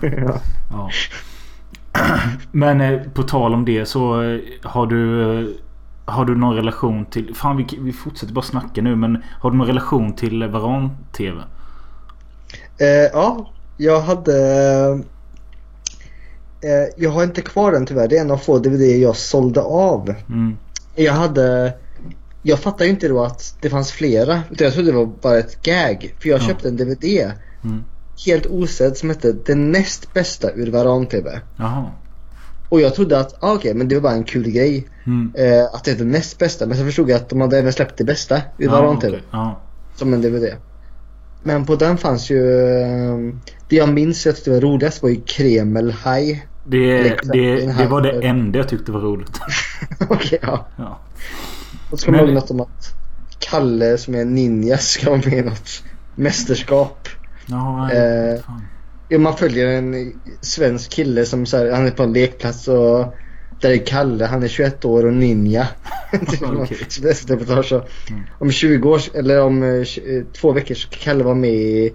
ja. 0.00 0.40
Ja. 0.70 0.90
Men 2.52 2.80
eh, 2.80 3.00
på 3.14 3.22
tal 3.22 3.54
om 3.54 3.64
det 3.64 3.86
så 3.86 4.22
eh, 4.22 4.40
har 4.62 4.86
du... 4.86 5.22
eh, 5.40 5.46
Har 6.08 6.24
du 6.24 6.36
någon 6.36 6.56
relation 6.56 7.04
till... 7.06 7.34
Fan 7.34 7.56
vi, 7.56 7.66
vi 7.80 7.92
fortsätter 7.92 8.32
bara 8.34 8.44
snacka 8.44 8.82
nu 8.82 8.96
men 8.96 9.22
har 9.40 9.50
du 9.50 9.56
någon 9.56 9.66
relation 9.66 10.14
till 10.16 10.44
Varan-TV? 10.48 11.42
Eh, 12.78 12.86
ja, 12.88 13.50
jag 13.76 14.00
hade... 14.00 14.36
Eh, 16.60 16.88
jag 16.96 17.10
har 17.10 17.24
inte 17.24 17.42
kvar 17.42 17.72
den 17.72 17.86
tyvärr. 17.86 18.08
Det 18.08 18.16
är 18.16 18.20
en 18.20 18.30
av 18.30 18.36
få 18.38 18.58
DVD 18.58 18.80
jag 18.82 19.16
sålde 19.16 19.60
av. 19.62 20.14
Mm. 20.28 20.56
Jag 20.94 21.12
hade... 21.12 21.72
Jag 22.42 22.58
fattade 22.58 22.90
inte 22.90 23.08
då 23.08 23.24
att 23.24 23.56
det 23.60 23.70
fanns 23.70 23.92
flera. 23.92 24.40
Utan 24.50 24.64
jag 24.64 24.74
trodde 24.74 24.90
det 24.90 24.96
var 24.96 25.06
bara 25.06 25.38
ett 25.38 25.62
gag. 25.62 26.14
För 26.20 26.28
jag 26.28 26.40
Ja. 26.40 26.44
köpte 26.46 26.68
en 26.68 26.76
DVD. 26.76 27.04
Mm. 27.64 27.84
Helt 28.26 28.46
osedd 28.46 28.96
som 28.96 29.08
hette 29.10 29.32
Det 29.32 29.54
näst 29.54 30.14
bästa 30.14 30.52
ur 30.52 30.70
Varan-TV. 30.70 31.40
Och 32.68 32.80
jag 32.80 32.94
trodde 32.94 33.20
att, 33.20 33.34
ah, 33.40 33.54
okej 33.54 33.74
men 33.74 33.88
det 33.88 33.94
var 33.94 34.02
bara 34.02 34.12
en 34.12 34.24
kul 34.24 34.50
grej. 34.50 34.86
Mm. 35.06 35.32
Eh, 35.36 35.64
att 35.64 35.84
det 35.84 35.90
är 35.90 35.96
det 35.96 36.04
näst 36.04 36.38
bästa. 36.38 36.66
Men 36.66 36.78
så 36.78 36.84
förstod 36.84 37.10
jag 37.10 37.16
att 37.16 37.28
de 37.28 37.40
hade 37.40 37.58
även 37.58 37.72
släppt 37.72 37.98
det 37.98 38.04
bästa 38.04 38.36
ur 38.58 38.64
Ja, 38.66 38.70
Varan-TV. 38.72 39.16
okej. 39.16 39.28
Ja. 39.30 39.60
Som 39.96 40.14
en 40.14 40.22
DVD. 40.22 40.44
Men 41.46 41.66
på 41.66 41.76
den 41.76 41.98
fanns 41.98 42.30
ju... 42.30 42.60
eh, 42.80 43.16
Det 43.68 43.76
jag 43.76 43.88
minns 43.88 44.26
jag 44.26 44.34
tyckte 44.36 44.50
var 44.50 44.60
roligast 44.60 45.02
var 45.02 45.10
ju 45.10 45.20
Kremelhaj. 45.26 46.46
Det, 46.64 47.02
Liksom, 47.02 47.30
det, 47.32 47.66
det 47.78 47.86
var 47.86 48.00
det 48.00 48.26
enda 48.26 48.58
jag 48.58 48.68
tyckte 48.68 48.92
var 48.92 49.00
roligt. 49.00 49.40
Okej, 50.08 50.38
ja. 50.42 50.66
Ja. 50.76 50.98
Och 51.90 51.98
så 52.00 52.06
kommer 52.06 52.18
jag 52.18 52.26
ihåg 52.26 52.34
något 52.34 52.50
om 52.50 52.60
att 52.60 52.92
Kalle 53.38 53.98
som 53.98 54.14
är 54.14 54.24
ninja 54.24 54.78
ska 54.78 55.10
vara 55.10 55.20
med 55.24 55.32
i 55.38 55.42
något 55.42 55.82
mästerskap. 56.14 57.08
Ja, 57.46 57.90
Eh. 57.92 58.40
Ja, 59.08 59.18
man 59.18 59.36
följer 59.36 59.66
en 59.66 60.12
svensk 60.40 60.90
kille 60.90 61.24
som 61.26 61.46
så 61.46 61.56
här, 61.56 61.70
han 61.70 61.86
är 61.86 61.90
på 61.90 62.02
en 62.02 62.12
lekplats 62.12 62.68
och 62.68 63.14
där 63.60 63.70
är 63.70 63.86
Kalle, 63.86 64.24
han 64.24 64.42
är 64.42 64.48
21 64.48 64.84
år 64.84 65.06
och 65.06 65.12
ninja. 65.12 65.68
Typ 66.68 67.04
ett 67.04 67.30
reportage. 67.30 67.66
så. 67.68 67.84
Om 68.38 68.50
20 68.52 68.88
år, 68.90 69.00
eller 69.14 69.42
om 69.42 69.62
eh, 69.62 69.68
eh, 69.70 69.84
två 70.40 70.52
veckor 70.52 70.74
så 70.74 70.80
ska 70.80 70.96
Kalle 71.00 71.24
vara 71.24 71.34
med 71.34 71.50
i 71.54 71.92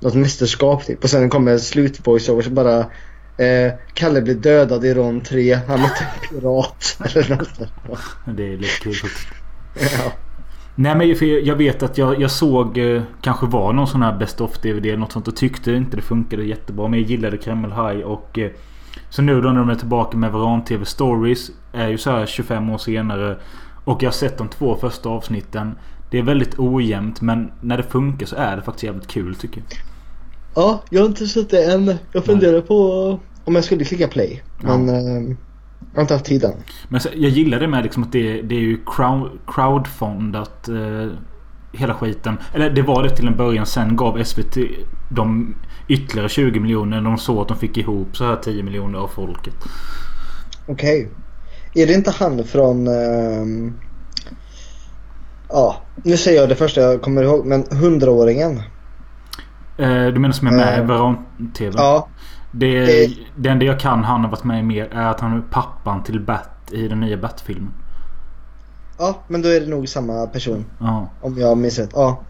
något 0.00 0.14
mästerskap 0.14 0.84
typ. 0.86 1.04
Och 1.04 1.10
sen 1.10 1.30
kommer 1.30 1.58
slutvoiceover 1.58 2.42
så 2.42 2.50
bara 2.50 2.78
eh, 3.38 3.72
Kalle 3.94 4.22
blir 4.22 4.34
dödad 4.34 4.84
i 4.84 4.94
rond 4.94 5.24
3, 5.24 5.54
han 5.68 5.80
mötte 5.80 6.04
en 6.04 6.28
pirat. 6.40 6.98
eller 7.14 7.36
något 7.36 7.48
sånt. 7.56 7.70
Det 8.36 8.52
är 8.52 8.56
lite 8.56 8.80
kul. 8.82 8.94
Ja. 9.80 10.12
Nej 10.78 10.94
men 10.96 11.16
för 11.16 11.26
jag- 11.26 11.42
jag 11.42 11.56
vet 11.56 11.82
att 11.82 11.98
jag, 11.98 12.20
jag 12.20 12.30
såg 12.30 12.78
eh, 12.78 13.02
kanske 13.22 13.46
var 13.46 13.72
någon 13.72 13.86
sån 13.86 14.02
här 14.02 14.18
Best 14.18 14.40
of 14.40 14.58
DVD 14.58 14.86
eller 14.86 14.96
något 14.96 15.12
sånt 15.12 15.28
och 15.28 15.36
tyckte 15.36 15.72
inte 15.72 15.96
det 15.96 16.02
funkade 16.02 16.44
jättebra. 16.44 16.88
Men 16.88 17.00
jag 17.00 17.10
gillade 17.10 17.36
Kreml 17.36 17.72
High 17.72 18.00
och 18.06 18.38
eh, 18.38 18.50
Så 19.10 19.22
nu 19.22 19.40
då 19.40 19.48
när 19.48 19.60
de 19.60 19.68
är 19.68 19.74
tillbaka 19.74 20.16
med 20.16 20.32
Varan 20.32 20.64
TV 20.64 20.84
Stories 20.84 21.50
är 21.72 21.88
ju 21.88 21.98
så 21.98 22.10
här 22.10 22.26
25 22.26 22.70
år 22.70 22.78
senare. 22.78 23.38
Och 23.84 24.02
jag 24.02 24.08
har 24.08 24.12
sett 24.12 24.38
de 24.38 24.48
två 24.48 24.76
första 24.76 25.08
avsnitten. 25.08 25.74
Det 26.10 26.18
är 26.18 26.22
väldigt 26.22 26.58
ojämnt 26.58 27.20
men 27.20 27.52
när 27.60 27.76
det 27.76 27.82
funkar 27.82 28.26
så 28.26 28.36
är 28.36 28.56
det 28.56 28.62
faktiskt 28.62 28.84
jävligt 28.84 29.06
kul 29.06 29.34
tycker 29.34 29.60
jag. 29.60 29.66
Ja, 30.54 30.82
jag 30.90 31.00
har 31.00 31.06
inte 31.08 31.26
sett 31.26 31.50
det 31.50 31.72
än. 31.72 31.94
Jag 32.12 32.24
funderar 32.24 32.60
på 32.60 32.76
om 33.44 33.54
jag 33.54 33.64
skulle 33.64 33.84
klicka 33.84 34.08
play. 34.08 34.42
Ja. 34.62 34.78
Men 34.78 34.88
eh, 34.88 35.36
jag 35.92 35.98
har 35.98 36.02
inte 36.02 36.14
haft 36.14 36.26
tiden. 36.26 36.52
Men 36.88 37.00
så, 37.00 37.08
jag 37.14 37.30
gillar 37.30 37.60
det 37.60 37.68
med 37.68 37.82
liksom 37.82 38.02
att 38.02 38.12
det, 38.12 38.42
det 38.42 38.54
är 38.54 38.60
ju 38.60 38.78
crowd, 38.86 39.30
crowdfundat 39.46 40.68
eh, 40.68 41.08
hela 41.76 41.94
skiten. 41.94 42.38
Eller 42.54 42.70
det 42.70 42.82
var 42.82 43.02
det 43.02 43.10
till 43.10 43.26
en 43.26 43.36
början. 43.36 43.66
Sen 43.66 43.96
gav 43.96 44.24
SVT 44.24 44.56
de 45.08 45.54
ytterligare 45.88 46.28
20 46.28 46.60
miljoner. 46.60 47.00
De 47.00 47.18
såg 47.18 47.38
att 47.38 47.48
de 47.48 47.56
fick 47.56 47.76
ihop 47.76 48.16
så 48.16 48.24
här 48.24 48.36
10 48.36 48.62
miljoner 48.62 48.98
av 48.98 49.08
folket. 49.08 49.54
Okej. 50.66 51.08
Är 51.74 51.86
det 51.86 51.92
inte 51.92 52.10
han 52.10 52.44
från... 52.44 52.86
ehm, 52.88 53.72
ja, 55.48 55.76
nu 56.04 56.16
säger 56.16 56.40
jag 56.40 56.48
det 56.48 56.54
första 56.56 56.80
jag 56.80 57.02
kommer 57.02 57.22
ihåg. 57.22 57.46
Men 57.46 57.64
hundraåringen. 57.70 58.56
Eh, 59.78 60.06
du 60.06 60.18
menar 60.20 60.32
som 60.32 60.46
är 60.46 60.52
med 60.52 60.78
i 60.78 60.80
Eh, 60.80 60.86
Varan 60.86 61.16
TV? 61.54 61.72
Ja. 61.76 62.08
Det, 62.52 62.84
det- 62.86 63.10
det 63.36 63.48
enda 63.48 63.64
jag 63.64 63.80
kan 63.80 64.04
han 64.04 64.20
har 64.24 64.30
varit 64.30 64.44
med 64.44 64.60
i 64.60 64.62
mer 64.62 64.88
är 64.92 65.06
att 65.06 65.20
han 65.20 65.32
är 65.36 65.40
pappan 65.50 66.02
till 66.02 66.20
Bat 66.20 66.50
i 66.72 66.88
den 66.88 67.00
nya 67.00 67.16
Bat-filmen. 67.16 67.70
Ja, 68.98 69.22
men 69.28 69.42
då 69.42 69.48
är 69.48 69.60
det 69.60 69.66
nog 69.66 69.88
samma 69.88 70.26
person. 70.26 70.64
Ja. 70.78 71.08
Om 71.20 71.38
jag 71.38 71.58
minns 71.58 71.78
rätt. 71.78 71.90
Ja. 71.94 72.20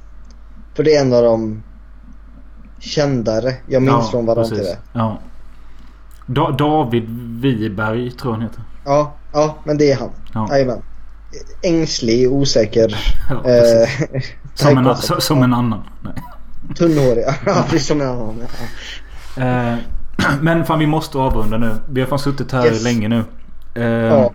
För 0.74 0.82
det 0.84 0.94
är 0.96 1.00
en 1.00 1.12
av 1.12 1.22
de 1.22 1.62
kändare 2.78 3.54
jag 3.66 3.82
minns 3.82 3.94
ja, 4.04 4.10
från 4.10 4.26
Varan 4.26 4.48
precis. 4.48 4.76
Ja. 4.92 5.18
Da, 6.26 6.50
David 6.50 7.04
Wiberg 7.40 8.10
tror 8.10 8.32
jag 8.34 8.38
han 8.38 8.48
heter. 8.48 8.62
Ja, 8.84 9.12
ja, 9.32 9.54
men 9.64 9.78
det 9.78 9.92
är 9.92 9.96
han. 9.96 10.10
Ja. 10.34 10.48
Jajamän. 10.50 10.82
Ängslig, 11.62 12.32
osäker. 12.32 12.96
Ja, 13.30 13.50
eh, 13.50 13.88
Som 14.54 14.78
en, 14.78 14.96
som 15.20 15.42
en 15.42 15.54
annan. 15.54 15.82
Nej. 16.02 16.12
Tunnhårig. 16.76 17.24
Ja, 17.46 17.64
precis 17.70 17.86
som 17.88 18.00
en 18.00 18.08
annan. 18.08 18.42
Ja. 19.36 19.42
Eh, 19.42 19.74
men 20.40 20.64
fan 20.64 20.78
vi 20.78 20.86
måste 20.86 21.18
avrunda 21.18 21.58
nu. 21.58 21.70
Vi 21.88 22.00
har 22.00 22.08
fan 22.08 22.18
suttit 22.18 22.52
här 22.52 22.66
Yes. 22.66 22.82
länge 22.84 23.08
nu. 23.08 23.24
Eh, 23.74 23.84
Ja. 23.84 24.32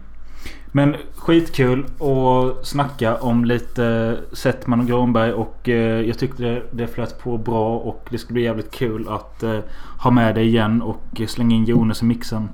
Men 0.71 0.95
skitkul 1.15 1.85
att 1.85 2.67
snacka 2.67 3.15
om 3.15 3.45
lite 3.45 4.17
Settman 4.33 4.79
och 4.79 4.85
Granberg 4.87 5.33
och 5.33 5.69
eh, 5.69 6.01
jag 6.01 6.17
tyckte 6.19 6.43
det, 6.43 6.63
det 6.71 6.87
flöt 6.87 7.19
på 7.19 7.37
bra 7.37 7.77
och 7.77 8.07
det 8.11 8.17
ska 8.17 8.33
bli 8.33 8.43
jävligt 8.43 8.71
kul 8.71 9.07
att 9.09 9.43
eh, 9.43 9.59
ha 9.99 10.11
med 10.11 10.35
dig 10.35 10.47
igen 10.47 10.81
och 10.81 11.21
slänga 11.27 11.55
in 11.55 11.65
Jonas 11.65 12.01
i 12.01 12.05
mixen. 12.05 12.49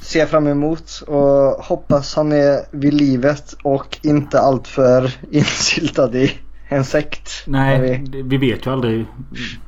Ser 0.00 0.26
fram 0.26 0.46
emot 0.46 1.02
och 1.06 1.64
hoppas 1.64 2.16
han 2.16 2.32
är 2.32 2.60
vid 2.70 2.94
livet 2.94 3.54
och 3.64 3.98
inte 4.02 4.40
alltför 4.40 5.14
insyltad 5.30 6.14
i 6.14 6.32
en 6.68 6.84
sekt. 6.84 7.30
Nej, 7.46 7.80
vi- 8.12 8.22
vi 8.22 8.36
vet 8.36 8.66
ju 8.66 8.70
aldrig. 8.72 9.06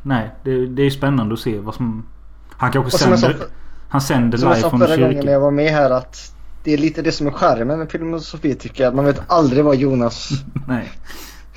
Nej, 0.03 0.31
det, 0.45 0.67
det 0.67 0.83
är 0.83 0.91
spännande 0.91 1.35
att 1.35 1.41
se 1.41 1.59
vad 1.59 1.75
som... 1.75 2.07
Han 2.51 2.73
kanske 2.73 2.87
jag 2.87 3.01
sa 3.01 3.17
sänder... 3.17 3.39
för- 3.39 3.47
Han 3.89 4.01
sänder 4.01 4.39
Som 4.39 4.49
jag 4.49 4.55
live 4.57 4.63
sa 4.63 4.71
från 4.71 4.81
förra 4.81 4.97
gången 4.97 5.09
när 5.11 5.15
kyrkan. 5.15 5.33
jag 5.33 5.41
var 5.41 5.51
med 5.51 5.71
här 5.73 5.91
att 5.91 6.34
det 6.65 6.73
är 6.73 6.79
lite 6.79 7.03
det 7.03 7.13
som 7.13 7.27
är 7.27 7.31
charmen 7.31 7.79
med 7.79 7.91
Filosofi 7.91 8.55
tycker 8.55 8.85
jag. 8.85 8.95
Man 8.95 9.05
vet 9.05 9.23
aldrig 9.27 9.65
vad 9.65 9.77
Jonas 9.77 10.31
Nej. 10.69 10.91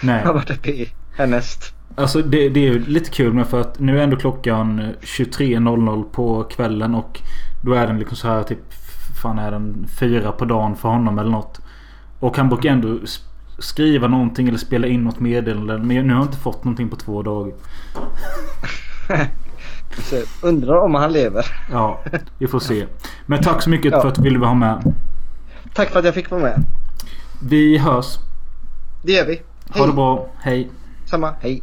Nej. 0.01 0.23
har 0.23 0.33
varit 0.33 0.49
uppe 0.49 0.69
i 0.69 0.89
härnäst. 1.17 1.73
Alltså 1.95 2.21
det, 2.21 2.49
det 2.49 2.59
är 2.59 2.73
ju 2.73 2.85
lite 2.85 3.09
kul 3.09 3.33
med 3.33 3.47
för 3.47 3.61
att 3.61 3.79
nu 3.79 3.99
är 3.99 4.03
ändå 4.03 4.17
klockan 4.17 4.81
23.00 5.01 6.03
på 6.03 6.43
kvällen 6.43 6.95
och 6.95 7.19
då 7.63 7.73
är 7.73 7.87
den 7.87 7.99
liksom 7.99 8.17
så 8.17 8.27
här 8.27 8.43
typ 8.43 8.73
fan 9.21 9.39
är 9.39 9.51
den 9.51 9.87
fyra 9.99 10.31
på 10.31 10.45
dagen 10.45 10.75
för 10.75 10.89
honom 10.89 11.19
eller 11.19 11.31
något. 11.31 11.59
Och 12.19 12.37
han 12.37 12.49
brukar 12.49 12.69
ändå 12.69 12.99
skriva 13.59 14.07
någonting 14.07 14.47
eller 14.47 14.57
spela 14.57 14.87
in 14.87 15.03
något 15.03 15.19
meddelande. 15.19 15.77
Men 15.77 16.07
nu 16.07 16.13
har 16.13 16.19
jag 16.19 16.27
inte 16.27 16.37
fått 16.37 16.63
någonting 16.63 16.89
på 16.89 16.95
två 16.95 17.23
dagar. 17.23 17.53
Så 20.03 20.15
undrar 20.41 20.75
om 20.77 20.95
han 20.95 21.13
lever. 21.13 21.45
Ja, 21.71 21.99
vi 22.37 22.47
får 22.47 22.59
se. 22.59 22.85
Men 23.25 23.43
tack 23.43 23.61
så 23.61 23.69
mycket 23.69 23.91
Ja. 23.91 24.01
för 24.01 24.07
att 24.07 24.15
du 24.15 24.21
ville 24.21 24.39
vara 24.39 24.53
med. 24.53 24.93
Tack 25.73 25.89
för 25.89 25.99
att 25.99 26.05
jag 26.05 26.13
fick 26.13 26.31
vara 26.31 26.41
med. 26.41 26.63
Vi 27.49 27.77
hörs. 27.77 28.17
Det 29.03 29.11
gör 29.11 29.25
vi. 29.25 29.41
Ha 29.79 29.85
det 29.87 29.93
bra. 29.93 30.27
Hej. 30.39 30.69
Samma. 31.05 31.33
Hej. 31.41 31.61